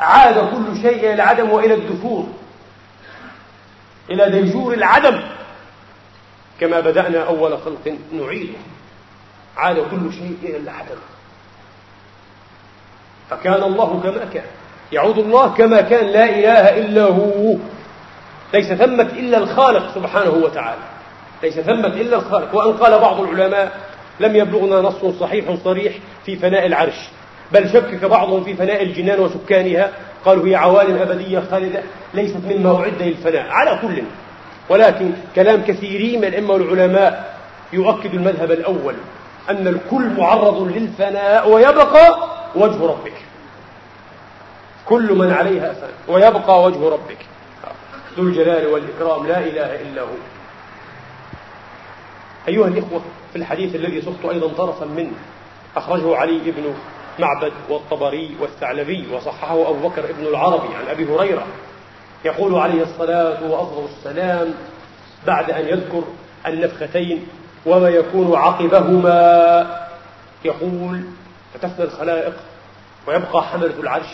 عاد 0.00 0.38
كل 0.38 0.82
شيء 0.82 0.98
إلى 0.98 1.14
العدم 1.14 1.50
وإلى 1.50 1.74
الدفور. 1.74 2.26
إلى 4.10 4.30
ديجور 4.30 4.74
العدم. 4.74 5.20
كما 6.60 6.80
بدأنا 6.80 7.26
أول 7.26 7.58
خلق 7.58 7.96
نعيده. 8.12 8.58
عاد 9.56 9.76
كل 9.76 10.12
شيء 10.12 10.36
إلى 10.42 10.56
العدم. 10.56 10.98
فكان 13.30 13.62
الله 13.62 14.00
كما 14.00 14.24
كان. 14.34 14.44
يعود 14.92 15.18
الله 15.18 15.48
كما 15.48 15.80
كان. 15.80 16.06
لا 16.06 16.24
إله 16.24 16.78
إلا 16.78 17.04
هو. 17.04 17.56
ليس 18.54 18.72
ثمة 18.72 19.02
إلا 19.02 19.38
الخالق 19.38 19.94
سبحانه 19.94 20.30
وتعالى. 20.30 20.82
ليس 21.42 21.54
ثمة 21.54 21.86
إلا 21.86 22.16
الخالق. 22.16 22.54
وأن 22.54 22.76
قال 22.76 22.98
بعض 22.98 23.20
العلماء 23.20 23.80
لم 24.20 24.36
يبلغنا 24.36 24.80
نص 24.80 25.04
صحيح 25.20 25.56
صريح 25.64 25.94
في 26.26 26.36
فناء 26.36 26.66
العرش. 26.66 27.08
بل 27.52 27.70
شكك 27.72 28.04
بعضهم 28.04 28.44
في 28.44 28.54
فناء 28.54 28.82
الجنان 28.82 29.20
وسكانها. 29.20 29.92
قالوا 30.24 30.46
هي 30.46 30.54
عوالم 30.54 30.96
أبدية 30.96 31.42
خالدة 31.50 31.82
ليست 32.14 32.40
مما 32.48 32.76
أعد 32.76 33.02
للفناء 33.02 33.48
على 33.50 33.78
كل. 33.82 34.02
ولكن 34.68 35.10
كلام 35.36 35.62
كثيرين 35.62 36.20
من 36.20 36.28
الأئمة 36.28 36.54
والعلماء 36.54 37.36
يؤكد 37.72 38.14
المذهب 38.14 38.50
الأول 38.50 38.94
أن 39.50 39.68
الكل 39.68 40.10
معرض 40.18 40.62
للفناء 40.62 41.50
ويبقى 41.50 42.16
وجه 42.54 42.86
ربك. 42.86 43.12
كل 44.86 45.14
من 45.14 45.32
عليها 45.32 45.72
فان 45.72 46.14
ويبقى 46.14 46.62
وجه 46.62 46.88
ربك. 46.88 47.18
ذو 48.16 48.24
الجلال 48.24 48.66
والإكرام 48.66 49.26
لا 49.26 49.38
إله 49.38 49.80
إلا 49.82 50.02
هو. 50.02 50.16
أيها 52.48 52.68
الإخوة 52.68 53.00
في 53.32 53.38
الحديث 53.38 53.74
الذي 53.74 54.02
صحت 54.02 54.30
أيضا 54.30 54.48
طرفا 54.48 54.86
منه 54.86 55.12
أخرجه 55.76 56.16
علي 56.16 56.38
بن 56.38 56.74
معبد 57.20 57.52
والطبري 57.68 58.36
والثعلبي 58.40 59.06
وصححه 59.12 59.70
أبو 59.70 59.88
بكر 59.88 60.10
ابن 60.10 60.26
العربي 60.26 60.74
عن 60.74 60.86
أبي 60.90 61.14
هريرة. 61.14 61.46
يقول 62.24 62.54
عليه 62.54 62.82
الصلاة 62.82 63.50
وأفضل 63.50 63.84
السلام 63.84 64.54
بعد 65.26 65.50
أن 65.50 65.68
يذكر 65.68 66.02
النفختين 66.46 67.26
وما 67.66 67.88
يكون 67.88 68.36
عقبهما. 68.36 69.88
يقول 70.44 71.02
فتفنى 71.54 71.84
الخلائق 71.84 72.34
ويبقى 73.06 73.42
حملة 73.42 73.80
العرش 73.80 74.08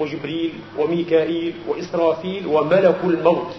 وجبريل 0.00 0.52
وميكائيل 0.78 1.54
وإسرافيل 1.68 2.46
وملك 2.46 2.96
الموت. 3.04 3.52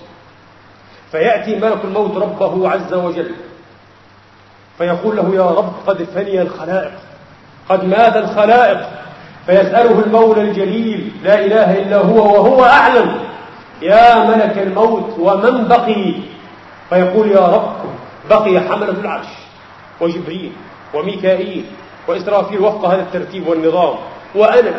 فيأتي 1.12 1.56
ملك 1.56 1.86
الموت 1.86 2.18
ربه 2.18 2.70
عز 2.70 2.94
وجل. 2.94 3.36
فيقول 4.78 5.16
له 5.18 5.36
يا 5.36 5.52
رب 5.52 5.74
قد 5.88 6.04
فني 6.04 6.42
الخلائق 6.42 7.07
قد 7.70 7.84
مات 7.86 8.18
الخلائق 8.18 8.90
فيسأله 9.46 10.00
المولى 10.00 10.42
الجليل 10.42 11.12
لا 11.24 11.46
إله 11.46 11.78
إلا 11.78 11.98
هو 11.98 12.18
وهو 12.18 12.64
أعلم. 12.64 13.20
يا 13.82 14.24
ملك 14.24 14.58
الموت 14.58 15.20
ومن 15.20 15.68
بقي؟ 15.68 16.14
فيقول 16.90 17.32
يا 17.32 17.48
رب 17.48 17.76
بقي 18.30 18.60
حملة 18.60 18.90
العرش 18.90 19.28
وجبريل 20.02 20.52
وميكائيل 20.94 21.66
وإسرافيل 22.08 22.60
وفق 22.60 22.86
هذا 22.86 23.02
الترتيب 23.02 23.48
والنظام 23.48 23.96
وأنا 24.36 24.74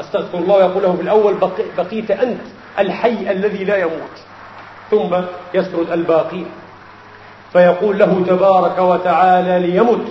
أستغفر 0.00 0.38
الله 0.38 0.54
ويقول 0.54 0.82
له 0.82 0.96
في 0.96 1.02
الأول 1.02 1.34
بقيت 1.78 2.10
أنت 2.10 2.40
الحي 2.78 3.30
الذي 3.30 3.64
لا 3.64 3.76
يموت 3.76 4.16
ثم 4.90 5.16
يسرد 5.54 5.90
الباقين. 5.92 6.46
فيقول 7.52 7.98
له 7.98 8.24
تبارك 8.26 8.78
وتعالى 8.78 9.58
ليمت. 9.66 10.06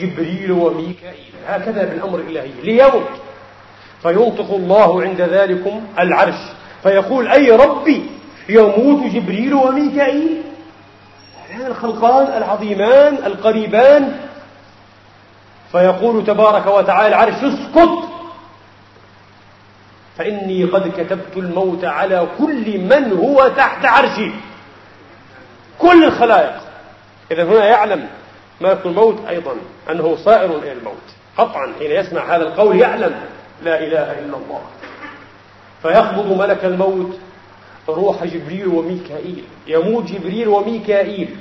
جبريل 0.00 0.52
وميكائيل. 0.52 1.32
هكذا 1.46 1.84
بالأمر 1.84 2.18
الإلهي 2.18 2.50
ليمت 2.62 3.08
فينطق 4.02 4.54
الله 4.54 5.02
عند 5.02 5.20
ذلكم 5.20 5.86
العرش. 5.98 6.38
فيقول 6.82 7.28
أي 7.28 7.50
ربي 7.50 8.10
يموت 8.48 9.12
جبريل 9.12 9.54
وميكائيل؟ 9.54 10.42
هذان 11.50 11.66
الخلقان 11.66 12.42
العظيمان 12.42 13.14
القريبان. 13.14 14.16
فيقول 15.72 16.26
تبارك 16.26 16.66
وتعالى 16.66 17.08
العرش 17.08 17.34
اسكت. 17.34 17.98
فإني 20.18 20.64
قد 20.64 20.92
كتبت 20.96 21.36
الموت 21.36 21.84
على 21.84 22.28
كل 22.38 22.78
من 22.78 23.12
هو 23.12 23.48
تحت 23.48 23.84
عرشي. 23.84 24.30
كل 25.78 26.04
الخلائق. 26.04 26.60
إذا 27.30 27.44
هنا 27.44 27.64
يعلم 27.64 28.08
ملك 28.60 28.86
الموت 28.86 29.18
أيضا 29.28 29.52
أنه 29.90 30.16
صائر 30.24 30.58
إلى 30.58 30.72
الموت. 30.72 30.94
قطعا 31.38 31.72
حين 31.78 31.90
يسمع 31.90 32.36
هذا 32.36 32.42
القول 32.42 32.76
يعلم 32.76 33.14
لا 33.62 33.78
إله 33.78 34.18
إلا 34.18 34.36
الله. 34.36 34.60
فيقبض 35.82 36.38
ملك 36.38 36.64
الموت 36.64 37.18
روح 37.88 38.24
جبريل 38.24 38.66
وميكائيل. 38.66 39.44
يموت 39.66 40.04
جبريل 40.04 40.48
وميكائيل. 40.48 41.36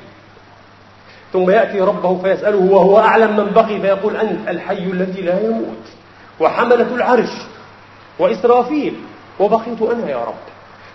ثم 1.34 1.49
يأتي 1.49 1.80
ربه 1.80 2.22
فيسأله 2.22 2.72
وهو 2.72 2.99
أعلم 2.99 3.38
من 3.38 3.51
بقي؟ 3.55 3.82
فيقول 3.82 4.18
أنت 4.18 4.47
الحي 4.47 4.84
الذي 4.84 5.22
لا 5.22 5.45
يموت 5.45 5.84
وحملة 6.39 6.95
العرش 6.95 7.32
وإسرافيل 8.20 8.93
وبقيت 9.39 9.82
أنا 9.82 10.09
يا 10.09 10.18
رب. 10.18 10.45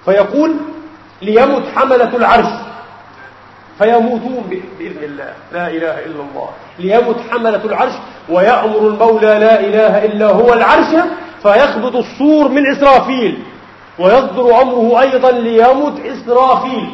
فيقول 0.05 0.57
ليمت 1.23 1.68
حملة 1.77 2.16
العرش. 2.16 2.53
فيموتون 3.81 4.62
بإذن 4.78 5.05
الله. 5.05 5.35
لا 5.53 5.68
إله 5.68 6.05
إلا 6.05 6.20
الله. 6.20 6.49
ليمت 6.78 7.16
حملة 7.31 7.64
العرش 7.64 7.93
ويأمر 8.28 8.78
المولى 8.78 9.20
لا 9.20 9.61
إله 9.61 10.05
إلا 10.05 10.26
هو 10.26 10.53
العرش 10.53 11.05
فيخبط 11.43 11.97
الصور 11.97 12.49
من 12.49 12.70
إسرافيل 12.76 13.43
ويصدر 13.99 14.62
أمره 14.62 15.01
أيضا 15.01 15.31
ليمت 15.31 16.01
إسرافيل. 16.07 16.91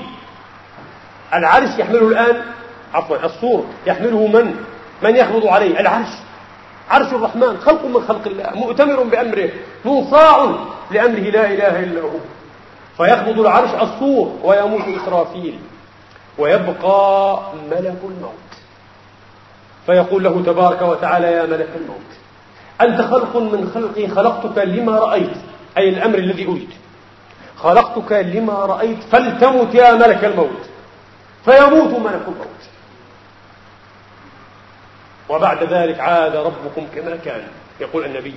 العرش 1.35 1.79
يحمله 1.79 2.09
الآن 2.09 2.37
عفوا 2.95 3.25
الصور 3.25 3.65
يحمله 3.87 4.27
من؟ 4.27 4.55
من 5.03 5.17
يخبط 5.17 5.47
عليه؟ 5.47 5.81
العرش. 5.81 6.09
عرش 6.91 7.13
الرحمن 7.13 7.57
خلق 7.57 7.85
من 7.85 8.05
خلق 8.09 8.27
الله 8.27 8.51
مؤتمر 8.55 9.03
بأمره 9.03 9.51
منصاع 9.85 10.55
لأمره 10.91 11.31
لا 11.31 11.47
إله 11.47 11.81
إلا 11.81 12.01
هو. 12.01 12.19
فيخبض 12.97 13.41
العرش 13.41 13.71
الصور 13.83 14.33
ويموت 14.43 14.85
إسرافيل. 15.03 15.59
ويبقى 16.39 17.41
ملك 17.71 17.99
الموت. 18.05 18.33
فيقول 19.87 20.25
له 20.25 20.43
تبارك 20.47 20.83
وتعالى 20.83 21.27
يا 21.33 21.47
ملك 21.47 21.69
الموت 21.77 22.01
أنت 22.81 23.01
خلق 23.01 23.37
من 23.37 23.71
خلقي 23.75 24.09
خلقتك 24.09 24.59
لما 24.59 24.99
رأيت 24.99 25.37
أي 25.79 25.89
الأمر 25.89 26.19
الذي 26.19 26.47
أريد. 26.47 26.71
خلقتك 27.57 28.13
لما 28.13 28.53
رأيت 28.53 29.03
فلتمت 29.03 29.75
يا 29.75 29.93
ملك 29.93 30.25
الموت 30.25 30.63
فيموت 31.45 32.01
ملك 32.01 32.23
الموت. 32.29 32.47
وبعد 35.29 35.63
ذلك 35.73 36.01
عاد 36.01 36.37
ربكم 36.37 36.87
كما 36.95 37.17
كان 37.25 37.43
يقول 37.81 38.05
النبي. 38.05 38.35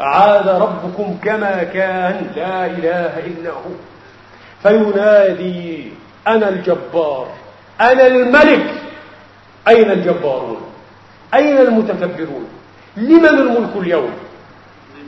عاد 0.00 0.48
ربكم 0.48 1.18
كما 1.24 1.62
كان 1.62 2.30
لا 2.36 2.66
إله 2.66 3.18
إلا 3.18 3.50
هو. 3.50 3.74
فينادي 4.62 5.92
أنا 6.26 6.48
الجبار 6.48 7.28
أنا 7.80 8.06
الملك. 8.06 8.74
أين 9.68 9.90
الجبارون؟ 9.90 10.60
أين 11.34 11.58
المتكبرون؟ 11.58 12.48
لمن 12.96 13.28
الملك 13.28 13.76
اليوم؟ 13.76 14.12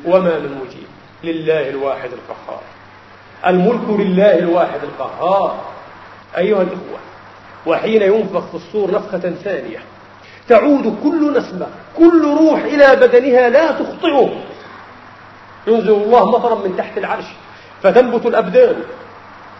وما 0.04 0.38
من 0.38 0.60
مجيب. 0.64 0.86
لله 1.24 1.68
الواحد 1.68 2.10
القهار. 2.12 2.60
الملك 3.46 4.00
لله 4.00 4.38
الواحد 4.38 4.80
القهار. 4.82 5.64
أيها 6.38 6.62
الإخوة 6.62 6.98
وحين 7.66 8.02
ينفخ 8.02 8.46
في 8.46 8.54
الصور 8.54 8.90
نفخة 8.90 9.30
ثانية 9.44 9.78
تعود 10.48 10.98
كل 11.02 11.38
نسمة 11.38 11.66
كل 11.96 12.36
روح 12.40 12.60
إلى 12.60 12.96
بدنها 12.96 13.48
لا 13.48 13.72
تخطئه. 13.72 14.30
ينزل 15.66 15.90
الله 15.90 16.30
مطرا 16.30 16.54
من 16.54 16.76
تحت 16.76 16.98
العرش 16.98 17.24
فتنبت 17.82 18.26
الأبدان 18.26 18.76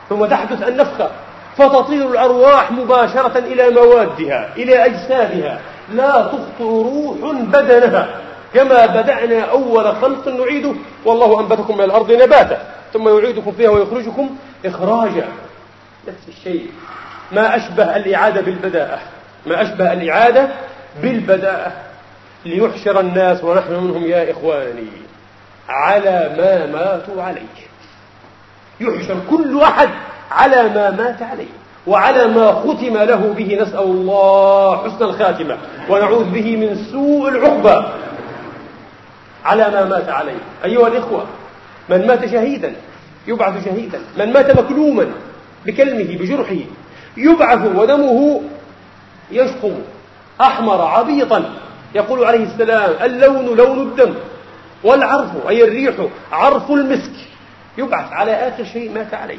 ثم 0.09 0.27
تحدث 0.27 0.69
النفخة. 0.69 1.11
فتطير 1.57 2.11
الأرواح 2.11 2.71
مباشرة 2.71 3.39
إلى 3.39 3.71
موادها 3.71 4.49
إلى 4.57 4.85
أجسادها. 4.85 5.61
لا 5.93 6.23
تخطئ 6.23 6.65
روح 6.65 7.17
بدنها 7.33 8.09
كما 8.55 8.87
بدأنا 8.87 9.41
أول 9.41 9.97
خلق 9.97 10.29
نعيده. 10.29 10.73
والله 11.05 11.41
أنبتكم 11.41 11.77
من 11.79 11.85
الأرض 11.85 12.13
نباتا 12.13 12.63
ثم 12.93 13.09
يعيدكم 13.09 13.53
فيها 13.53 13.71
ويخرجكم 13.71 14.37
إخراجا. 14.67 15.29
نفس 16.09 16.29
الشيء. 16.29 16.71
ما 17.33 17.57
أشبه 17.57 17.97
الإعادة 17.97 18.41
بالبداءة. 18.41 18.99
ما 19.47 19.63
أشبه 19.63 19.93
الإعادة 19.93 20.49
بالبداءة. 21.03 21.73
ليحشر 22.45 23.01
الناس 23.01 23.45
ونحن 23.45 23.73
منهم 23.73 24.05
يا 24.05 24.31
إخواني 24.31 24.89
على 25.69 26.35
ما 26.39 26.67
ماتوا 26.67 27.23
عليه. 27.23 27.41
يحشر 28.81 29.17
كل 29.31 29.61
أحد 29.61 29.89
على 30.35 30.63
ما 30.63 30.91
مات 30.91 31.23
عليه 31.23 31.55
وعلى 31.87 32.27
ما 32.27 32.53
ختم 32.53 32.97
له 32.97 33.35
به 33.37 33.59
نسأل 33.63 33.83
الله 33.83 34.85
حسن 34.85 35.05
الخاتمة 35.05 35.59
ونعوذ 35.89 36.25
به 36.25 36.57
من 36.57 36.77
سوء 36.93 37.29
العقبة. 37.29 37.93
على 39.45 39.71
ما 39.71 39.85
مات 39.85 40.09
عليه. 40.09 40.39
أيها 40.65 40.89
الإخوة 40.89 41.25
من 41.89 42.07
مات 42.07 42.27
شهيدا 42.27 42.73
يبعث 43.27 43.65
شهيدا. 43.65 44.01
من 44.19 44.33
مات 44.33 44.51
مكلوما 44.51 45.07
بكلمه 45.67 46.19
بجرحه 46.19 46.65
يبعث 47.17 47.77
ودمه 47.77 48.41
يشقم 49.31 49.75
أحمر 50.41 50.81
عبيطا. 50.81 51.45
يقول 51.95 52.25
عليه 52.25 52.45
السلام 52.45 52.91
اللون 53.03 53.57
لون 53.57 53.79
الدم 53.83 54.15
والعرف 54.85 55.49
أي 55.49 55.65
الريح 55.65 55.95
عرف 56.33 56.71
المسك. 56.71 57.13
يبعث 57.79 58.13
على 58.13 58.33
آخر 58.33 58.65
شيء 58.65 58.91
مات 58.95 59.15
عليه. 59.15 59.39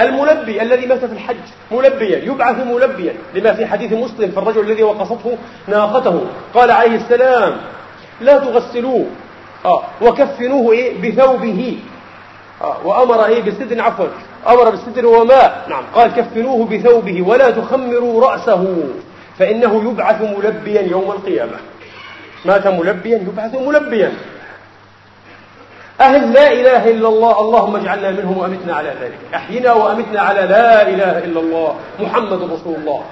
الملبي 0.00 0.62
الذي 0.62 0.86
مات 0.86 1.04
في 1.04 1.12
الحج 1.12 1.36
ملبيا 1.72 2.18
يبعث 2.18 2.66
ملبيا 2.66 3.14
لما 3.34 3.52
في 3.52 3.66
حديث 3.66 3.92
مسلم 3.92 4.30
في 4.30 4.38
الرجل 4.38 4.60
الذي 4.60 4.82
وقصته 4.82 5.38
ناقته 5.68 6.26
قال 6.54 6.70
عليه 6.70 6.96
السلام 6.96 7.56
لا 8.20 8.38
تغسلوه. 8.38 9.06
آه 9.64 9.82
وكفنوه 10.02 10.72
إيه؟ 10.72 11.10
بثوبه. 11.10 11.78
آه 12.62 12.86
وأمر 12.86 13.24
إيه؟ 13.24 13.42
بستر 13.42 13.80
عفوا 13.80 14.06
أمر 14.48 14.70
بالستر 14.70 15.06
وماء 15.06 15.66
نعم. 15.68 15.82
قال 15.94 16.14
كفنوه 16.14 16.66
بثوبه 16.66 17.22
ولا 17.22 17.50
تخمروا 17.50 18.30
رأسه. 18.30 18.84
فإنه 19.38 19.90
يبعث 19.90 20.22
ملبيا 20.22 20.80
يوم 20.82 21.10
القيامة. 21.10 21.56
مات 22.44 22.66
ملبيا 22.66 23.16
يبعث 23.16 23.54
ملبيا. 23.54 24.12
أهل 26.00 26.32
لا 26.32 26.52
إله 26.52 26.90
إلا 26.90 27.08
الله 27.08 27.40
اللهم 27.40 27.76
اجعلنا 27.76 28.10
منهم 28.10 28.38
وأمتنا 28.38 28.74
على 28.74 28.88
ذلك. 28.88 29.18
أحينا 29.34 29.72
وأمتنا 29.72 30.20
على 30.20 30.40
لا 30.40 30.88
إله 30.88 31.18
إلا 31.18 31.40
الله 31.40 31.74
محمد 32.00 32.42
رسول 32.42 32.74
الله 32.74 33.02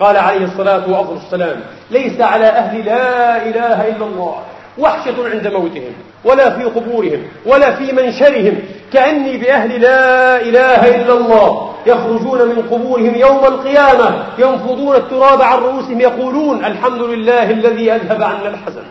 قال 0.00 0.16
عليه 0.16 0.44
الصلاة 0.44 0.90
وأفضل 0.90 1.16
السلام 1.16 1.60
ليس 1.90 2.20
على 2.20 2.46
أهل 2.46 2.84
لا 2.84 3.36
إله 3.36 3.88
إلا 3.88 4.06
الله. 4.06 4.36
وحشة 4.78 5.14
عند 5.32 5.46
موتهم 5.46 5.92
ولا 6.24 6.50
في 6.50 6.64
قبورهم 6.64 7.22
ولا 7.46 7.74
في 7.74 7.92
منشرهم. 7.92 8.58
كأني 8.92 9.36
بأهل 9.36 9.80
لا 9.80 10.40
إله 10.40 10.96
إلا 10.96 11.14
الله. 11.14 11.72
يخرجون 11.86 12.48
من 12.48 12.62
قبورهم 12.70 13.14
يوم 13.14 13.44
القيامة 13.44 14.24
ينفضون 14.38 14.96
التراب 14.96 15.42
عن 15.42 15.58
رؤوسهم 15.58 16.00
يقولون 16.00 16.64
الحمد 16.64 17.02
لله 17.02 17.50
الذي 17.50 17.92
أذهب 17.92 18.22
عنا 18.22 18.48
الحزن. 18.48 18.82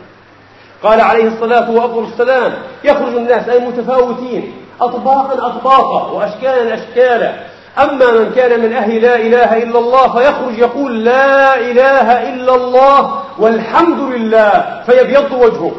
قال 0.84 1.01
عليه 1.01 1.27
الصلاة 1.27 1.71
وأفضل 1.71 2.03
السلام. 2.03 2.53
يخرج 2.84 3.15
الناس 3.15 3.49
أي 3.49 3.59
متفاوتين 3.59 4.53
أطباقا 4.82 5.47
أطباقا 5.47 6.11
وأشكالا 6.11 6.73
أشكالا. 6.73 7.34
أما 7.79 8.11
من 8.11 8.32
كان 8.36 8.59
من 8.59 8.73
أهل 8.73 9.01
لا 9.01 9.15
إله 9.15 9.63
إلا 9.63 9.79
الله 9.79 10.07
فيخرج 10.07 10.57
يقول 10.57 11.05
لا 11.05 11.59
إله 11.59 12.29
إلا 12.29 12.55
الله 12.55 13.23
والحمد 13.39 13.99
لله 13.99 14.82
فيبيض 14.86 15.32
وجهه. 15.32 15.71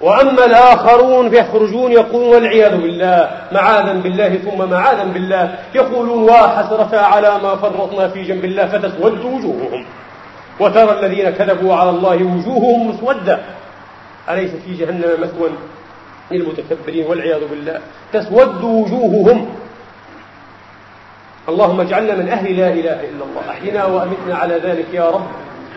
وأما 0.00 0.44
الآخرون 0.44 1.30
فيخرجون 1.30 1.92
يقولون 1.92 2.34
والعياذ 2.34 2.76
بالله 2.76 3.30
معاذا 3.52 3.92
بالله 3.92 4.28
ثم 4.28 4.70
معاذا 4.70 5.04
بالله. 5.04 5.54
يقولون 5.74 6.30
وحسرة 6.30 6.98
على 7.00 7.32
ما 7.42 7.56
فرطنا 7.56 8.08
في 8.08 8.22
جنب 8.22 8.44
الله 8.44 8.66
فتسود 8.66 9.24
وجوههم. 9.24 9.84
وترى 10.60 11.00
الذين 11.00 11.30
كذبوا 11.30 11.74
على 11.74 11.90
الله 11.90 12.14
وجوههم 12.14 12.88
مسودة. 12.90 13.38
أليس 14.30 14.50
في 14.64 14.74
جهنم 14.74 15.04
مثوى 15.22 15.50
للمتكبرين 16.30 17.06
والعياذ 17.06 17.48
بالله؟ 17.48 17.80
تسود 18.12 18.64
وجوههم. 18.64 19.48
اللهم 21.48 21.80
اجعلنا 21.80 22.14
من 22.14 22.28
أهل 22.28 22.56
لا 22.56 22.68
إله 22.68 23.00
إلا 23.00 23.24
الله. 23.24 23.50
أحينا 23.50 23.84
وأمتنا 23.84 24.34
على 24.34 24.54
ذلك 24.54 24.86
يا 24.92 25.10
رب. 25.10 25.26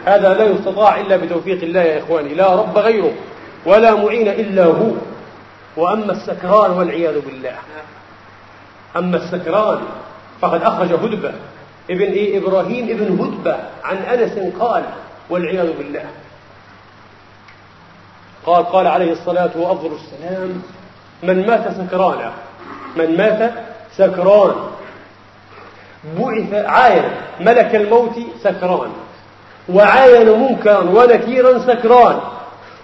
هذا 0.06 0.34
لا 0.34 0.46
يستطاع 0.46 1.00
إلا 1.00 1.18
بتوفيق 1.18 1.64
الله 1.64 1.82
يا 1.82 2.00
إخواني. 2.00 2.34
لا 2.34 2.56
رب 2.56 2.78
غيره 2.78 3.12
ولا 3.66 3.96
معين 3.96 4.28
إلا 4.28 4.66
هو. 4.66 4.92
وأما 5.78 6.12
السكران 6.12 6.72
والعياذ 6.72 7.22
بالله. 7.22 7.56
أما 8.96 9.18
السكران 9.18 9.80
فقد 10.42 10.64
أخرج 10.64 10.94
هدبة. 10.94 11.34
ابن 11.90 12.12
إيه 12.12 12.38
إبراهيم 12.38 12.90
ابن 12.90 13.20
هدبة 13.20 13.58
عن 13.84 13.98
أنس 13.98 14.54
قال 14.60 14.84
والعياذ 15.30 15.78
بالله. 15.78 16.06
قال 18.50 18.66
قال 18.66 18.88
عليه 18.88 19.12
الصلاة 19.12 19.50
وأفضل 19.56 19.92
السلام 19.92 20.62
من 21.24 21.48
مات 21.48 21.64
سكرانا 21.78 22.32
من 22.96 23.18
مات 23.18 23.54
سكران 23.98 24.54
بعث 26.18 26.54
عاين 26.54 27.04
ملك 27.40 27.76
الموت 27.76 28.16
سكران 28.44 28.90
وعاين 29.70 30.40
منكرا 30.40 30.80
ونكيرا 30.80 31.60
سكران 31.60 32.20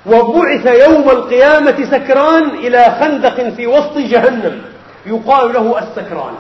وبعث 0.05 0.66
يوم 0.66 1.09
القيامة 1.09 1.91
سكران 1.91 2.49
إلى 2.49 2.97
خندق 2.99 3.49
في 3.49 3.68
وسط 3.68 3.97
جهنم 3.97 4.61
يقال 5.05 5.53
له 5.53 5.80
السكران. 5.80 6.34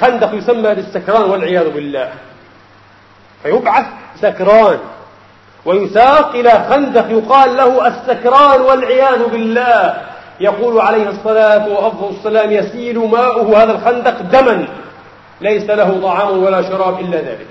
خندق 0.00 0.34
يسمى 0.34 0.74
بالسكران 0.74 1.30
والعياذ 1.30 1.70
بالله. 1.70 2.12
فيبعث 3.42 3.86
سكران. 4.20 4.78
ويساق 5.64 6.34
إلى 6.34 6.66
خندق 6.70 7.10
يقال 7.10 7.56
له 7.56 7.86
السكران 7.86 8.60
والعياذ 8.60 9.24
بالله. 9.28 9.94
يقول 10.40 10.80
عليه 10.80 11.08
الصلاة 11.08 11.68
وأفضل 11.68 12.10
السلام 12.16 12.52
يسيل 12.52 12.98
ماؤه 12.98 13.62
هذا 13.62 13.72
الخندق 13.72 14.20
دما. 14.22 14.68
ليس 15.40 15.70
له 15.70 16.00
طعام 16.02 16.42
ولا 16.42 16.62
شراب 16.62 17.00
إلا 17.00 17.18
ذلك. 17.18 17.48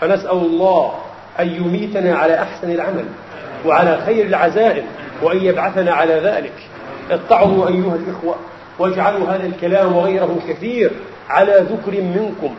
فنسأل 0.00 0.30
الله 0.30 0.92
أن 1.40 1.48
يميتنا 1.48 2.16
على 2.16 2.42
أحسن 2.42 2.70
العمل 2.70 3.04
وعلى 3.66 3.98
خير 4.06 4.26
العزائم 4.26 4.84
وأن 5.22 5.36
يبعثنا 5.36 5.92
على 5.92 6.14
ذلك. 6.14 6.54
اتعظوا 7.10 7.68
أيها 7.68 7.94
الإخوة 7.94 8.34
واجعلوا 8.78 9.28
هذا 9.28 9.46
الكلام 9.46 9.96
وغيره 9.96 10.38
كثير 10.48 10.90
على 11.30 11.66
ذكر 11.70 12.00
منكم. 12.00 12.54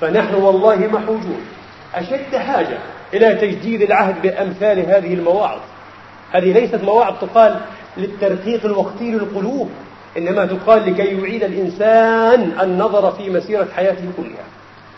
فنحن 0.00 0.34
والله 0.34 0.76
محوجون 0.76 1.40
أشد 1.94 2.36
حاجة 2.36 2.78
إلى 3.14 3.34
تجديد 3.34 3.82
العهد 3.82 4.22
بأمثال 4.22 4.78
هذه 4.78 5.14
المواعظ. 5.14 5.58
هذه 6.30 6.52
ليست 6.52 6.84
مواعظ 6.84 7.14
تقال 7.20 7.60
للترقيق 7.96 8.64
الوقتي 8.64 9.10
للقلوب 9.10 9.70
إنما 10.18 10.46
تقال 10.46 10.92
لكي 10.92 11.20
يعيد 11.20 11.44
الإنسان 11.44 12.52
النظر 12.60 13.10
في 13.10 13.30
مسيرة 13.30 13.68
حياته 13.76 14.04
كلها 14.16 14.44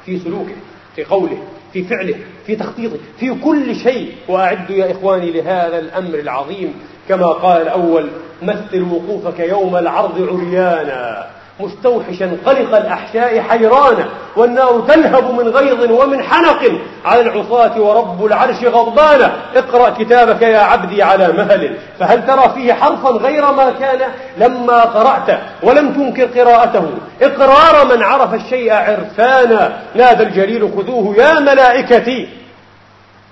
في 0.07 0.19
سلوكه 0.19 0.55
في 0.97 1.05
قوله 1.05 1.39
في 1.73 1.85
فعله 1.85 2.15
في 2.47 2.57
تخطيطه 2.57 2.97
في 3.19 3.35
كل 3.35 3.77
شيء. 3.77 4.13
وأعدوا 4.29 4.77
يا 4.77 4.93
إخواني 4.93 5.31
لهذا 5.31 5.79
الأمر 5.79 6.15
العظيم 6.15 6.75
كما 7.09 7.27
قال 7.27 7.63
الأول 7.63 8.09
مثل 8.43 8.83
وقوفك 8.83 9.41
يوم 9.41 9.77
العرض 9.77 10.23
عريانا. 10.23 11.27
مستوحشا 11.61 12.37
قلق 12.47 12.77
الأحشاء 12.77 13.41
حيرانا 13.41 14.09
والنار 14.37 14.81
تلهب 14.81 15.31
من 15.31 15.49
غيظ 15.49 15.91
ومن 15.91 16.23
حنق. 16.23 16.73
على 17.05 17.21
العصاة 17.21 17.81
ورب 17.81 18.27
العرش 18.27 18.65
غضبانا. 18.65 19.33
اقرأ 19.57 19.91
كتابك 19.91 20.43
يا 20.43 20.59
عبدي 20.59 21.03
على 21.03 21.29
مهل. 21.29 21.79
فهل 21.99 22.27
ترى 22.27 22.53
فيه 22.55 22.73
حرفا 22.73 23.11
غير 23.11 23.53
ما 23.53 23.71
كان 23.81 24.01
لما 24.39 24.81
قرأت؟ 24.81 25.41
ولم 25.63 25.93
تنكر 25.93 26.41
قراءته. 26.41 26.91
إقرار 27.23 27.97
من 27.97 28.03
عرف 28.03 28.35
الشيء 28.35 28.73
عرفانا. 28.73 29.83
نادى 29.95 30.23
الجليل 30.23 30.71
خذوه 30.77 31.17
يا 31.17 31.41
ملائكتي. 31.41 32.29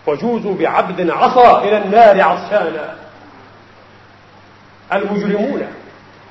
وجوزوا 0.07 0.55
بعبد 0.55 1.11
عصى 1.11 1.69
إلى 1.69 1.79
النار 1.79 2.21
عصانا. 2.21 2.95
المجرمون 4.93 5.63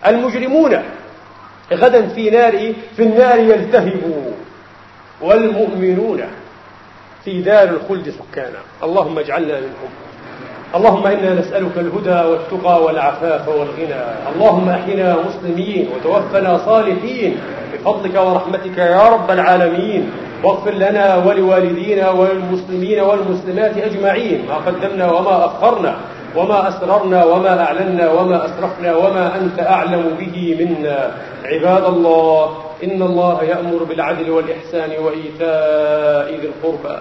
المجرمون 0.08 0.84
غدا 1.74 2.08
في 2.08 2.30
نار 2.30 2.74
في 2.96 3.04
النار 3.04 3.40
يلتهبوا 3.40 4.32
والمؤمنون 5.22 6.22
في 7.26 7.42
دار 7.42 7.70
الخلد 7.70 8.10
سكانا. 8.10 8.60
اللهم 8.84 9.20
اجعلنا 9.20 9.60
منهم. 9.60 9.92
اللهم 10.76 11.08
إنا 11.08 11.34
نسألك 11.34 11.78
الهدى 11.78 12.30
والتقى 12.30 12.84
والعفاف 12.84 13.48
والغنى. 13.48 14.04
اللهم 14.36 14.70
أحينا 14.70 15.18
مسلمين 15.28 15.90
وتوفنا 15.96 16.58
صالحين. 16.58 17.38
بفضلك 17.74 18.16
ورحمتك 18.16 18.78
يا 18.78 19.08
رب 19.10 19.32
العالمين. 19.32 20.12
واغفر 20.44 20.74
لنا 20.74 21.16
ولوالدينا 21.16 22.10
وللمسلمين 22.10 23.00
والمسلمات 23.00 23.78
أجمعين. 23.78 24.46
ما 24.48 24.56
قدمنا 24.56 25.12
وما 25.12 25.46
أخرنا. 25.46 25.96
وما 26.36 26.70
أسررنا 26.70 27.24
وما 27.24 27.64
أعلنا 27.64 28.12
وما 28.12 28.46
أسرفنا 28.46 28.96
وما 28.96 29.36
أنت 29.36 29.60
أعلم 29.60 30.16
به 30.20 30.56
منا. 30.60 31.12
عباد 31.44 31.84
الله 31.84 32.58
إن 32.84 33.02
الله 33.02 33.44
يأمر 33.44 33.84
بالعدل 33.84 34.30
والإحسان 34.30 34.92
وإيتاء 35.04 36.40
ذي 36.42 36.48
القربى 36.48 36.98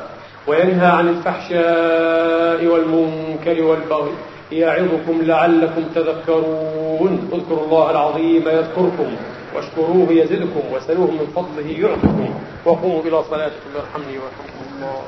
وينهى 0.47 0.87
عن 0.87 1.09
الفحشاء 1.09 2.67
والمنكر 2.67 3.63
والبغي. 3.63 4.13
يعظكم 4.53 5.23
لعلكم 5.23 5.83
تذكرون. 5.95 7.31
اذكروا 7.33 7.65
الله 7.67 7.91
العظيم 7.91 8.49
يذكركم 8.49 9.11
واشكروه 9.57 10.07
يزدكم 10.11 10.63
وسلوه 10.75 11.11
من 11.11 11.27
فضله 11.37 11.69
يعطكم. 11.89 12.35
وقوموا 12.67 13.01
إلى 13.01 13.23
صلاتكم 13.31 13.71
يرحمني 13.77 14.19
ويرحمكم 14.19 14.65
الله. 14.77 15.03